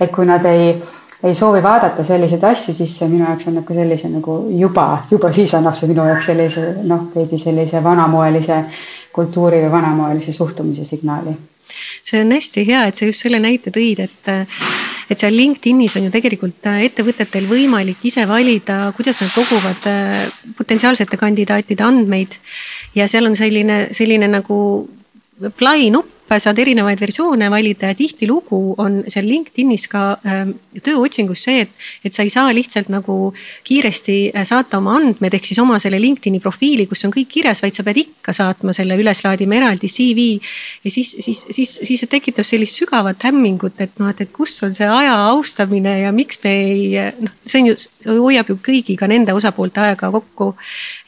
et 0.00 0.10
kui 0.10 0.26
nad 0.26 0.44
ei, 0.44 0.82
ei 1.22 1.34
soovi 1.34 1.62
vaadata 1.62 2.04
selliseid 2.04 2.44
asju, 2.44 2.74
siis 2.74 2.98
see 2.98 3.08
minu 3.08 3.24
jaoks 3.24 3.48
annab 3.48 3.64
ka 3.64 3.74
sellise 3.74 4.08
nagu 4.08 4.46
juba, 4.50 4.98
juba 5.10 5.32
siis 5.32 5.54
annab 5.54 5.74
see 5.74 5.88
minu 5.88 6.06
jaoks 6.06 6.26
sellise 6.26 6.74
noh, 6.82 7.00
veidi 7.14 7.38
sellise 7.38 7.84
vanamoelise 7.84 8.64
kultuuri 9.14 9.62
või 9.64 9.72
vanamoelise 9.72 10.32
suhtumise 10.32 10.84
signaali. 10.84 11.36
see 12.04 12.20
on 12.20 12.32
hästi 12.32 12.66
hea, 12.66 12.82
et 12.86 12.98
sa 12.98 13.06
just 13.08 13.24
selle 13.24 13.40
näite 13.40 13.72
tõid, 13.72 14.02
et 14.04 14.32
et 15.10 15.20
seal 15.20 15.36
LinkedInis 15.36 15.96
on 15.98 16.06
ju 16.06 16.10
tegelikult 16.12 16.66
ettevõtetel 16.72 17.46
võimalik 17.48 18.04
ise 18.08 18.24
valida, 18.28 18.92
kuidas 18.96 19.20
nad 19.20 19.32
koguvad 19.34 19.88
äh, 19.90 20.26
potentsiaalsete 20.56 21.16
kandidaatide 21.20 21.84
andmeid. 21.84 22.38
ja 22.94 23.08
seal 23.08 23.26
on 23.26 23.36
selline, 23.36 23.88
selline 23.92 24.28
nagu 24.28 24.58
play 25.58 25.90
nupp 25.90 26.13
saad 26.28 26.58
erinevaid 26.58 27.00
versioone 27.00 27.50
valida 27.52 27.90
ja 27.90 27.94
tihtilugu 27.96 28.74
on 28.80 29.02
seal 29.12 29.26
LinkedInis 29.28 29.86
ka 29.92 30.04
äh, 30.24 30.48
tööotsingus 30.84 31.44
see, 31.46 31.64
et, 31.66 31.84
et 32.04 32.16
sa 32.16 32.24
ei 32.24 32.32
saa 32.32 32.52
lihtsalt 32.54 32.88
nagu 32.92 33.34
kiiresti 33.66 34.16
äh, 34.32 34.46
saata 34.48 34.80
oma 34.80 34.96
andmed, 34.98 35.36
ehk 35.36 35.48
siis 35.50 35.60
oma 35.62 35.78
selle 35.82 36.00
LinkedIni 36.00 36.40
profiili, 36.42 36.86
kus 36.90 37.04
on 37.06 37.12
kõik 37.14 37.28
kirjas, 37.36 37.60
vaid 37.64 37.76
sa 37.76 37.84
pead 37.86 38.00
ikka 38.00 38.34
saatma 38.36 38.72
selle 38.76 38.96
üles 39.00 39.20
laadima 39.26 39.58
eraldi 39.60 39.90
CV. 39.90 40.26
ja 40.84 40.90
siis, 40.92 41.14
siis, 41.20 41.44
siis, 41.50 41.76
siis 41.82 42.04
see 42.04 42.10
tekitab 42.10 42.48
sellist 42.48 42.80
sügavat 42.80 43.28
hämmingut, 43.28 43.76
et 43.84 43.94
noh, 44.00 44.10
et, 44.10 44.24
et 44.24 44.32
kus 44.32 44.56
on 44.64 44.74
see 44.74 44.88
aja 44.88 45.14
austamine 45.28 45.98
ja 46.00 46.12
miks 46.14 46.40
me 46.44 46.54
ei 46.64 46.88
noh, 47.20 47.36
see 47.44 47.62
on 47.62 47.70
ju, 47.72 47.76
see 47.84 48.16
hoiab 48.16 48.50
ju 48.50 48.58
kõigi, 48.64 48.96
ka 48.98 49.08
nende 49.10 49.36
osapoolte 49.36 49.84
aega 49.84 50.10
kokku. 50.14 50.54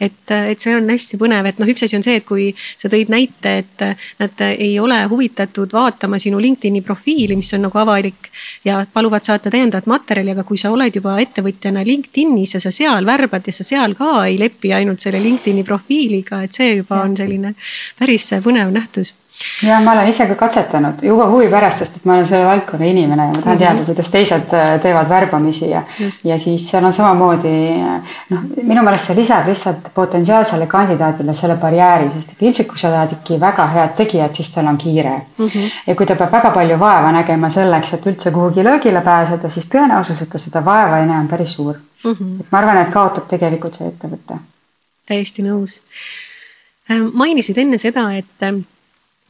et, 0.01 0.23
et 0.29 0.61
see 0.61 0.77
on 0.77 0.89
hästi 0.93 1.19
põnev, 1.21 1.49
et 1.49 1.59
noh, 1.63 1.73
üks 1.73 1.87
asi 1.87 1.97
on 1.97 2.05
see, 2.05 2.21
et 2.21 2.29
kui 2.29 2.51
sa 2.77 2.93
tõid 2.93 3.11
näite, 3.13 3.59
et 3.65 3.87
nad 4.21 4.47
ei 4.53 4.77
ole 4.83 5.06
huvitatud 5.09 5.73
vaatama 5.73 6.19
sinu 6.19 6.41
LinkedIn'i 6.41 6.83
profiili, 6.83 7.37
mis 7.37 7.53
on 7.55 7.67
nagu 7.67 7.79
avalik. 7.79 8.31
ja 8.65 8.87
paluvad 8.93 9.25
saata 9.25 9.51
täiendavat 9.51 9.87
materjali, 9.87 10.31
aga 10.31 10.45
kui 10.45 10.59
sa 10.59 10.71
oled 10.71 10.95
juba 10.95 11.19
ettevõtjana 11.21 11.85
LinkedInis 11.87 12.55
ja 12.55 12.61
sa 12.61 12.71
seal 12.71 13.07
värbad 13.07 13.47
ja 13.47 13.53
sa 13.53 13.65
seal 13.65 13.95
ka 13.95 14.25
ei 14.27 14.39
lepi 14.39 14.73
ainult 14.73 15.01
selle 15.01 15.21
LinkedIn'i 15.23 15.65
profiiliga, 15.65 16.43
et 16.43 16.53
see 16.53 16.77
juba 16.77 17.03
on 17.03 17.17
selline 17.17 17.55
päris 17.99 18.33
põnev 18.45 18.73
nähtus 18.75 19.15
ja 19.63 19.81
ma 19.81 19.93
olen 19.93 20.09
ise 20.09 20.27
ka 20.27 20.35
katsetanud 20.35 21.03
juba 21.05 21.27
huvi 21.31 21.49
pärast, 21.53 21.83
sest 21.83 21.97
et 21.99 22.05
ma 22.09 22.15
olen 22.15 22.27
selle 22.29 22.47
valdkonna 22.47 22.87
inimene 22.89 23.23
ja 23.23 23.29
ma 23.29 23.43
tahan 23.43 23.57
-hmm. 23.57 23.59
teada, 23.59 23.85
kuidas 23.85 24.11
teised 24.11 24.55
äh, 24.55 24.81
teevad 24.81 25.09
värbamisi 25.09 25.71
ja, 25.71 25.83
ja 26.25 26.39
siis 26.39 26.71
seal 26.71 26.85
on 26.85 26.93
samamoodi 26.93 27.55
noh, 28.31 28.41
minu 28.63 28.83
meelest 28.83 29.07
see 29.07 29.17
lisab 29.17 29.49
lihtsalt 29.49 29.91
potentsiaalsele 29.95 30.67
kandidaadile 30.67 31.35
selle 31.35 31.57
barjääri, 31.57 32.11
sest 32.15 32.33
et 32.33 32.43
ilmselt 32.43 32.69
kui 32.69 32.79
sa 32.79 32.91
tahad 32.91 33.13
ikkagi 33.13 33.41
väga 33.41 33.67
head 33.67 33.97
tegijat, 33.97 34.35
siis 34.35 34.53
tal 34.55 34.67
on 34.67 34.79
kiire 34.79 35.17
mm. 35.39 35.47
-hmm. 35.47 35.71
ja 35.87 35.95
kui 35.95 36.07
ta 36.07 36.17
peab 36.17 36.33
väga 36.33 36.51
palju 36.51 36.79
vaeva 36.79 37.13
nägema 37.13 37.51
selleks, 37.51 37.95
et 37.95 38.07
üldse 38.07 38.31
kuhugi 38.31 38.65
löögile 38.65 39.01
pääseda, 39.01 39.49
siis 39.49 39.69
tõenäosus, 39.75 40.23
et 40.23 40.31
ta 40.31 40.39
seda 40.39 40.65
vaeva 40.65 40.99
ei 40.99 41.07
näe, 41.07 41.21
on 41.21 41.29
päris 41.29 41.53
suur 41.55 41.75
mm. 42.05 42.13
-hmm. 42.13 42.41
et 42.41 42.47
ma 42.53 42.59
arvan, 42.59 42.79
et 42.79 42.93
kaotab 42.93 43.29
tegelikult 43.29 43.75
see 43.75 43.89
ettevõte. 43.89 44.39
täiesti 45.07 45.43
nõus. 45.43 45.81
Äh, 46.91 47.03
mainisid 47.13 47.59
enne 47.59 47.79
seda, 47.79 48.13
et 48.15 48.49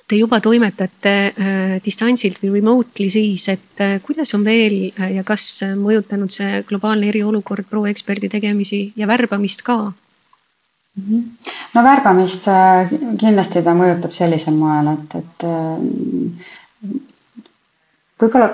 te 0.07 0.17
juba 0.19 0.39
toimetate 0.41 1.13
äh, 1.35 1.77
distantsilt 1.85 2.39
või 2.43 2.61
remotely 2.61 3.09
siis, 3.11 3.49
et 3.51 3.83
äh, 3.83 3.97
kuidas 4.05 4.33
on 4.39 4.45
veel 4.47 4.77
äh, 4.89 5.17
ja 5.19 5.25
kas 5.27 5.49
mõjutanud 5.79 6.31
see 6.33 6.63
globaalne 6.69 7.11
eriolukord 7.11 7.67
proua 7.71 7.91
eksperdi 7.91 8.31
tegemisi 8.31 8.93
ja 8.97 9.09
värbamist 9.11 9.67
ka? 9.67 9.93
Mhm. 10.97 11.25
no 11.75 11.83
värbamist 11.85 12.47
kindlasti 13.21 13.61
ta 13.63 13.75
mõjutab 13.77 14.15
sellisel 14.17 14.55
moel, 14.57 14.95
et, 14.95 15.19
et 15.19 15.45
võib-olla 18.23 18.49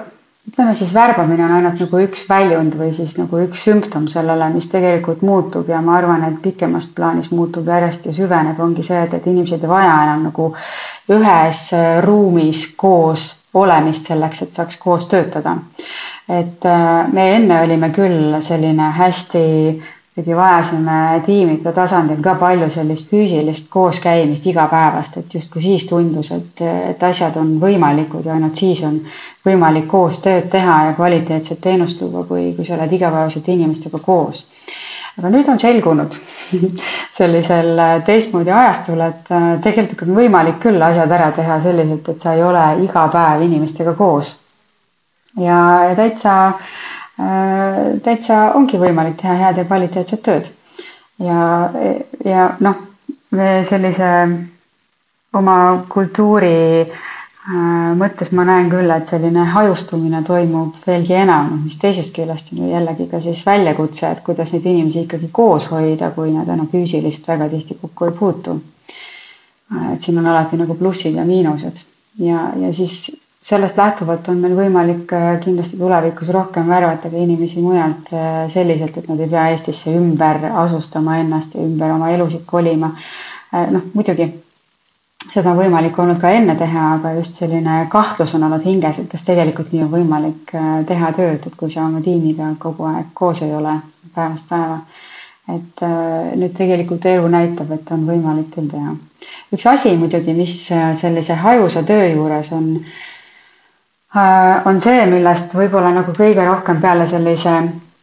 ütleme 0.51 0.75
siis 0.75 0.91
värbamine 0.95 1.45
on 1.45 1.53
ainult 1.57 1.79
nagu 1.81 1.99
üks 2.03 2.25
väljund 2.29 2.75
või 2.79 2.91
siis 2.97 3.15
nagu 3.19 3.39
üks 3.45 3.63
sümptom 3.69 4.09
sellele, 4.11 4.49
mis 4.55 4.67
tegelikult 4.73 5.23
muutub 5.23 5.69
ja 5.71 5.81
ma 5.81 5.95
arvan, 6.01 6.25
et 6.29 6.41
pikemas 6.43 6.89
plaanis 6.97 7.31
muutub 7.31 7.69
järjest 7.71 8.09
ja 8.11 8.15
süveneb, 8.17 8.59
ongi 8.61 8.83
see, 8.87 8.99
et, 9.07 9.15
et 9.21 9.29
inimesed 9.31 9.63
ei 9.63 9.71
vaja 9.71 9.95
enam 10.07 10.27
nagu 10.29 10.49
ühes 11.15 11.63
ruumis 12.07 12.65
koos 12.81 13.29
olemist 13.55 14.09
selleks, 14.11 14.43
et 14.47 14.55
saaks 14.59 14.79
koos 14.83 15.07
töötada. 15.13 15.57
et 16.29 16.65
äh, 16.67 17.13
me 17.13 17.25
enne 17.37 17.61
olime 17.63 17.91
küll 17.95 18.37
selline 18.43 18.91
hästi 18.99 19.43
ikkagi 20.13 20.35
vajasime 20.37 21.23
tiimide 21.25 21.73
tasandil 21.73 22.19
ka 22.25 22.35
palju 22.41 22.67
sellist 22.71 23.07
füüsilist 23.09 23.71
kooskäimist 23.73 24.45
igapäevast, 24.51 25.15
et 25.17 25.35
justkui 25.39 25.63
siis 25.65 25.87
tundus, 25.89 26.29
et, 26.37 26.61
et 26.91 27.07
asjad 27.09 27.39
on 27.41 27.55
võimalikud 27.63 28.29
ja 28.29 28.35
ainult 28.37 28.61
siis 28.61 28.83
on 28.85 28.99
võimalik 29.49 29.87
koos 29.89 30.19
tööd 30.21 30.51
teha 30.53 30.75
ja 30.91 30.93
kvaliteetset 30.99 31.63
teenust 31.65 32.05
luua, 32.05 32.27
kui, 32.29 32.51
kui 32.59 32.69
sa 32.69 32.77
oled 32.77 32.93
igapäevaselt 32.93 33.49
inimestega 33.55 34.03
koos. 34.05 34.45
aga 35.19 35.31
nüüd 35.33 35.49
on 35.53 35.59
selgunud 35.61 36.15
sellisel 37.19 37.81
teistmoodi 38.05 38.53
ajastul, 38.53 39.01
et 39.09 39.33
äh, 39.33 39.49
tegelikult 39.65 40.05
on 40.11 40.15
võimalik 40.21 40.61
küll 40.61 40.83
asjad 40.93 41.11
ära 41.13 41.31
teha 41.41 41.57
selliselt, 41.65 42.09
et 42.13 42.21
sa 42.21 42.37
ei 42.37 42.45
ole 42.45 42.67
iga 42.85 43.09
päev 43.17 43.49
inimestega 43.49 43.97
koos. 43.97 44.37
ja, 45.41 45.59
täitsa 45.97 46.37
täitsa 48.03 48.39
ongi 48.57 48.79
võimalik 48.81 49.19
teha 49.21 49.35
head 49.37 49.59
ja 49.61 49.65
kvaliteetset 49.69 50.23
tööd. 50.25 50.49
ja, 51.19 51.71
ja 52.25 52.47
noh, 52.61 52.77
me 53.31 53.51
sellise 53.69 54.09
oma 55.37 55.57
kultuuri 55.93 56.55
äh, 56.83 57.93
mõttes 57.99 58.31
ma 58.37 58.45
näen 58.47 58.69
küll, 58.71 58.91
et 58.95 59.09
selline 59.11 59.45
hajustumine 59.55 60.21
toimub 60.27 60.77
veelgi 60.87 61.15
enam, 61.19 61.49
mis 61.65 61.79
teisest 61.81 62.15
küljest 62.17 62.53
on 62.55 62.65
ju 62.65 62.73
jällegi 62.73 63.07
ka 63.11 63.21
siis 63.25 63.45
väljakutse, 63.47 64.11
et 64.15 64.21
kuidas 64.27 64.53
neid 64.55 64.67
inimesi 64.73 65.05
ikkagi 65.07 65.31
koos 65.33 65.67
hoida, 65.73 66.11
kui 66.17 66.31
nad 66.35 66.49
enam 66.49 66.69
füüsiliselt 66.73 67.29
väga 67.35 67.49
tihti 67.55 67.79
kokku 67.81 68.11
ei 68.11 68.17
puutu. 68.21 68.61
et 69.95 70.01
siin 70.05 70.19
on 70.21 70.27
alati 70.27 70.57
nagu 70.61 70.75
plussid 70.77 71.15
ja 71.17 71.25
miinused 71.25 71.79
ja, 72.21 72.51
ja 72.61 72.73
siis 72.77 72.97
sellest 73.43 73.77
lähtuvalt 73.81 74.29
on 74.31 74.39
meil 74.43 74.53
võimalik 74.57 75.11
äh, 75.19 75.33
kindlasti 75.43 75.79
tulevikus 75.81 76.29
rohkem 76.35 76.69
värvata 76.71 77.11
ka 77.11 77.19
inimesi 77.19 77.63
mujalt 77.65 78.13
äh, 78.15 78.45
selliselt, 78.53 78.97
et 79.01 79.09
nad 79.11 79.21
ei 79.25 79.31
pea 79.33 79.49
Eestisse 79.51 79.95
ümber 79.99 80.39
asustama 80.63 81.17
ennast 81.25 81.57
ja 81.59 81.65
ümber 81.67 81.91
oma 81.97 82.13
elusid 82.15 82.45
kolima. 82.47 82.93
Äh, 83.53 83.67
noh, 83.75 83.89
muidugi 83.99 84.29
seda 85.33 85.51
on 85.53 85.59
võimalik 85.59 85.99
olnud 86.03 86.21
ka 86.23 86.31
enne 86.37 86.55
teha, 86.59 86.87
aga 87.01 87.17
just 87.19 87.39
selline 87.43 87.81
kahtlus 87.91 88.35
on 88.39 88.47
olnud 88.47 88.63
hinges, 88.67 88.99
et 89.03 89.11
kas 89.11 89.27
tegelikult 89.27 89.75
nii 89.75 89.83
on 89.89 89.91
võimalik 89.93 90.55
teha 90.89 91.11
tööd, 91.19 91.47
et 91.47 91.55
kui 91.59 91.71
sa 91.71 91.85
oma 91.87 92.01
tiimiga 92.03 92.49
kogu 92.63 92.87
aeg 92.91 93.11
koos 93.19 93.43
ei 93.47 93.55
ole 93.55 93.77
päevast 94.15 94.51
päeva. 94.51 94.81
et 95.53 95.81
nüüd 96.39 96.53
tegelikult 96.59 97.07
elu 97.11 97.29
näitab, 97.31 97.71
et 97.75 97.91
on 97.95 98.03
võimalik 98.07 98.51
küll 98.55 98.67
teha. 98.71 98.97
üks 99.55 99.67
asi 99.71 99.95
muidugi, 99.99 100.35
mis 100.35 100.57
sellise 101.01 101.35
hajusa 101.47 101.83
töö 101.87 102.07
juures 102.13 102.53
on 102.59 102.69
Äh, 102.83 103.12
on 104.15 104.81
see, 104.81 105.05
millest 105.09 105.55
võib-olla 105.57 105.93
nagu 105.97 106.13
kõige 106.17 106.45
rohkem 106.45 106.81
peale 106.83 107.07
sellise 107.09 107.53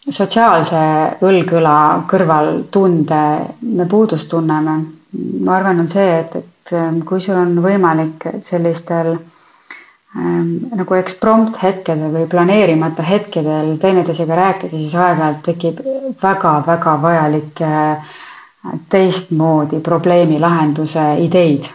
sotsiaalse 0.10 0.80
õlgõla 1.26 1.74
kõrval 2.10 2.64
tunde 2.74 3.20
me 3.62 3.86
puudust 3.86 4.30
tunneme. 4.32 4.78
ma 5.46 5.56
arvan, 5.58 5.80
on 5.82 5.88
see, 5.90 6.20
et, 6.20 6.36
et 6.36 6.74
ähm, 6.78 7.00
kui 7.06 7.22
sul 7.22 7.36
on 7.38 7.56
võimalik 7.64 8.26
sellistel 8.46 9.16
ähm, 10.18 10.50
nagu 10.78 10.98
eksprompt 10.98 11.58
hetkedel 11.64 12.12
või 12.14 12.28
planeerimata 12.30 13.04
hetkedel 13.06 13.76
teineteisega 13.82 14.36
rääkida, 14.38 14.78
siis 14.78 14.94
aeg-ajalt 14.96 15.42
tekib 15.46 15.82
väga-väga 16.22 16.94
vajalikke 17.02 17.72
teistmoodi 18.90 19.80
probleemi 19.82 20.40
lahenduse 20.40 21.06
ideid. 21.26 21.66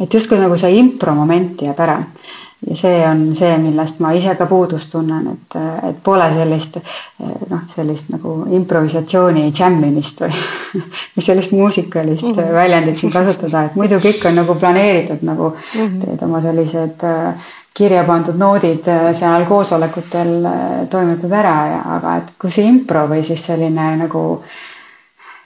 et 0.00 0.14
justkui 0.14 0.38
nagu 0.38 0.56
see 0.56 0.76
impromoment 0.78 1.60
jääb 1.62 1.80
ära 1.80 1.96
ja 2.66 2.74
see 2.76 3.02
on 3.06 3.20
see, 3.38 3.52
millest 3.62 4.00
ma 4.02 4.10
ise 4.18 4.34
ka 4.38 4.46
puudust 4.50 4.90
tunnen, 4.92 5.28
et, 5.32 5.56
et 5.88 5.98
pole 6.04 6.26
sellist 6.34 6.78
noh, 7.20 7.60
sellist 7.70 8.10
nagu 8.10 8.34
improvisatsiooni 8.58 9.44
džämmimist 9.54 10.24
või 10.24 10.32
või 11.14 11.26
sellist 11.28 11.54
muusikalist 11.54 12.26
mm 12.26 12.34
-hmm. 12.34 12.54
väljendit 12.54 12.98
siin 12.98 13.12
kasutada, 13.14 13.64
et 13.64 13.76
muidu 13.78 14.00
kõik 14.02 14.26
on 14.28 14.40
nagu 14.42 14.54
planeeritud, 14.54 15.22
nagu 15.22 15.52
mm 15.54 15.86
-hmm. 15.86 16.00
teed 16.04 16.22
oma 16.26 16.40
sellised 16.40 17.04
äh, 17.04 17.52
kirja 17.74 18.04
pandud 18.04 18.38
noodid 18.38 18.88
äh, 18.88 19.12
seal 19.14 19.44
koosolekutel 19.46 20.34
äh, 20.44 20.88
toimetad 20.90 21.32
ära 21.32 21.56
ja, 21.74 21.82
aga 21.98 22.16
et 22.16 22.34
kui 22.38 22.50
see 22.50 22.66
impro 22.66 23.06
või 23.06 23.22
siis 23.24 23.46
selline 23.46 23.96
nagu 24.02 24.24
äh, 24.42 24.58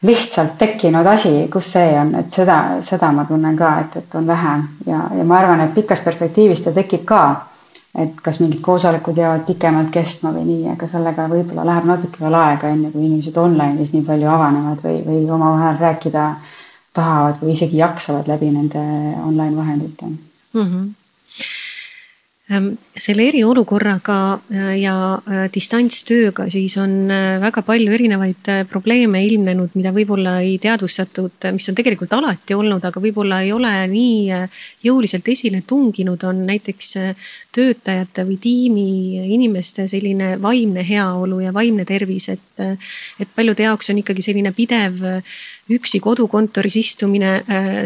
lihtsalt 0.02 0.56
tekkinud 0.58 1.06
asi, 1.06 1.30
kus 1.52 1.68
see 1.76 1.92
on, 2.00 2.14
et 2.18 2.30
seda, 2.34 2.56
seda 2.82 3.12
ma 3.14 3.24
tunnen 3.28 3.56
ka, 3.58 3.70
et, 3.84 3.96
et 4.02 4.14
on 4.18 4.26
vähe 4.26 4.54
ja, 4.86 5.00
ja 5.18 5.24
ma 5.24 5.38
arvan, 5.38 5.60
et 5.62 5.74
pikas 5.76 6.02
perspektiivis 6.04 6.64
ta 6.66 6.72
tekib 6.78 7.04
ka. 7.08 7.22
et 8.02 8.14
kas 8.24 8.38
mingid 8.40 8.62
koosolekud 8.64 9.18
jäävad 9.20 9.42
pikemalt 9.44 9.90
kestma 9.92 10.30
või 10.32 10.46
nii, 10.46 10.62
aga 10.72 10.86
sellega 10.88 11.26
võib-olla 11.28 11.66
läheb 11.68 11.84
natuke 11.90 12.22
veel 12.24 12.34
aega, 12.38 12.70
enne 12.72 12.88
kui 12.90 13.02
inimesed 13.04 13.36
online'is 13.36 13.92
nii 13.92 14.06
palju 14.06 14.30
avanevad 14.32 14.80
või, 14.86 14.94
või 15.04 15.18
omavahel 15.36 15.76
rääkida 15.82 16.22
tahavad 16.96 17.42
või 17.42 17.52
isegi 17.52 17.82
jaksavad 17.82 18.32
läbi 18.32 18.48
nende 18.54 18.86
online 19.26 19.56
vahendite 19.60 20.08
mm. 20.08 20.16
-hmm 20.64 20.88
selle 22.98 23.24
eriolukorraga 23.30 24.16
äh, 24.52 24.74
ja 24.82 24.94
äh, 25.16 25.44
distantstööga 25.52 26.48
siis 26.52 26.76
on 26.80 27.10
äh, 27.10 27.38
väga 27.42 27.62
palju 27.66 27.92
erinevaid 27.94 28.50
probleeme 28.70 29.22
ilmnenud, 29.26 29.72
mida 29.78 29.92
võib-olla 29.94 30.38
ei 30.44 30.58
teadvustatud, 30.62 31.48
mis 31.56 31.68
on 31.70 31.78
tegelikult 31.78 32.12
alati 32.16 32.56
olnud, 32.56 32.84
aga 32.84 33.02
võib-olla 33.02 33.42
ei 33.44 33.52
ole 33.54 33.72
nii 33.92 34.42
jõuliselt 34.84 35.28
esile 35.32 35.62
tunginud, 35.66 36.24
on 36.28 36.44
näiteks 36.48 36.92
töötajate 37.52 38.26
või 38.28 38.38
tiimi 38.42 38.88
inimeste 39.34 39.86
selline 39.90 40.34
vaimne 40.42 40.84
heaolu 40.86 41.42
ja 41.44 41.54
vaimne 41.54 41.86
tervis, 41.88 42.28
et. 42.32 42.40
et 42.62 43.28
paljude 43.34 43.64
jaoks 43.64 43.90
on 43.90 43.98
ikkagi 44.00 44.22
selline 44.24 44.52
pidev 44.54 44.98
üksi 45.76 46.00
kodukontoris 46.02 46.76
istumine, 46.80 47.32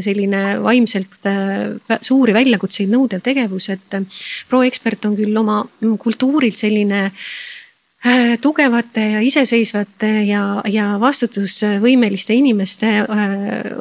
selline 0.04 0.42
vaimselt 0.62 1.28
suuri 2.02 2.34
väljakutseid 2.36 2.90
nõudev 2.92 3.22
tegevus, 3.24 3.68
et 3.74 3.98
proekspert 4.50 5.04
on 5.08 5.16
küll 5.18 5.36
oma 5.36 5.62
kultuurilt 6.02 6.56
selline 6.56 7.04
äh, 7.06 8.36
tugevate 8.40 9.00
ja 9.16 9.22
iseseisvate 9.24 10.10
ja, 10.28 10.42
ja 10.70 10.92
vastutusvõimeliste 11.00 12.36
inimeste 12.36 12.92
äh, 13.02 13.24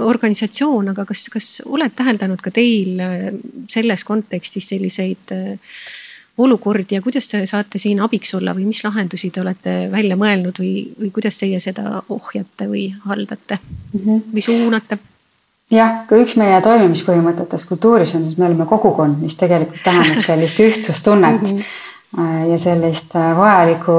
organisatsioon, 0.07 0.93
aga 0.93 1.05
kas, 1.09 1.27
kas 1.33 1.49
oled 1.65 1.93
täheldanud 1.97 2.41
ka 2.43 2.53
teil 2.55 3.01
äh, 3.03 3.29
selles 3.71 4.05
kontekstis 4.07 4.71
selliseid 4.73 5.35
olukordi 6.37 6.95
ja 6.95 7.01
kuidas 7.01 7.29
te 7.31 7.45
saate 7.45 7.79
siin 7.79 8.01
abiks 8.03 8.33
olla 8.35 8.53
või 8.55 8.67
mis 8.67 8.83
lahendusi 8.83 9.31
te 9.31 9.41
olete 9.41 9.75
välja 9.91 10.17
mõelnud 10.19 10.59
või, 10.59 10.73
või 10.99 11.11
kuidas 11.15 11.39
teie 11.39 11.59
seda 11.63 12.01
ohjate 12.09 12.67
või 12.67 12.89
haldate 13.05 13.59
mm 13.59 13.99
-hmm. 13.99 14.23
või 14.33 14.45
suunate? 14.47 14.97
jah, 15.71 16.03
ka 16.09 16.19
üks 16.21 16.35
meie 16.37 16.61
toimimispõhimõtetest 16.61 17.69
kultuuris 17.69 18.15
on, 18.15 18.27
siis 18.27 18.37
me 18.37 18.45
oleme 18.45 18.65
kogukond, 18.69 19.21
mis 19.21 19.37
tegelikult 19.39 19.83
tähendab 19.83 20.23
sellist 20.29 20.59
ühtsustunnet 20.59 21.41
mm 21.41 21.59
-hmm. 21.59 22.49
ja 22.51 22.57
sellist 22.57 23.15
äh, 23.15 23.37
vajalikku 23.37 23.95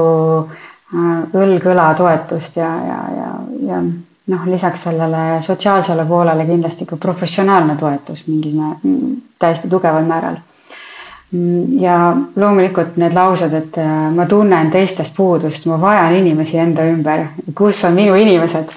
äh, 0.47 1.23
õlg-õla 1.33 1.95
toetust 1.95 2.57
ja, 2.57 2.69
ja, 2.91 2.99
ja, 3.17 3.31
ja 3.67 3.81
noh, 4.27 4.45
lisaks 4.45 4.83
sellele 4.83 5.41
sotsiaalsele 5.41 6.05
poolele 6.05 6.45
kindlasti 6.45 6.85
ka 6.85 6.97
professionaalne 6.97 7.75
toetus 7.75 8.27
mingil 8.27 8.61
täiesti 9.39 9.69
tugeval 9.69 10.05
määral. 10.05 10.37
Mm, 11.31 11.79
ja 11.83 11.95
loomulikult 12.35 12.95
need 13.01 13.13
laused, 13.13 13.51
et 13.53 13.79
ma 14.15 14.25
tunnen 14.31 14.69
teistest 14.71 15.15
puudust, 15.17 15.65
ma 15.67 15.75
vajan 15.81 16.15
inimesi 16.21 16.57
enda 16.63 16.85
ümber, 16.87 17.25
kus 17.55 17.83
on 17.83 17.97
minu 17.99 18.15
inimesed 18.15 18.71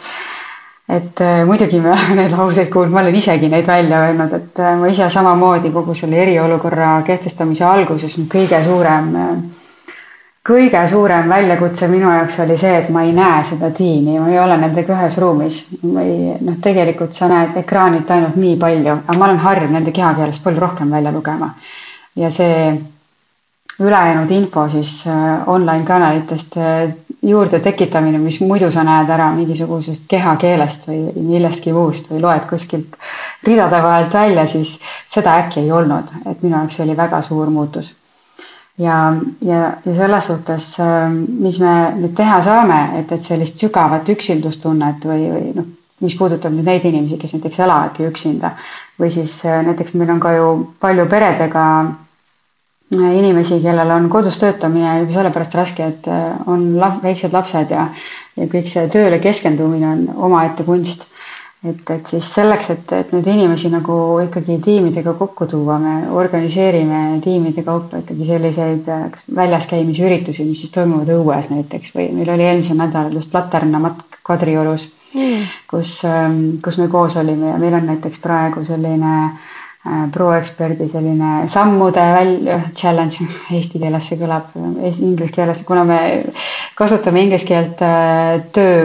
et 0.90 1.20
äh, 1.20 1.44
muidugi 1.46 1.78
oleme 1.80 2.14
neid 2.18 2.32
lauseid 2.34 2.70
kuulnud, 2.72 2.92
ma 2.94 3.03
olen 3.05 3.14
isegi 3.20 3.48
neid 3.53 3.66
välja 3.68 4.01
öelnud, 4.09 4.32
et 4.38 4.59
äh, 4.61 4.74
ma 4.80 4.88
ise 4.90 5.07
samamoodi 5.12 5.70
kogu 5.74 5.94
selle 5.94 6.18
eriolukorra 6.24 6.94
kehtestamise 7.07 7.64
alguses 7.68 8.16
kõige 8.32 8.59
suurem, 8.64 9.11
äh, 9.14 10.01
kõige 10.51 10.82
suurem 10.90 11.28
väljakutse 11.30 11.88
minu 11.92 12.11
jaoks 12.11 12.40
oli 12.44 12.57
see, 12.59 12.72
et 12.82 12.88
ma 12.96 13.05
ei 13.07 13.12
näe 13.14 13.42
seda 13.53 13.70
tiimi, 13.76 14.16
ma 14.18 14.32
ei 14.32 14.40
ole 14.42 14.57
nendega 14.64 14.96
ühes 14.96 15.18
ruumis. 15.22 15.61
ma 15.92 16.03
ei, 16.07 16.34
noh, 16.48 16.59
tegelikult 16.64 17.14
sa 17.14 17.28
näed 17.30 17.61
ekraanilt 17.62 18.11
ainult 18.16 18.40
nii 18.40 18.57
palju, 18.64 18.96
aga 19.07 19.18
ma 19.20 19.28
olen 19.30 19.40
harjunud 19.46 19.78
nende 19.78 19.94
kehakeelest 20.01 20.42
palju 20.44 20.64
rohkem 20.66 20.90
välja 20.98 21.12
lugema. 21.14 21.53
Ja 22.16 22.30
see 22.30 22.80
ülejäänud 23.80 24.30
info 24.30 24.68
siis 24.68 25.04
online 25.46 25.84
kanalitest 25.84 26.56
juurde 27.22 27.61
tekitamine, 27.61 28.18
mis 28.18 28.40
muidu 28.40 28.70
sa 28.72 28.82
näed 28.84 29.11
ära 29.12 29.30
mingisugusest 29.36 30.06
kehakeelest 30.08 30.86
või 30.88 31.00
millestki 31.30 31.72
muust 31.76 32.11
või 32.11 32.20
loed 32.24 32.46
kuskilt 32.50 32.96
ridade 33.46 33.80
vahelt 33.84 34.14
välja, 34.16 34.46
siis 34.48 34.78
seda 35.08 35.36
äkki 35.44 35.61
ei 35.64 35.72
olnud, 35.72 36.12
et 36.26 36.42
minu 36.42 36.56
jaoks 36.56 36.80
oli 36.84 36.96
väga 36.96 37.22
suur 37.22 37.50
muutus. 37.50 37.94
ja, 38.78 38.96
ja, 39.44 39.61
ja 39.84 39.94
selles 39.94 40.26
suhtes, 40.30 40.70
mis 41.28 41.58
me 41.61 41.74
nüüd 41.98 42.14
teha 42.16 42.40
saame, 42.42 42.80
et, 43.00 43.12
et 43.12 43.22
sellist 43.22 43.61
sügavat 43.61 44.08
üksildustunnet 44.08 45.04
või, 45.04 45.26
või 45.34 45.52
noh, 45.58 45.68
mis 46.01 46.16
puudutab 46.18 46.55
nüüd 46.57 46.68
neid 46.68 46.84
inimesi, 46.88 47.18
kes 47.20 47.36
näiteks 47.36 47.59
elavadki 47.66 48.07
üksinda 48.09 48.55
või 49.01 49.11
siis 49.12 49.40
näiteks 49.44 49.94
meil 50.01 50.14
on 50.14 50.20
ka 50.20 50.32
ju 50.36 50.46
palju 50.80 51.09
peredega 51.11 51.64
inimesi, 52.90 53.61
kellel 53.62 53.90
on 53.94 54.09
kodus 54.11 54.38
töötamine 54.40 54.96
juba 55.01 55.14
sellepärast 55.14 55.55
raske, 55.55 55.86
et 55.92 56.09
äh, 56.11 56.34
on 56.51 56.74
lap, 56.78 56.98
väiksed 57.05 57.32
lapsed 57.32 57.70
ja, 57.70 57.86
ja 58.36 58.48
kõik 58.51 58.66
see 58.66 58.88
tööle 58.90 59.20
keskendumine 59.22 59.92
on 59.92 60.03
omaette 60.30 60.66
kunst. 60.66 61.07
et, 61.61 61.90
et 61.92 62.07
siis 62.09 62.24
selleks, 62.34 62.70
et, 62.72 62.92
et 62.96 63.11
neid 63.12 63.26
inimesi 63.28 63.68
nagu 63.68 63.94
ikkagi 64.24 64.57
tiimidega 64.64 65.12
kokku 65.18 65.46
tuua, 65.46 65.76
me 65.78 65.94
organiseerime 66.09 67.20
tiimide 67.20 67.62
kaupa 67.62 68.01
ikkagi 68.01 68.26
selliseid 68.26 68.88
äh, 68.88 69.05
kas 69.12 69.28
väljas 69.36 69.68
käimise 69.70 70.07
üritusi, 70.09 70.48
mis 70.48 70.64
siis 70.64 70.72
toimuvad 70.74 71.12
õues 71.14 71.51
näiteks 71.53 71.94
või 71.94 72.09
meil 72.16 72.32
oli 72.34 72.48
eelmisel 72.48 72.80
nädalal 72.80 73.14
just 73.20 73.34
Laterna 73.36 73.78
matk 73.78 74.18
Kadriorus 74.26 74.88
mm., 75.14 75.46
kus, 75.70 75.94
ähm, 76.08 76.42
kus 76.64 76.78
me 76.78 76.88
koos 76.88 77.16
olime 77.20 77.52
ja 77.54 77.58
meil 77.58 77.74
on 77.78 77.86
näiteks 77.90 78.20
praegu 78.24 78.64
selline 78.64 79.14
äh, 79.24 80.11
proeksperdi 80.12 80.88
selline 80.88 81.48
sammude 81.48 82.02
välja, 82.16 82.61
challenge 82.76 83.28
eesti 83.50 83.80
keeles 83.80 84.11
see 84.11 84.20
kõlab, 84.20 84.50
inglise 84.90 85.32
keeles, 85.34 85.64
kuna 85.68 85.86
me 85.88 86.00
kasutame 86.78 87.24
inglise 87.24 87.48
keelt 87.48 87.82
äh, 87.86 88.42
töö 88.52 88.84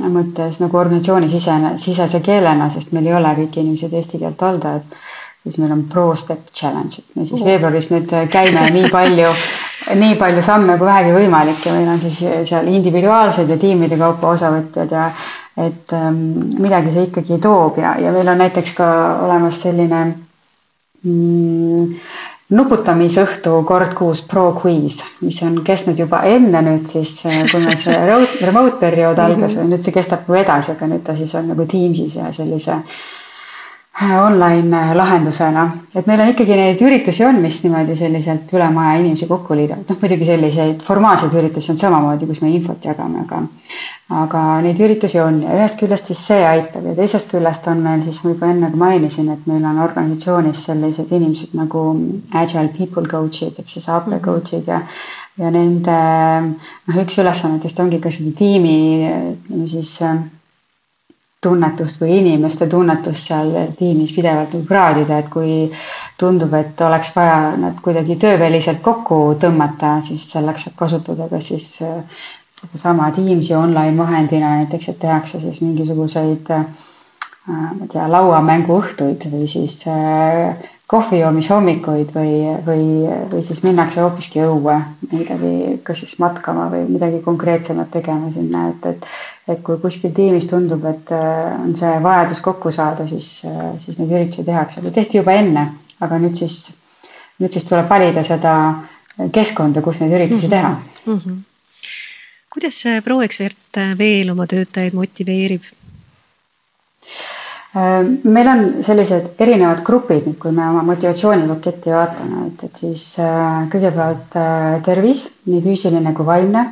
mõttes 0.00 0.60
nagu 0.62 0.78
organisatsiooni 0.80 1.28
sisene, 1.28 1.74
sisese 1.78 2.22
keelena, 2.24 2.70
sest 2.72 2.94
meil 2.96 3.10
ei 3.10 3.16
ole 3.18 3.34
kõik 3.42 3.58
inimesed 3.60 3.92
eesti 3.92 4.20
keelt 4.22 4.40
valdajad, 4.40 4.96
siis 5.42 5.58
meil 5.60 5.74
on 5.74 5.82
pro 5.90 6.12
step 6.16 6.48
challenge, 6.54 7.02
et 7.02 7.18
me 7.18 7.26
siis 7.28 7.44
veebruaris 7.44 7.90
nüüd 7.92 8.14
käime 8.32 8.64
nii 8.72 8.88
palju, 8.92 9.32
nii 10.00 10.16
palju 10.20 10.44
samme 10.46 10.78
kui 10.80 10.88
vähegi 10.88 11.12
võimalik 11.16 11.66
ja 11.66 11.74
meil 11.76 11.90
on 11.92 12.00
siis 12.04 12.22
seal 12.48 12.70
individuaalsed 12.72 13.50
ja 13.52 13.58
tiimide 13.60 13.98
kaupa 14.00 14.32
osavõtjad 14.36 14.94
ja 14.96 15.10
et 15.56 15.92
ähm, 15.92 16.18
midagi 16.62 16.92
see 16.94 17.08
ikkagi 17.10 17.38
toob 17.44 17.78
ja, 17.82 17.96
ja 18.00 18.12
meil 18.12 18.28
on 18.32 18.38
näiteks 18.40 18.76
ka 18.78 18.88
olemas 19.26 19.60
selline 19.60 20.04
mm, 21.04 21.96
nuputamisõhtu 22.52 23.62
kord 23.68 23.94
kuus 23.96 24.22
Pro 24.28 24.50
Quiz, 24.56 25.00
mis 25.24 25.40
on 25.46 25.60
kestnud 25.64 25.98
juba 25.98 26.22
enne 26.28 26.62
nüüd 26.66 26.90
siis, 26.90 27.14
äh, 27.28 27.42
kui 27.50 27.62
meil 27.64 27.80
see 27.80 27.96
remote 28.48 28.78
periood 28.80 29.18
mhm. 29.18 29.24
algas 29.26 29.58
nüüd 29.62 29.84
see 29.84 29.94
kestab 29.94 30.28
ju 30.28 30.38
edasi, 30.40 30.76
aga 30.76 30.90
nüüd 30.92 31.04
ta 31.06 31.16
siis 31.18 31.34
on 31.38 31.52
nagu 31.52 31.66
Teamsis 31.68 32.18
ja 32.20 32.32
sellise 32.34 32.76
äh, 32.76 34.12
online 34.20 34.82
äh, 34.82 34.92
lahendusena, 34.98 35.64
et 35.94 36.08
meil 36.10 36.24
on 36.24 36.32
ikkagi 36.34 36.58
neid 36.58 36.84
üritusi 36.84 37.24
on, 37.28 37.40
mis 37.44 37.62
niimoodi 37.64 37.96
selliselt 37.98 38.52
üle 38.56 38.68
maja 38.74 38.98
inimesi 39.00 39.30
kokku 39.30 39.56
liidavad, 39.56 39.88
noh 39.88 40.04
muidugi 40.04 40.28
selliseid 40.28 40.84
formaalseid 40.84 41.40
üritusi 41.40 41.72
on 41.72 41.80
samamoodi, 41.80 42.28
kus 42.28 42.44
me 42.44 42.52
infot 42.52 42.84
jagame, 42.90 43.24
aga 43.24 43.46
aga 44.12 44.42
neid 44.64 44.80
üritusi 44.82 45.20
on 45.22 45.40
ja 45.44 45.54
ühest 45.56 45.78
küljest 45.80 46.10
siis 46.10 46.20
see 46.28 46.42
aitab 46.46 46.84
ja 46.90 46.94
teisest 46.98 47.32
küljest 47.32 47.66
on 47.70 47.80
meil 47.84 48.02
siis, 48.04 48.20
ma 48.24 48.34
juba 48.34 48.50
enne 48.52 48.70
ka 48.72 48.80
mainisin, 48.82 49.30
et 49.32 49.46
meil 49.50 49.64
on 49.68 49.80
organisatsioonis 49.86 50.66
sellised 50.68 51.12
inimesed 51.12 51.56
nagu 51.58 51.86
agile 52.42 52.68
people 52.76 53.08
coach'id 53.08 53.58
ehk 53.62 53.72
siis 53.72 53.88
AP 53.88 54.10
mhm. 54.10 54.22
coach'id 54.26 54.68
ja 54.68 54.82
ja 55.40 55.50
nende 55.50 55.96
noh, 56.44 57.00
üks 57.04 57.18
ülesannetest 57.22 57.80
ongi 57.80 58.02
ka 58.04 58.12
seda 58.12 58.36
tiimi 58.36 58.78
ütleme 59.08 59.68
siis 59.70 59.96
tunnetust 61.42 61.98
või 62.02 62.18
inimeste 62.20 62.68
tunnetust 62.70 63.30
seal 63.30 63.50
tiimis 63.78 64.12
pidevalt 64.14 64.52
nagu 64.54 64.66
kraadida, 64.68 65.18
et 65.18 65.30
kui 65.32 65.54
tundub, 66.20 66.52
et 66.54 66.80
oleks 66.86 67.10
vaja 67.16 67.56
nad 67.58 67.80
kuidagi 67.82 68.16
tööväliselt 68.22 68.78
kokku 68.84 69.18
tõmmata, 69.42 69.96
siis 70.06 70.28
selleks 70.36 70.68
saab 70.68 70.78
kasutada 70.84 71.26
kas 71.32 71.50
siis 71.50 71.66
sedasama 72.62 73.10
Teamsi 73.10 73.54
online 73.54 73.96
vahendina 73.98 74.56
näiteks, 74.56 74.88
et 74.88 74.98
tehakse 75.02 75.40
siis 75.40 75.60
mingisuguseid 75.64 76.50
äh, 76.50 76.66
ma 77.48 77.82
ei 77.82 77.90
tea, 77.90 78.06
lauamänguõhtuid 78.10 79.26
või 79.32 79.48
siis 79.50 79.80
äh, 79.90 80.54
kohvijoomishommikuid 80.92 82.12
või, 82.14 82.34
või, 82.66 82.84
või 83.32 83.42
siis 83.46 83.62
minnakse 83.64 84.02
hoopiski 84.04 84.42
õue 84.44 84.76
midagi, 85.10 85.52
kas 85.86 86.04
siis 86.04 86.18
matkama 86.22 86.68
või 86.70 86.84
midagi 86.90 87.22
konkreetsemat 87.24 87.90
tegema 87.96 88.30
sinna, 88.34 88.68
et, 88.74 88.90
et 88.94 89.12
et 89.50 89.58
kui 89.66 89.74
kuskil 89.82 90.12
tiimis 90.14 90.46
tundub, 90.46 90.84
et 90.86 91.08
äh, 91.10 91.56
on 91.58 91.74
see 91.76 91.96
vajadus 92.04 92.40
kokku 92.44 92.70
saada, 92.70 93.08
siis, 93.10 93.40
siis 93.82 93.98
neid 93.98 94.12
üritusi 94.14 94.46
tehakse, 94.46 94.78
seda 94.78 94.94
tehti 94.94 95.18
juba 95.18 95.34
enne, 95.34 95.64
aga 95.98 96.20
nüüd 96.22 96.38
siis, 96.38 96.76
nüüd 97.42 97.50
siis 97.50 97.66
tuleb 97.66 97.90
valida 97.90 98.22
seda 98.22 98.52
keskkonda, 99.34 99.82
kus 99.82 99.98
neid 100.04 100.14
üritusi 100.20 100.52
teha. 100.52 100.76
Mm. 101.06 101.16
-hmm 101.18 101.40
kuidas 102.52 102.82
proekspert 103.04 103.80
veel 103.98 104.30
oma 104.34 104.46
töötajaid 104.50 104.96
motiveerib? 104.96 105.64
Äh, 107.72 108.02
meil 108.28 108.48
on 108.52 108.58
sellised 108.84 109.30
erinevad 109.40 109.78
grupid 109.86 110.26
nüüd, 110.28 110.36
kui 110.40 110.50
me 110.52 110.64
oma 110.68 110.82
motivatsioonipaketti 110.90 111.94
vaatame, 111.94 112.42
et, 112.50 112.64
et 112.66 112.80
siis 112.82 113.04
äh, 113.24 113.62
kõigepealt 113.72 114.36
äh, 114.36 114.74
tervis, 114.84 115.22
nii 115.48 115.62
füüsiline 115.64 116.12
kui 116.18 116.26
vaimne. 116.28 116.66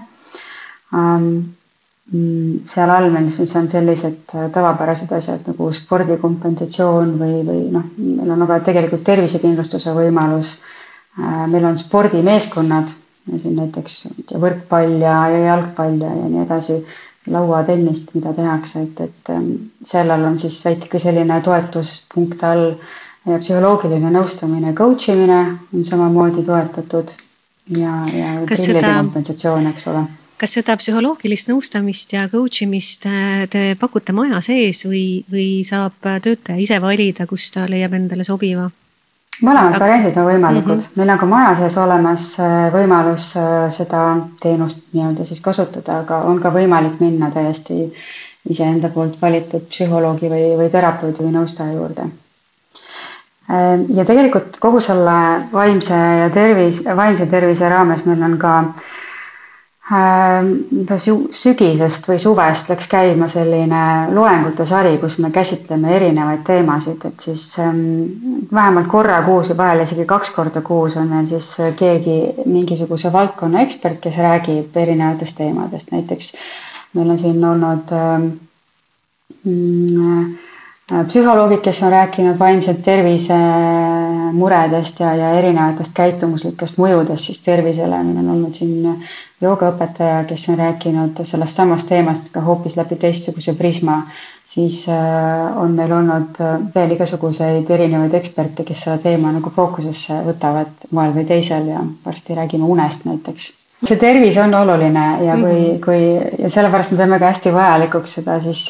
Ähm, 0.93 1.31
mm, 2.12 2.59
seal 2.68 2.93
all 2.93 3.09
meil 3.14 3.31
siis 3.33 3.57
on 3.57 3.70
sellised 3.72 4.35
tavapärased 4.53 5.14
asjad 5.16 5.49
nagu 5.49 5.70
spordikompensatsioon 5.81 7.16
või, 7.22 7.41
või 7.49 7.62
noh, 7.78 7.89
meil 7.97 8.37
on 8.37 8.45
aga 8.45 8.61
tegelikult 8.68 9.07
tervisekindlustuse 9.09 9.97
võimalus 9.97 10.59
meil 11.51 11.64
on 11.66 11.78
spordimeeskonnad, 11.81 12.93
siin 13.29 13.57
näiteks 13.59 13.97
võrkpall 14.41 14.99
ja, 15.03 15.14
ja 15.33 15.45
jalgpall 15.45 16.01
ja, 16.01 16.11
ja 16.11 16.29
nii 16.33 16.43
edasi, 16.45 16.79
lauatennist, 17.31 18.14
mida 18.16 18.33
tehakse, 18.35 18.87
et, 18.87 19.01
et 19.05 19.33
ähm, 19.35 19.51
sellel 19.87 20.25
on 20.25 20.39
siis 20.41 20.57
väike 20.64 20.99
selline 20.99 21.41
toetuspunkt 21.45 22.45
all 22.49 22.71
ja 23.29 23.37
psühholoogiline 23.43 24.12
nõustamine, 24.14 24.73
coach 24.75 25.12
imine 25.12 25.43
on 25.75 25.85
samamoodi 25.85 26.47
toetatud 26.47 27.12
ja, 27.77 28.01
ja 28.09 28.33
trillide 28.49 28.81
seda... 28.81 28.97
kompensatsioon, 29.03 29.68
eks 29.75 29.87
ole 29.93 30.07
kas 30.41 30.55
seda 30.57 30.73
psühholoogilist 30.81 31.51
nõustamist 31.51 32.14
ja 32.14 32.23
coach 32.33 32.62
imist 32.64 33.05
äh, 33.05 33.45
te 33.53 33.75
pakute 33.81 34.14
maja 34.16 34.41
sees 34.41 34.87
või, 34.89 35.21
või 35.29 35.49
saab 35.68 35.99
töötaja 36.01 36.57
ise 36.62 36.81
valida, 36.81 37.27
kus 37.29 37.51
ta 37.53 37.66
leiab 37.68 37.99
endale 37.99 38.25
sobiva? 38.25 38.71
Mõlemad 39.47 39.74
Aga... 39.74 39.82
variandid 39.84 40.16
on 40.20 40.26
võimalikud. 40.28 40.74
Mm, 40.76 40.86
-hmm. 40.86 40.97
meil 41.01 41.11
on 41.14 41.18
ka 41.22 41.26
maja 41.26 41.53
sees 41.61 41.76
olemas 41.78 42.24
äh, 42.41 42.57
võimalus 42.74 43.28
äh, 43.41 43.68
seda 43.74 44.03
teenust 44.43 44.82
nii-öelda 44.93 45.24
siis 45.28 45.41
kasutada, 45.45 45.99
aga 46.05 46.22
on 46.30 46.41
ka 46.41 46.53
võimalik 46.55 47.01
minna 47.01 47.30
täiesti 47.30 47.93
iseenda 48.51 48.88
poolt 48.88 49.20
valitud 49.22 49.66
psühholoogi 49.68 50.30
või, 50.32 50.45
või 50.57 50.70
terapeudi 50.72 51.22
või 51.26 51.32
nõustaja 51.36 51.72
juurde. 51.76 52.07
Ja 53.91 54.05
tegelikult 54.07 54.57
kogu 54.62 54.78
selle 54.80 55.14
vaimse 55.53 55.97
ja 55.97 56.28
tervis, 56.30 56.84
vaimse 56.97 57.26
tervise 57.26 57.68
raames 57.68 58.05
meil 58.07 58.22
on 58.22 58.36
ka 58.38 58.53
äh, 58.61 58.84
umbes 59.91 61.07
ähm, 61.11 61.22
sügisest 61.34 62.07
või 62.07 62.18
suvest 62.22 62.68
läks 62.70 62.86
käima 62.93 63.26
selline 63.32 63.80
loengute 64.14 64.66
sari, 64.68 64.93
kus 65.03 65.16
me 65.18 65.32
käsitleme 65.34 65.91
erinevaid 65.97 66.45
teemasid, 66.47 67.07
et 67.11 67.24
siis 67.26 67.47
ähm, 67.59 67.80
vähemalt 68.55 68.86
korra 68.93 69.18
kuus 69.26 69.51
ja 69.51 69.57
vahel 69.59 69.82
isegi 69.82 70.07
kaks 70.12 70.30
korda 70.36 70.62
kuus 70.66 70.97
on 71.01 71.11
meil 71.11 71.26
siis 71.26 71.49
keegi 71.80 72.18
mingisuguse 72.47 73.11
valdkonna 73.14 73.64
ekspert, 73.66 73.99
kes 74.07 74.20
räägib 74.22 74.76
erinevatest 74.84 75.41
teemadest, 75.43 75.91
näiteks 75.97 76.32
meil 76.95 77.11
on 77.11 77.18
siin 77.18 77.43
olnud 77.51 77.91
ähm, 77.97 78.30
mm, 79.45 80.30
Äh, 80.30 80.49
psühholoogid, 80.91 81.61
kes 81.62 81.82
on 81.86 81.93
rääkinud 81.93 82.38
vaimse 82.38 82.74
tervise 82.82 83.36
muredest 84.34 85.01
ja, 85.01 85.12
ja 85.14 85.28
erinevatest 85.38 85.95
käitumuslikest 85.95 86.80
mõjudest 86.82 87.30
siis 87.30 87.43
tervisele, 87.47 88.01
meil 88.07 88.18
on 88.24 88.32
olnud 88.34 88.59
siin 88.59 89.05
joogaõpetaja, 89.45 90.24
kes 90.30 90.49
on 90.51 90.59
rääkinud 90.59 91.22
sellest 91.30 91.62
samast 91.62 91.88
teemast 91.93 92.32
ka 92.34 92.43
hoopis 92.43 92.76
läbi 92.80 92.99
teistsuguse 93.07 93.55
prisma, 93.59 94.01
siis 94.51 94.82
äh, 94.91 95.57
on 95.62 95.78
meil 95.78 95.95
olnud 96.01 96.43
veel 96.74 96.97
igasuguseid 96.99 97.70
erinevaid 97.70 98.18
eksperte, 98.18 98.66
kes 98.66 98.84
selle 98.88 98.99
teema 99.07 99.30
nagu 99.38 99.55
fookusesse 99.55 100.20
võtavad 100.26 100.91
moel 100.91 101.14
või 101.14 101.26
teisel 101.30 101.70
ja 101.70 101.86
varsti 102.07 102.38
räägime 102.43 102.66
unest 102.66 103.07
näiteks 103.07 103.53
see 103.87 103.97
tervis 103.97 104.37
on 104.37 104.55
oluline 104.55 105.05
ja 105.24 105.37
kui 105.41 105.53
mm, 105.53 105.66
-hmm. 105.66 105.85
kui 105.85 106.43
ja 106.43 106.51
sellepärast 106.51 106.93
me 106.93 106.97
peame 106.99 107.18
ka 107.18 107.31
hästi 107.33 107.53
vajalikuks 107.55 108.14
seda 108.18 108.41
siis, 108.41 108.66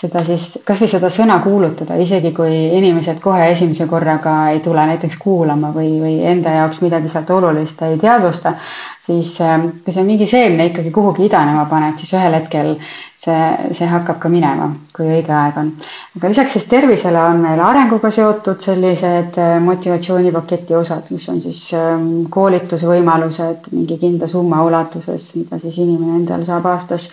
seda 0.00 0.24
siis 0.24 0.58
kasvõi 0.66 0.88
seda 0.88 1.08
sõna 1.08 1.38
kuulutada, 1.44 1.96
isegi 1.96 2.32
kui 2.36 2.58
inimesed 2.78 3.20
kohe 3.24 3.48
esimese 3.52 3.86
korraga 3.86 4.36
ei 4.50 4.60
tule 4.60 4.86
näiteks 4.86 5.16
kuulama 5.16 5.72
või, 5.74 5.94
või 6.02 6.14
enda 6.34 6.50
jaoks 6.60 6.82
midagi 6.84 7.08
sealt 7.08 7.30
olulist 7.30 7.82
ei 7.82 7.98
teadvusta, 7.98 8.54
siis 9.00 9.38
kui 9.84 9.92
sa 9.92 10.02
mingi 10.04 10.26
seemne 10.26 10.66
ikkagi 10.66 10.90
kuhugi 10.90 11.24
idanema 11.26 11.64
paned, 11.64 11.98
siis 11.98 12.12
ühel 12.12 12.34
hetkel 12.34 12.76
see, 13.18 13.74
see 13.74 13.88
hakkab 13.90 14.20
ka 14.22 14.30
minema, 14.30 14.68
kui 14.94 15.08
õige 15.10 15.32
aeg 15.34 15.56
on. 15.60 15.72
aga 16.18 16.30
lisaks 16.30 16.54
siis 16.56 16.68
tervisele 16.70 17.20
on 17.30 17.40
meil 17.42 17.60
arenguga 17.64 18.10
seotud 18.14 18.62
sellised 18.62 19.38
äh, 19.42 19.56
motivatsioonipaketi 19.64 20.76
osad, 20.78 21.10
mis 21.14 21.26
on 21.32 21.40
siis 21.42 21.64
ähm, 21.78 22.08
koolitusvõimalused 22.34 23.70
mingi 23.74 23.98
kindla 24.18 24.28
summa 24.28 24.62
ulatuses, 24.66 25.28
mida 25.38 25.58
siis 25.62 25.78
inimene 25.78 26.16
endale 26.18 26.44
saab 26.48 26.66
aastas 26.66 27.10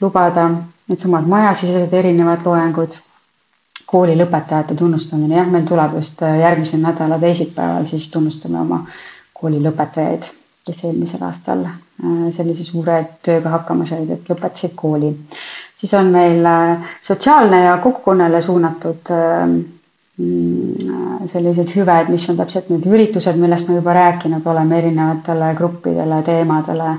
lubada. 0.00 0.50
Needsamad 0.88 1.24
majasisesed 1.30 1.92
erinevad 1.94 2.42
loengud 2.44 2.96
kooli 3.86 4.16
lõpetajate 4.18 4.74
tunnustamine, 4.76 5.36
jah, 5.38 5.48
meil 5.48 5.64
tuleb 5.68 5.94
just 5.96 6.20
äh, 6.26 6.36
järgmisel 6.42 6.80
nädala 6.82 7.18
teisipäeval, 7.22 7.86
siis 7.86 8.10
tunnustame 8.10 8.58
oma 8.60 8.82
kooli 9.36 9.60
lõpetajaid 9.64 10.26
kes 10.66 10.84
eelmisel 10.86 11.22
aastal 11.26 11.64
äh, 11.66 11.76
sellise 12.34 12.64
suure 12.66 12.98
tööga 13.26 13.50
hakkama 13.56 13.86
said, 13.88 14.10
et 14.14 14.28
lõpetasid 14.30 14.74
kooli. 14.78 15.12
siis 15.76 15.94
on 15.98 16.12
meil 16.14 16.44
äh, 16.46 16.92
sotsiaalne 17.02 17.62
ja 17.64 17.78
kogukonnale 17.82 18.40
suunatud 18.40 19.14
sellised 20.18 21.70
hüved, 21.72 22.10
mis 22.12 22.28
on 22.30 22.36
täpselt 22.36 22.68
need 22.68 22.84
üritused, 22.86 23.38
millest 23.40 23.68
me 23.68 23.78
juba 23.78 23.94
rääkinud 23.96 24.46
oleme 24.46 24.78
erinevatele 24.78 25.54
gruppidele, 25.56 26.22
teemadele. 26.26 26.96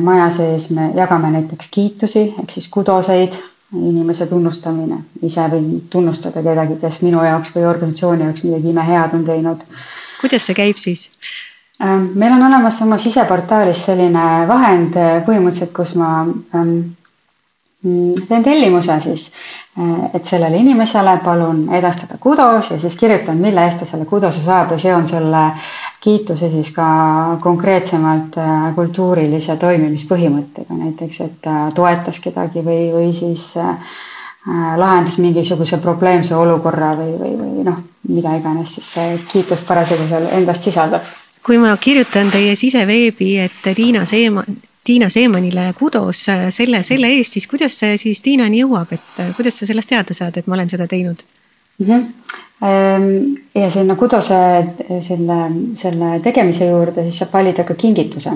maja 0.00 0.30
sees 0.32 0.70
me 0.70 0.90
jagame 0.96 1.30
näiteks 1.30 1.68
kiitusi 1.70 2.22
ehk 2.40 2.50
siis 2.50 2.68
kudoseid, 2.72 3.36
inimese 3.76 4.26
tunnustamine, 4.26 5.02
ise 5.22 5.44
võin 5.52 5.82
tunnustada 5.92 6.42
kedagi, 6.42 6.78
kes 6.80 7.02
minu 7.04 7.20
jaoks 7.24 7.52
või 7.54 7.66
organisatsiooni 7.68 8.24
jaoks 8.24 8.44
midagi 8.46 8.72
imehead 8.72 9.14
on 9.14 9.24
teinud. 9.28 9.64
kuidas 10.20 10.48
see 10.48 10.56
käib 10.56 10.80
siis? 10.80 11.10
Ähm, 11.84 12.08
meil 12.18 12.32
on 12.32 12.42
olemas 12.42 12.80
oma 12.82 12.98
siseportaalis 12.98 13.84
selline 13.86 14.24
vahend 14.48 14.96
äh, 14.96 15.18
põhimõtteliselt, 15.26 15.74
kus 15.76 15.94
ma 16.00 16.08
ähm, 16.24 16.62
mm, 16.62 16.80
teen 18.28 18.42
tellimuse 18.42 19.00
siis, 19.00 19.32
äh, 19.78 20.10
et 20.14 20.24
sellele 20.26 20.56
inimesele 20.56 21.18
palun 21.24 21.68
edastada 21.74 22.18
kudos 22.20 22.70
ja 22.70 22.78
siis 22.78 22.96
kirjutan, 22.96 23.36
mille 23.36 23.64
eest 23.64 23.78
ta 23.78 23.86
selle 23.86 24.04
kudose 24.04 24.42
saab 24.42 24.72
ja 24.74 24.78
seon 24.78 25.06
selle 25.06 25.44
kiituse 26.00 26.50
siis 26.50 26.72
ka 26.74 26.88
konkreetsemalt 27.40 28.38
äh, 28.42 28.74
kultuurilise 28.74 29.56
toimimispõhimõttega, 29.56 30.74
näiteks 30.74 31.20
et 31.20 31.38
ta 31.42 31.70
toetas 31.74 32.18
kedagi 32.20 32.64
või, 32.66 32.88
või 32.94 33.12
siis 33.14 33.52
lahendas 34.78 35.18
mingisuguse 35.20 35.76
probleemse 35.82 36.34
olukorra 36.34 36.94
või, 36.96 37.14
või, 37.20 37.32
või 37.36 37.64
noh, 37.66 37.80
mida 38.08 38.34
iganes 38.38 38.74
siis 38.74 38.92
see 38.94 39.16
kiitus 39.28 39.60
parasjagu 39.66 40.06
seal 40.08 40.30
endast 40.32 40.64
sisaldab 40.64 41.06
kui 41.48 41.56
ma 41.58 41.72
kirjutan 41.80 42.28
teie 42.30 42.52
siseveebi, 42.60 43.30
et 43.40 43.68
Tiina 43.74 44.04
Seeman, 44.06 44.58
Tiina 44.84 45.08
Seemanile 45.08 45.70
kudos 45.78 46.26
selle, 46.52 46.82
selle 46.84 47.08
eest, 47.16 47.38
siis 47.38 47.48
kuidas 47.48 47.78
see 47.80 47.96
siis 48.00 48.20
Tiinani 48.24 48.60
jõuab, 48.60 48.92
et 48.92 49.22
kuidas 49.36 49.56
sa 49.60 49.68
sellest 49.68 49.88
teada 49.88 50.16
saad, 50.16 50.36
et 50.36 50.48
ma 50.48 50.58
olen 50.58 50.68
seda 50.68 50.86
teinud 50.90 51.24
mm? 51.78 51.86
-hmm. 51.88 53.38
ja 53.54 53.70
sinna 53.70 53.96
kudose 53.96 54.38
selle, 55.00 55.38
selle 55.76 56.20
tegemise 56.20 56.68
juurde 56.68 57.02
siis 57.08 57.18
saab 57.22 57.32
valida 57.32 57.64
ka 57.64 57.74
kingituse. 57.74 58.30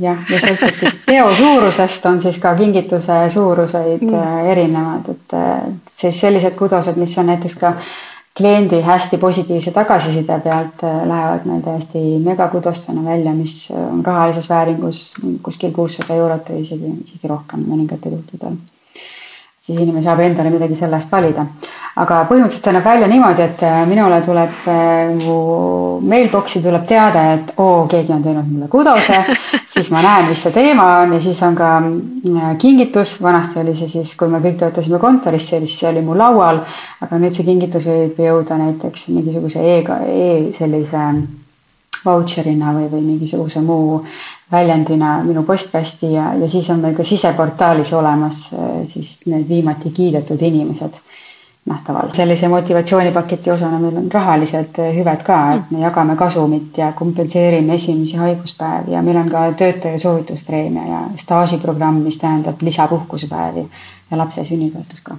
jah, 0.00 0.18
ja 0.30 0.42
sõltub 0.46 0.74
siis 0.74 1.00
teo 1.06 1.34
suurusest 1.34 2.06
on 2.06 2.20
siis 2.20 2.38
ka 2.38 2.54
kingituse 2.54 3.22
suuruseid 3.30 4.02
mm. 4.02 4.46
erinevad, 4.50 5.10
et 5.14 5.40
siis 5.96 6.20
sellised 6.20 6.54
kudosed, 6.58 6.96
mis 6.96 7.18
on 7.18 7.26
näiteks 7.26 7.54
ka 7.54 7.76
kliendi 8.38 8.78
hästi 8.86 9.18
positiivse 9.18 9.70
tagasiside 9.74 10.36
pealt 10.44 10.82
äh, 10.86 10.96
lähevad 11.10 11.46
meil 11.50 11.62
täiesti 11.64 12.02
megakudostena 12.24 13.02
välja, 13.04 13.32
mis 13.34 13.56
äh, 13.74 13.84
on 13.92 14.04
rahalises 14.06 14.48
vääringus 14.50 15.00
kuskil 15.42 15.72
kuussada 15.74 16.14
eurot 16.22 16.52
või 16.54 16.62
isegi, 16.66 16.92
isegi 17.04 17.30
rohkem 17.34 17.66
mõningatel 17.72 18.14
juhtudel. 18.18 18.56
Siis 19.68 19.78
inimene 19.78 20.02
saab 20.02 20.24
endale 20.24 20.50
midagi 20.54 20.78
selle 20.78 20.96
eest 20.96 21.12
valida. 21.12 21.46
aga 21.98 22.24
põhimõtteliselt 22.30 22.64
see 22.64 22.76
näeb 22.76 22.84
välja 22.84 23.08
niimoodi, 23.10 23.42
et 23.44 23.62
äh, 23.66 23.78
minule 23.90 24.20
tuleb 24.26 24.66
mu 25.20 25.38
mailbox'i 26.08 26.62
tuleb 26.64 26.84
teade, 26.86 27.24
et 27.36 27.54
oo, 27.56 27.86
keegi 27.90 28.12
on 28.14 28.22
teinud 28.22 28.52
mulle 28.52 28.68
kudose 28.72 29.22
siis 29.78 29.90
ma 29.94 30.02
näen, 30.02 30.28
mis 30.28 30.40
see 30.42 30.52
teema 30.54 30.86
on 31.02 31.12
ja 31.14 31.20
siis 31.22 31.40
on 31.46 31.56
ka 31.58 31.70
äh, 31.78 32.46
kingitus, 32.58 33.16
vanasti 33.22 33.60
oli 33.62 33.74
see 33.78 33.90
siis, 33.90 34.14
kui 34.18 34.30
me 34.32 34.40
kõik 34.44 34.58
töötasime 34.62 34.98
kontoris, 35.02 35.50
siis 35.52 35.76
see 35.80 35.90
oli 35.92 36.02
mu 36.06 36.16
laual, 36.18 36.62
aga 37.04 37.20
nüüd 37.22 37.36
see 37.36 37.46
kingitus 37.46 37.86
võib 37.90 38.18
jõuda 38.24 38.58
näiteks 38.58 39.08
mingisuguse 39.14 39.62
e-, 39.62 40.00
e 40.08 40.30
sellise 40.56 41.04
vautšerina 42.08 42.74
või, 42.76 42.88
või 42.92 43.04
mingisuguse 43.12 43.62
muu 43.64 44.00
väljendina 44.52 45.12
minu 45.28 45.44
postkasti 45.48 46.12
ja, 46.16 46.32
ja 46.40 46.48
siis 46.48 46.70
on 46.74 46.82
meil 46.84 46.96
ka 46.98 47.04
siseportaalis 47.04 47.92
olemas 48.00 48.42
äh, 48.52 48.68
siis 48.94 49.18
need 49.26 49.48
viimati 49.48 49.94
kiidetud 50.00 50.42
inimesed 50.50 51.00
nähtaval. 51.68 52.08
sellise 52.16 52.48
motivatsioonipaketi 52.48 53.50
osana 53.50 53.78
meil 53.82 53.96
on 54.00 54.10
rahalised 54.12 54.80
hüved 54.96 55.24
ka, 55.26 55.38
et 55.58 55.70
me 55.74 55.82
jagame 55.84 56.16
kasumit 56.16 56.78
ja 56.82 56.92
kompenseerime 57.00 57.74
esimesi 57.80 58.16
haiguspäevi 58.16 58.92
ja 58.96 59.02
meil 59.02 59.20
on 59.22 59.30
ka 59.36 59.44
töötaja 59.62 59.98
soovituspreemia 60.04 60.86
ja 60.92 61.00
staažiprogramm, 61.24 62.00
mis 62.08 62.18
tähendab 62.24 62.62
lisapuhkusepäevi 62.70 63.66
ja 64.10 64.18
lapse 64.24 64.44
sünnitoetust 64.52 65.04
ka 65.10 65.18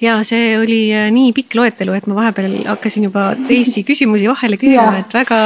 ja 0.00 0.18
see 0.26 0.54
oli 0.58 0.80
äh, 0.96 1.08
nii 1.14 1.32
pikk 1.36 1.56
loetelu, 1.58 1.94
et 1.96 2.06
ma 2.10 2.18
vahepeal 2.20 2.56
hakkasin 2.68 3.08
juba 3.08 3.30
teisi 3.48 3.84
küsimusi 3.88 4.28
vahele 4.30 4.58
küsima, 4.60 5.00
et 5.02 5.16
väga 5.16 5.40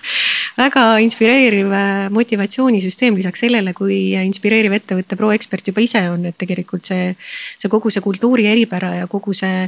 väga 0.62 0.84
inspireeriv 1.04 1.72
äh, 1.72 2.04
motivatsioonisüsteem 2.14 3.18
lisaks 3.18 3.46
sellele, 3.46 3.74
kui 3.76 4.14
inspireeriv 4.18 4.76
ettevõtte 4.78 5.18
ProExpert 5.18 5.72
juba 5.72 5.84
ise 5.84 6.04
on, 6.10 6.28
et 6.30 6.38
tegelikult 6.38 6.90
see, 6.90 7.10
see 7.58 7.72
kogu 7.72 7.90
see 7.94 8.04
kultuuri 8.04 8.48
eripära 8.50 8.94
ja 9.00 9.10
kogu 9.10 9.36
see 9.36 9.66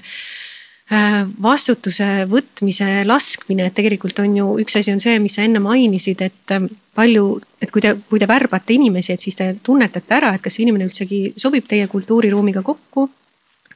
Äh, 0.90 1.20
vastutuse 1.38 2.24
võtmise 2.26 3.04
laskmine, 3.06 3.68
et 3.68 3.76
tegelikult 3.78 4.18
on 4.18 4.32
ju 4.34 4.46
üks 4.58 4.74
asi 4.80 4.90
on 4.90 4.98
see, 4.98 5.20
mis 5.22 5.36
sa 5.38 5.44
enne 5.46 5.60
mainisid, 5.62 6.18
et 6.26 6.54
ähm, 6.56 6.66
palju, 6.98 7.36
et 7.62 7.70
kui 7.70 7.84
te, 7.84 7.92
kui 8.10 8.18
te 8.18 8.26
värbate 8.26 8.74
inimesi, 8.74 9.14
et 9.14 9.22
siis 9.22 9.38
te 9.38 9.52
tunnetate 9.62 10.16
ära, 10.16 10.32
et 10.34 10.42
kas 10.42 10.58
see 10.58 10.64
inimene 10.64 10.88
üldsegi 10.88 11.20
sobib 11.38 11.68
teie 11.70 11.86
kultuuriruumiga 11.92 12.64
kokku 12.66 13.06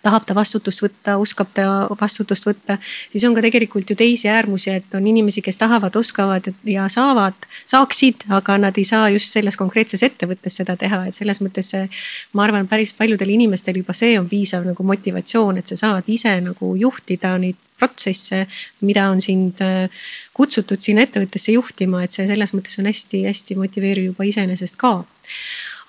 tahab 0.04 0.26
ta 0.28 0.36
vastutust 0.36 0.84
võtta, 0.84 1.16
oskab 1.20 1.50
ta 1.56 1.66
vastutust 2.00 2.46
võtta, 2.48 2.76
siis 3.12 3.24
on 3.28 3.34
ka 3.36 3.44
tegelikult 3.44 3.90
ju 3.90 3.96
teisi 3.98 4.28
äärmusi, 4.30 4.72
et 4.78 4.94
on 4.96 5.06
inimesi, 5.10 5.42
kes 5.44 5.58
tahavad, 5.60 5.96
oskavad 5.96 6.50
ja 6.68 6.86
saavad, 6.92 7.48
saaksid, 7.70 8.26
aga 8.38 8.58
nad 8.66 8.78
ei 8.80 8.86
saa 8.88 9.08
just 9.14 9.32
selles 9.34 9.58
konkreetses 9.60 10.04
ettevõttes 10.06 10.60
seda 10.60 10.76
teha, 10.80 11.04
et 11.08 11.16
selles 11.16 11.40
mõttes 11.44 11.72
see. 11.74 11.88
ma 12.32 12.44
arvan, 12.44 12.68
päris 12.68 12.92
paljudel 12.96 13.34
inimestel 13.34 13.80
juba 13.80 13.96
see 13.96 14.18
on 14.20 14.28
piisav 14.28 14.64
nagu 14.66 14.86
motivatsioon, 14.86 15.58
et 15.58 15.70
sa 15.70 15.78
saad 15.80 16.08
ise 16.12 16.34
nagu 16.44 16.74
juhtida 16.76 17.36
neid 17.38 17.60
protsesse, 17.78 18.44
mida 18.86 19.08
on 19.10 19.20
sind 19.20 19.60
äh, 19.64 19.90
kutsutud 20.36 20.82
sinna 20.82 21.04
ettevõttesse 21.04 21.56
juhtima, 21.56 22.04
et 22.04 22.14
see 22.14 22.26
selles 22.28 22.54
mõttes 22.54 22.78
on 22.78 22.88
hästi-hästi 22.90 23.58
motiveeriv 23.58 24.12
juba 24.12 24.28
iseenesest 24.30 24.78
ka 24.80 25.00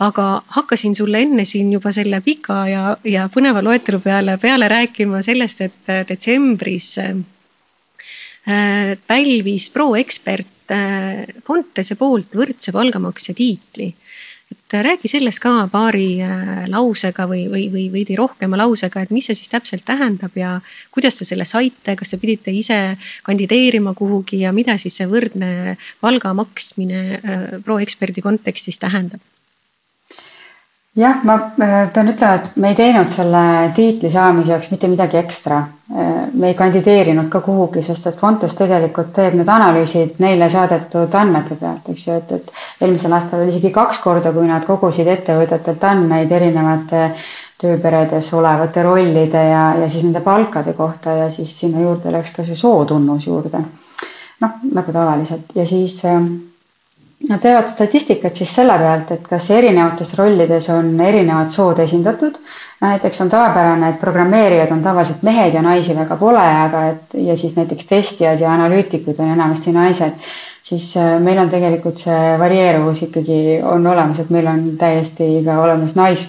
aga 0.04 0.43
hakkasin 0.58 0.96
sulle 0.96 1.22
enne 1.24 1.46
siin 1.46 1.72
juba 1.74 1.91
selle 1.96 2.20
pika 2.22 2.66
ja, 2.68 2.84
ja 3.08 3.30
põneva 3.32 3.64
loetelu 3.64 4.02
peale, 4.04 4.38
peale 4.41 4.68
rääkima 4.72 5.22
sellest, 5.24 5.62
et 5.62 5.91
äh, 5.91 6.04
detsembris 6.08 6.98
äh, 7.00 7.16
pälvis 9.08 9.70
proekspert 9.74 10.72
äh, 10.72 11.24
Fontese 11.48 11.96
poolt 11.96 12.36
võrdse 12.36 12.76
palgamaksja 12.76 13.36
tiitli. 13.38 13.93
et 14.52 14.74
räägi 14.86 15.10
sellest 15.10 15.39
ka 15.41 15.68
paari 15.72 16.20
äh, 16.22 16.66
lausega 16.70 17.26
või, 17.26 17.46
või, 17.50 17.64
või 17.72 17.86
veidi 17.93 18.18
rohkema 18.20 18.60
lausega, 18.60 19.02
et 19.02 19.14
mis 19.16 19.26
see 19.26 19.38
siis 19.39 19.50
täpselt 19.50 19.86
tähendab 19.88 20.36
ja 20.36 20.60
kuidas 20.91 21.18
te 21.18 21.26
selle 21.26 21.48
saite, 21.50 21.96
kas 21.96 22.12
te 22.12 22.20
pidite 22.20 22.52
ise 22.52 22.98
kandideerima 23.24 23.96
kuhugi 23.96 24.43
ja 24.43 24.52
mida 24.54 24.78
siis 24.78 25.00
see 25.00 25.08
võrdne 25.08 25.78
palga 26.04 26.36
maksmine 26.36 27.02
äh, 27.16 27.48
proeksperdi 27.64 28.22
kontekstis 28.22 28.78
tähendab? 28.84 29.24
Jah, 30.96 31.20
ma 31.28 31.36
äh, 31.60 31.89
pean 31.93 32.10
ütlema, 32.12 32.36
et 32.39 32.56
me 32.56 32.70
ei 32.72 32.78
teinud 32.78 33.10
selle 33.12 33.41
tiitli 33.76 34.10
saamiseks 34.12 34.70
mitte 34.72 34.88
midagi 34.91 35.20
ekstra. 35.20 35.58
Äh, 35.91 36.12
me 36.34 36.52
ei 36.52 36.58
kandideerinud 36.58 37.28
ka 37.34 37.41
kuhugi, 37.46 37.84
sest 37.84 38.08
et 38.12 38.20
Fontes 38.20 38.56
tegelikult 38.56 39.12
teeb 39.16 39.36
need 39.36 39.52
analüüsid 39.52 40.22
neile 40.24 40.50
saadetud 40.50 41.18
andmete 41.20 41.60
pealt, 41.60 41.89
eks 41.91 42.08
ju, 42.08 42.20
et, 42.22 42.32
et 42.39 42.86
eelmisel 42.86 43.16
aastal 43.18 43.43
oli 43.43 43.52
isegi 43.54 43.74
kaks 43.76 44.00
korda, 44.04 44.32
kui 44.36 44.48
nad 44.50 44.66
kogusid 44.68 45.12
ettevõtetelt 45.18 45.84
andmeid 45.84 46.32
erinevate 46.32 47.10
tööperedes 47.62 48.34
olevate 48.36 48.84
rollide 48.84 49.43
ja, 49.50 49.66
ja 49.80 49.88
siis 49.91 50.04
nende 50.04 50.20
palkade 50.24 50.74
kohta 50.76 51.14
ja 51.22 51.30
siis 51.32 51.54
sinna 51.60 51.84
juurde 51.84 52.12
läks 52.12 52.34
ka 52.36 52.43
see 52.48 52.58
sootunnus 52.60 53.28
juurde. 53.28 53.64
noh, 54.43 54.58
nagu 54.76 54.91
tavaliselt 54.91 55.56
ja 55.56 55.64
siis 55.68 56.02
äh, 56.06 56.24
Nad 57.24 57.39
teevad 57.39 57.70
statistikat 57.72 58.36
siis 58.36 58.51
selle 58.57 58.74
pealt, 58.80 59.11
et 59.16 59.28
kas 59.30 59.45
erinevates 59.55 60.09
rollides 60.20 60.66
on 60.74 60.89
erinevad 61.01 61.49
sood 61.53 61.80
esindatud. 61.80 62.36
näiteks 62.82 63.22
on 63.24 63.30
tavapärane, 63.32 63.89
et 63.89 63.99
programmeerijad 64.01 64.72
on 64.76 64.82
tavaliselt 64.84 65.22
mehed 65.24 65.53
ja 65.55 65.61
naisi 65.61 65.95
väga 65.95 66.18
pole, 66.20 66.41
aga 66.66 66.82
et 66.89 67.16
ja 67.28 67.38
siis 67.38 67.55
näiteks 67.55 67.88
testijad 67.88 68.39
ja 68.43 68.51
analüütikud 68.53 69.20
on 69.20 69.32
enamasti 69.32 69.72
naised. 69.72 70.20
siis 70.63 70.97
äh, 70.97 71.20
meil 71.22 71.39
on 71.39 71.49
tegelikult 71.49 71.97
see 72.03 72.36
varieeruvus 72.39 73.01
ikkagi 73.07 73.61
on 73.63 73.88
olemas, 73.88 74.20
et 74.20 74.30
meil 74.30 74.47
on 74.47 74.61
täiesti 74.78 75.30
ka 75.45 75.57
olemas 75.63 75.95
nais, 75.95 76.28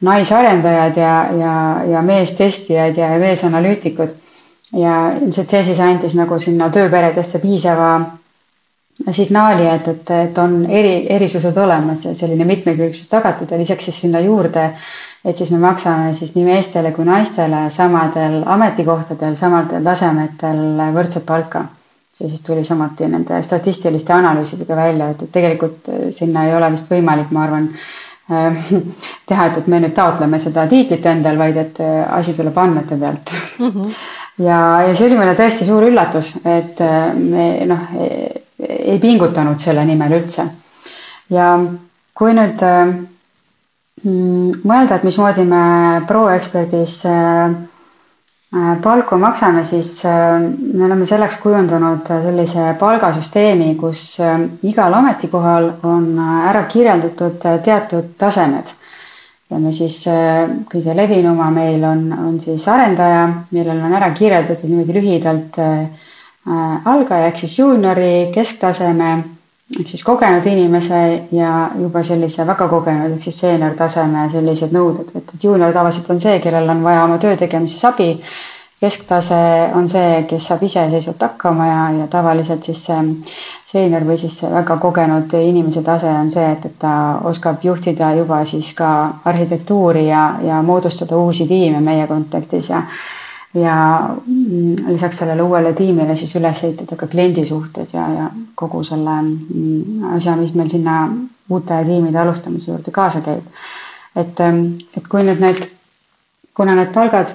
naisarendajad 0.00 0.96
ja, 0.96 1.14
ja, 1.40 1.54
ja 1.94 2.02
meestestijad 2.02 2.96
ja 2.96 3.08
meesanalüütikud. 3.18 4.14
ja 4.72 4.94
ilmselt 5.22 5.50
see 5.50 5.64
siis 5.64 5.80
andis 5.80 6.14
nagu 6.14 6.38
sinna 6.38 6.68
tööperedesse 6.70 7.38
piisava 7.38 7.90
signaali, 9.12 9.66
et, 9.68 9.88
et, 9.88 10.10
et 10.10 10.38
on 10.38 10.54
eri, 10.70 10.94
erisused 11.12 11.56
olemas 11.60 12.04
ja 12.06 12.14
selline 12.16 12.44
mitmekülgsus 12.48 13.08
tagatud 13.12 13.50
ja 13.52 13.58
lisaks 13.60 13.84
siis 13.90 13.98
sinna 14.00 14.20
juurde, 14.24 14.70
et 15.24 15.36
siis 15.36 15.50
me 15.52 15.58
maksame 15.62 16.14
siis 16.14 16.32
nii 16.36 16.44
meestele 16.46 16.92
kui 16.96 17.04
naistele 17.04 17.66
samadel 17.70 18.40
ametikohtadel, 18.56 19.36
samadel 19.36 19.84
tasemetel 19.84 20.62
võrdset 20.96 21.26
palka. 21.28 21.66
see 22.16 22.30
siis 22.32 22.40
tuli 22.42 22.62
samuti 22.64 23.04
nende 23.12 23.42
statistiliste 23.44 24.12
analüüsidega 24.14 24.76
välja, 24.76 25.10
et, 25.12 25.22
et 25.26 25.32
tegelikult 25.32 25.90
sinna 26.16 26.46
ei 26.48 26.54
ole 26.56 26.70
vist 26.72 26.88
võimalik, 26.88 27.28
ma 27.30 27.42
arvan, 27.44 27.66
teha, 29.28 29.46
et, 29.50 29.58
et 29.60 29.66
me 29.68 29.80
nüüd 29.84 29.92
taotleme 29.94 30.38
seda 30.40 30.64
tiitlit 30.70 31.04
endal, 31.06 31.36
vaid 31.38 31.60
et 31.60 31.82
asi 32.16 32.32
tuleb 32.38 32.56
andmete 32.58 32.96
pealt 33.02 33.34
mm. 33.58 33.68
-hmm. 33.68 33.92
Ja, 34.38 34.60
ja 34.86 34.94
see 34.94 35.06
oli 35.08 35.16
meile 35.18 35.34
tõesti 35.38 35.64
suur 35.68 35.86
üllatus, 35.88 36.34
et 36.44 36.80
me 37.16 37.48
noh 37.66 37.88
ei 38.58 38.98
pingutanud 39.02 39.58
selle 39.60 39.84
nimel 39.84 40.12
üldse. 40.20 40.44
ja 41.30 41.46
kui 42.16 42.32
nüüd 42.36 42.62
äh, 42.64 42.92
mm, 44.04 44.62
mõelda, 44.64 44.96
et 44.96 45.04
mismoodi 45.04 45.44
me 45.48 45.60
ProExpertis 46.08 46.94
äh, 47.10 47.56
äh, 48.56 48.70
palku 48.84 49.18
maksame, 49.20 49.64
siis 49.68 49.90
me 50.06 50.86
oleme 50.86 51.06
selleks 51.10 51.36
kujundanud 51.42 52.08
sellise 52.08 52.70
palgasüsteemi, 52.80 53.74
kus 53.80 54.06
igal 54.70 54.96
ametikohal 55.02 55.70
on 55.84 56.08
ära 56.48 56.64
kirjeldatud 56.72 57.44
teatud 57.68 58.14
tasemed. 58.22 58.72
Ja 59.50 59.58
me 59.62 59.70
siis 59.72 60.00
kõige 60.72 60.94
levinuma 60.98 61.50
meil 61.54 61.84
on, 61.86 62.06
on 62.12 62.40
siis 62.42 62.64
arendaja, 62.68 63.20
millel 63.54 63.78
on 63.86 63.94
ära 63.94 64.10
kirjeldatud 64.16 64.68
niimoodi 64.70 64.96
lühidalt 64.98 65.60
Äh, 66.46 66.78
algaja 66.86 67.26
ehk 67.26 67.40
siis 67.42 67.56
juuniori, 67.58 68.28
kesktaseme 68.34 69.06
ehk 69.80 69.88
siis 69.90 70.04
kogenud 70.06 70.44
inimese 70.46 70.98
ja 71.34 71.48
juba 71.80 72.04
sellise 72.06 72.44
väga 72.46 72.68
kogenud 72.70 73.16
ehk 73.16 73.24
siis 73.26 73.40
seenior 73.42 73.72
taseme 73.80 74.28
sellised 74.30 74.70
nõuded, 74.76 75.10
et, 75.18 75.32
et 75.34 75.46
juunior 75.48 75.74
tavaliselt 75.74 76.12
on 76.14 76.20
see, 76.22 76.36
kellel 76.44 76.70
on 76.76 76.84
vaja 76.86 77.02
oma 77.08 77.16
töö 77.24 77.34
tegemises 77.40 77.82
abi. 77.90 78.06
Kesktase 78.80 79.36
on 79.74 79.88
see, 79.88 80.22
kes 80.28 80.46
saab 80.50 80.62
iseseisvalt 80.66 81.22
hakkama 81.24 81.66
ja, 81.66 81.82
ja 82.02 82.06
tavaliselt 82.12 82.64
siis 82.68 82.82
see 82.86 83.04
seenior 83.66 84.04
või 84.08 84.18
siis 84.20 84.36
väga 84.52 84.76
kogenud 84.82 85.32
inimese 85.40 85.82
tase 85.86 86.10
on 86.12 86.30
see, 86.30 86.44
et, 86.52 86.66
et 86.68 86.74
ta 86.82 86.92
oskab 87.30 87.64
juhtida 87.64 88.10
juba 88.18 88.42
siis 88.44 88.74
ka 88.76 88.90
arhitektuuri 89.32 90.06
ja, 90.10 90.24
ja 90.44 90.60
moodustada 90.62 91.16
uusi 91.16 91.46
tiime 91.48 91.80
meie 91.80 92.06
kontekstis 92.10 92.70
ja 92.74 92.82
ja 93.56 93.76
mm, 94.26 94.74
lisaks 94.92 95.18
sellele 95.22 95.42
uuele 95.42 95.72
tiimile 95.72 96.16
siis 96.16 96.34
üles 96.36 96.58
ehitada 96.66 96.96
ka 97.00 97.06
kliendisuhted 97.08 97.94
ja, 97.96 98.02
ja 98.12 98.26
kogu 98.54 98.82
selle 98.84 99.14
mm, 99.22 100.04
asja, 100.16 100.34
mis 100.36 100.52
meil 100.54 100.68
sinna 100.68 100.96
uute 101.48 101.78
tiimide 101.88 102.18
alustamise 102.20 102.70
juurde 102.70 102.92
kaasa 102.92 103.20
käib. 103.24 103.46
et, 104.16 104.40
ähm, 104.40 104.60
et 104.96 105.08
kui 105.08 105.24
nüüd 105.24 105.40
need, 105.40 105.64
kuna 106.56 106.74
need 106.76 106.92
palgad 106.92 107.32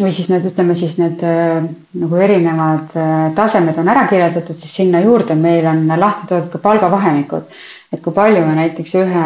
või 0.00 0.12
siis 0.12 0.28
need, 0.32 0.46
ütleme 0.50 0.74
siis 0.78 0.96
need 0.98 1.22
äh, 1.26 1.64
nagu 2.00 2.20
erinevad 2.26 2.96
äh, 2.98 3.14
tasemed 3.36 3.78
on 3.80 3.88
ära 3.92 4.06
kirjeldatud, 4.10 4.56
siis 4.58 4.74
sinna 4.82 5.00
juurde 5.04 5.36
meil 5.38 5.66
on 5.70 5.86
lahti 6.00 6.28
toodud 6.30 6.50
ka 6.52 6.60
palgavahemikud. 6.64 7.56
et 7.92 8.02
kui 8.02 8.12
palju 8.12 8.40
me 8.46 8.54
näiteks 8.58 8.94
ühe 8.98 9.24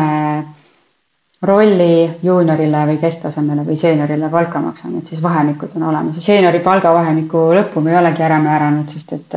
rolli 1.48 2.11
juuniorile 2.22 2.82
või 2.90 2.98
kesktasemele 3.00 3.64
või 3.64 3.76
seeniorile 3.78 4.28
palka 4.28 4.61
maksame, 4.61 4.98
et 4.98 5.06
siis 5.06 5.22
vahemikud 5.22 5.76
on 5.78 5.86
olemas 5.92 6.18
ja 6.18 6.22
seeniori 6.22 6.61
palgavahemiku 6.61 7.44
lõppu 7.61 7.80
me 7.80 7.94
ei 7.94 8.00
olegi 8.02 8.22
ära 8.26 8.40
määranud, 8.42 8.88
sest 8.90 9.12
et 9.16 9.36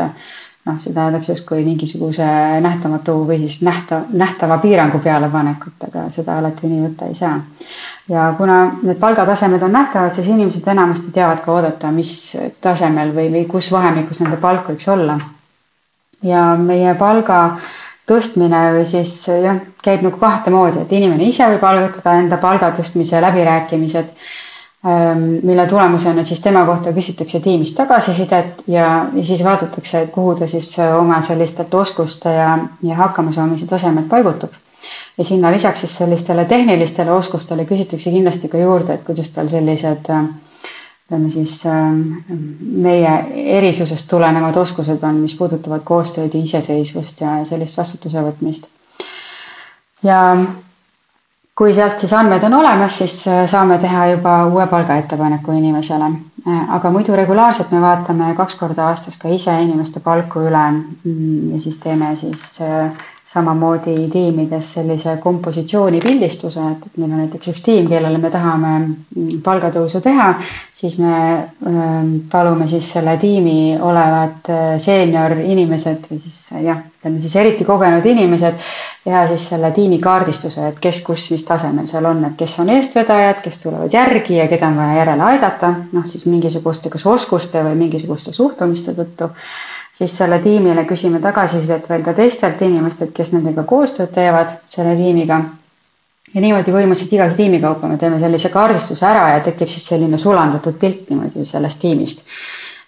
noh, 0.65 0.77
see 0.81 0.93
tähendaks 0.93 1.29
justkui 1.31 1.63
mingisuguse 1.65 2.25
nähtamatu 2.61 3.15
või 3.27 3.39
siis 3.43 3.61
nähta, 3.65 4.01
nähtava 4.13 4.57
piirangu 4.61 4.99
pealepanekut, 5.03 5.77
aga 5.87 6.07
seda 6.13 6.37
alati 6.41 6.69
nii 6.69 6.83
võtta 6.87 7.09
ei 7.09 7.17
saa. 7.17 7.37
Ja 8.11 8.33
kuna 8.37 8.57
need 8.83 8.99
palgatasemed 8.99 9.63
on 9.63 9.71
nähtavad, 9.71 10.13
siis 10.15 10.27
inimesed 10.27 10.67
enamasti 10.67 11.13
teavad 11.15 11.43
ka 11.45 11.53
oodata, 11.53 11.91
mis 11.95 12.11
tasemel 12.61 13.13
või, 13.15 13.29
või 13.33 13.45
kus 13.49 13.71
vahemikus 13.71 14.19
nende 14.23 14.39
palk 14.41 14.67
võiks 14.71 14.89
olla. 14.91 15.19
ja 16.23 16.41
meie 16.57 16.91
palga 16.99 17.37
tõstmine 18.09 18.59
või 18.75 18.85
siis 18.85 19.13
jah, 19.27 19.57
käib 19.83 20.03
nagu 20.05 20.19
kahte 20.21 20.51
moodi, 20.53 20.83
et 20.83 20.91
inimene 20.93 21.29
ise 21.29 21.47
võib 21.53 21.63
algatada 21.65 22.17
enda 22.19 22.37
palga 22.37 22.69
tõstmise 22.77 23.21
läbirääkimised, 23.23 24.11
ähm, 24.85 25.23
mille 25.47 25.65
tulemusena 25.71 26.23
siis 26.27 26.43
tema 26.43 26.65
kohta 26.67 26.93
küsitakse 26.93 27.39
tiimist 27.39 27.77
tagasisidet 27.79 28.61
ja, 28.67 28.89
ja 29.13 29.25
siis 29.25 29.43
vaadatakse, 29.47 30.01
et 30.01 30.11
kuhu 30.11 30.35
ta 30.35 30.49
siis 30.51 30.73
oma 30.99 31.21
sellistelt 31.25 31.73
oskuste 31.73 32.35
ja, 32.35 32.51
ja 32.83 32.99
hakkamasaamise 33.05 33.69
tasemed 33.71 34.11
paigutub. 34.11 34.59
Ja 35.21 35.25
sinna 35.29 35.51
lisaks 35.53 35.83
siis 35.85 35.95
sellistele 36.01 36.45
tehnilistele 36.49 37.11
oskustele 37.13 37.65
küsitakse 37.69 38.09
kindlasti 38.15 38.49
ka 38.49 38.57
juurde, 38.63 38.93
et 38.97 39.03
kuidas 39.05 39.29
tal 39.35 39.49
sellised 39.53 40.09
äh, 40.09 40.23
ütleme 41.11 41.29
siis 41.31 41.57
ähm, 41.67 42.01
meie 42.81 43.11
erisusest 43.57 44.07
tulenevad 44.09 44.55
oskused 44.61 45.03
on, 45.03 45.17
mis 45.19 45.33
puudutavad 45.35 45.83
koostööd 45.83 46.33
ja 46.33 46.39
iseseisvust 46.47 47.21
ja 47.21 47.33
sellist 47.45 47.77
vastutuse 47.77 48.23
võtmist. 48.23 48.69
ja 50.03 50.19
kui 51.59 51.73
sealt 51.75 51.99
siis 51.99 52.13
andmed 52.15 52.43
on 52.47 52.53
olemas, 52.61 52.95
siis 53.01 53.17
saame 53.51 53.77
teha 53.83 54.05
juba 54.13 54.37
uue 54.47 54.67
palgaettepaneku 54.71 55.51
inimesele. 55.59 56.07
aga 56.79 56.91
muidu 56.95 57.15
regulaarselt 57.19 57.71
me 57.75 57.81
vaatame 57.83 58.31
kaks 58.39 58.55
korda 58.55 58.87
aastas 58.87 59.17
ka 59.21 59.29
ise 59.29 59.53
inimeste 59.61 59.99
palku 59.99 60.47
üle 60.47 60.63
mm, 60.71 61.51
ja 61.53 61.59
siis 61.59 61.77
teeme 61.83 62.15
siis 62.15 62.47
samamoodi 63.31 64.09
tiimides 64.11 64.73
sellise 64.75 65.13
kompositsiooni 65.23 66.01
pildistuse, 66.03 66.63
et, 66.73 66.87
et 66.89 66.97
meil 66.99 67.13
on 67.13 67.21
näiteks 67.21 67.51
üks 67.53 67.63
tiim, 67.63 67.87
kellele 67.87 68.19
me 68.19 68.31
tahame 68.33 68.71
palgatõusu 69.45 70.01
teha, 70.03 70.33
siis 70.75 70.97
me 70.99 71.13
ähm, 71.15 72.09
palume 72.31 72.67
siis 72.67 72.89
selle 72.97 73.15
tiimi 73.21 73.77
olevad 73.79 74.51
äh, 74.51 74.65
seenior 74.83 75.37
inimesed 75.39 76.11
või 76.11 76.19
siis 76.25 76.41
jah, 76.59 76.83
ütleme 76.99 77.23
siis 77.23 77.39
eriti 77.39 77.67
kogenud 77.67 78.11
inimesed, 78.11 78.59
teha 79.07 79.23
siis 79.31 79.47
selle 79.53 79.71
tiimi 79.79 80.01
kaardistuse, 80.03 80.67
et 80.73 80.83
kes, 80.83 80.99
kus, 81.07 81.29
mis 81.31 81.47
tasemel 81.47 81.87
seal 81.87 82.11
on, 82.11 82.25
et 82.27 82.35
kes 82.39 82.59
on 82.65 82.75
eestvedajad, 82.75 83.39
kes 83.47 83.63
tulevad 83.63 83.95
järgi 83.95 84.41
ja 84.41 84.51
keda 84.51 84.73
on 84.73 84.81
vaja 84.83 84.99
järele 85.05 85.29
aidata, 85.31 85.75
noh 85.95 86.09
siis 86.09 86.27
mingisuguste 86.27 86.91
kas 86.91 87.07
oskuste 87.07 87.63
või 87.63 87.79
mingisuguste 87.85 88.35
suhtumiste 88.35 88.97
tõttu 88.99 89.31
siis 89.97 90.13
selle 90.17 90.39
tiimile 90.43 90.83
küsime 90.89 91.19
tagasisidet 91.23 91.89
veel 91.89 92.03
ka 92.05 92.13
teistelt 92.17 92.61
inimestelt, 92.65 93.11
kes 93.15 93.33
nendega 93.35 93.63
koostööd 93.69 94.13
teevad, 94.15 94.55
selle 94.71 94.95
tiimiga. 94.99 95.41
ja 96.33 96.41
niimoodi 96.41 96.71
põhimõtteliselt 96.71 97.13
iga 97.17 97.25
tiimi 97.35 97.59
kaupa 97.59 97.87
me 97.91 97.97
teeme 97.99 98.19
sellise 98.19 98.49
kaardistuse 98.53 99.05
ära 99.05 99.23
ja 99.33 99.39
tekib 99.43 99.67
siis 99.69 99.87
selline 99.91 100.17
sulandatud 100.17 100.77
pilt 100.79 101.09
niimoodi 101.09 101.45
sellest 101.45 101.79
tiimist. 101.81 102.23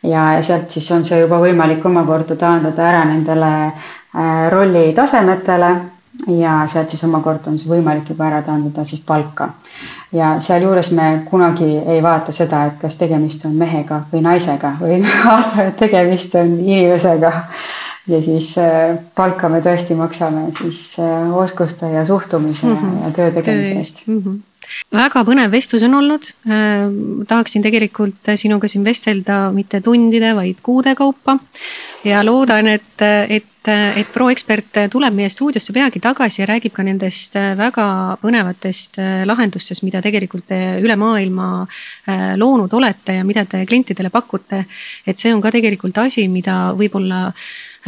ja, 0.03 0.41
sealt 0.41 0.71
siis 0.71 0.91
on 0.91 1.03
see 1.03 1.19
juba 1.21 1.39
võimalik 1.43 1.85
omakorda 1.85 2.35
taandada 2.35 2.87
ära 2.89 3.03
nendele 3.09 3.51
äh, 3.65 4.47
rolli 4.51 4.93
tasemetele 4.95 5.73
ja 6.39 6.61
sealt 6.67 6.89
siis 6.93 7.03
omakorda 7.03 7.51
on 7.51 7.57
siis 7.57 7.69
võimalik 7.69 8.09
juba 8.13 8.27
ära 8.29 8.41
taandada 8.45 8.85
siis 8.85 9.01
palka. 9.05 9.49
Ja 10.13 10.39
sealjuures 10.39 10.91
me 10.91 11.21
kunagi 11.29 11.77
ei 11.77 12.03
vaata 12.03 12.31
seda, 12.31 12.65
et 12.65 12.77
kas 12.81 12.97
tegemist 12.97 13.45
on 13.45 13.55
mehega 13.57 14.01
või 14.11 14.21
naisega 14.21 14.75
või 14.81 15.01
tegemist 15.83 16.35
on 16.35 16.59
inimesega. 16.59 17.31
Ja 18.07 18.21
siis 18.21 18.53
äh, 18.59 18.97
palka 19.15 19.49
me 19.51 19.61
tõesti 19.63 19.95
maksame 19.95 20.49
siis 20.57 20.81
äh, 20.99 21.29
oskuste 21.39 21.87
ja 21.93 22.05
suhtumise 22.05 22.67
mm 22.67 22.75
-hmm. 22.75 23.05
ja 23.05 23.11
töö 23.11 23.31
tegemise 23.31 23.77
eest 23.77 24.07
mm. 24.07 24.19
-hmm 24.25 24.41
väga 24.95 25.25
põnev 25.27 25.51
vestlus 25.51 25.83
on 25.83 25.93
olnud. 25.93 26.23
Äh, 26.47 26.87
tahaksin 27.27 27.61
tegelikult 27.61 28.29
sinuga 28.35 28.67
siin 28.67 28.85
vestelda 28.85 29.51
mitte 29.51 29.81
tundide, 29.81 30.35
vaid 30.35 30.55
kuude 30.63 30.95
kaupa. 30.95 31.37
ja 32.03 32.25
loodan, 32.25 32.67
et, 32.67 33.01
et 33.29 33.43
et, 33.67 34.07
ProExpert 34.13 34.77
tuleb 34.91 35.13
meie 35.13 35.29
stuudiosse 35.29 35.73
peagi 35.73 35.99
tagasi 35.99 36.41
ja 36.41 36.47
räägib 36.47 36.73
ka 36.75 36.83
nendest 36.83 37.35
väga 37.35 38.17
põnevatest 38.21 38.97
lahendustest, 39.25 39.83
mida 39.83 40.01
tegelikult 40.01 40.47
te 40.47 40.79
üle 40.81 40.95
maailma 40.95 41.65
loonud 42.35 42.73
olete 42.73 43.13
ja 43.13 43.23
mida 43.23 43.45
te 43.45 43.65
klientidele 43.65 44.09
pakute. 44.09 44.65
et 45.07 45.17
see 45.17 45.33
on 45.33 45.41
ka 45.41 45.51
tegelikult 45.51 45.97
asi, 45.97 46.27
mida 46.27 46.73
võib-olla 46.75 47.31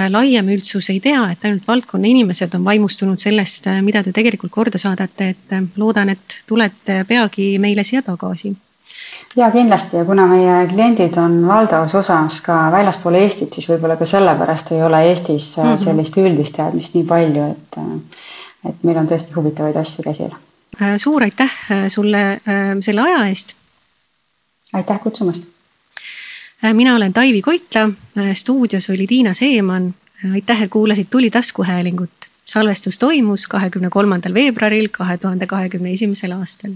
laiem 0.09 0.49
üldsus 0.49 0.89
ei 0.89 0.99
tea, 0.99 1.21
et 1.31 1.45
ainult 1.45 1.67
valdkonna 1.67 2.07
inimesed 2.07 2.55
on 2.57 2.65
vaimustunud 2.65 3.19
sellest, 3.21 3.69
mida 3.81 4.03
te 4.03 4.11
tegelikult 4.11 4.51
korda 4.51 4.77
saadate, 4.81 5.29
et 5.29 5.77
loodan, 5.77 6.09
et 6.09 6.41
tulete 6.47 7.03
peagi 7.07 7.55
meile 7.59 7.83
siia 7.87 8.01
tagasi 8.05 8.55
ja 9.35 9.51
kindlasti 9.51 9.97
ja 9.97 10.05
kuna 10.05 10.27
meie 10.27 10.67
kliendid 10.67 11.17
on 11.17 11.47
valdavas 11.47 11.95
osas 11.95 12.41
ka 12.41 12.55
väljaspool 12.71 13.17
Eestit, 13.19 13.53
siis 13.53 13.67
võib-olla 13.69 13.97
ka 13.99 14.07
sellepärast 14.07 14.71
ei 14.71 14.83
ole 14.83 15.01
Eestis 15.09 15.57
mm 15.57 15.63
-hmm. 15.63 15.77
sellist 15.83 16.17
üldist 16.17 16.55
teadmist 16.55 16.95
nii 16.95 17.03
palju, 17.03 17.49
et, 17.51 17.77
äh, 17.77 18.69
et 18.69 18.83
meil 18.83 18.97
on 18.97 19.07
tõesti 19.07 19.35
huvitavaid 19.35 19.75
asju 19.75 20.03
käsil. 20.03 20.31
Äh, 20.81 20.95
suur 20.97 21.23
aitäh 21.23 21.51
sulle 21.87 22.41
selle 22.81 23.01
aja 23.01 23.27
eest. 23.27 23.55
aitäh 24.73 24.99
kutsumast. 24.99 25.54
Mina 26.73 26.95
olen 26.95 27.13
Taivi 27.13 27.41
Koitla, 27.41 27.89
stuudios 28.33 28.89
oli 28.89 29.07
Tiina 29.07 29.33
Seeman. 29.33 29.93
aitäh, 30.33 30.61
et 30.61 30.69
kuulasid 30.69 31.07
Tuli 31.11 31.29
taskuhäälingut. 31.29 32.11
salvestus 32.45 32.99
toimus 32.99 33.47
kahekümne 33.47 33.89
kolmandal 33.89 34.33
veebruaril 34.33 34.87
kahe 34.91 35.17
tuhande 35.17 35.47
kahekümne 35.47 35.93
esimesel 35.93 36.31
aastal 36.31 36.71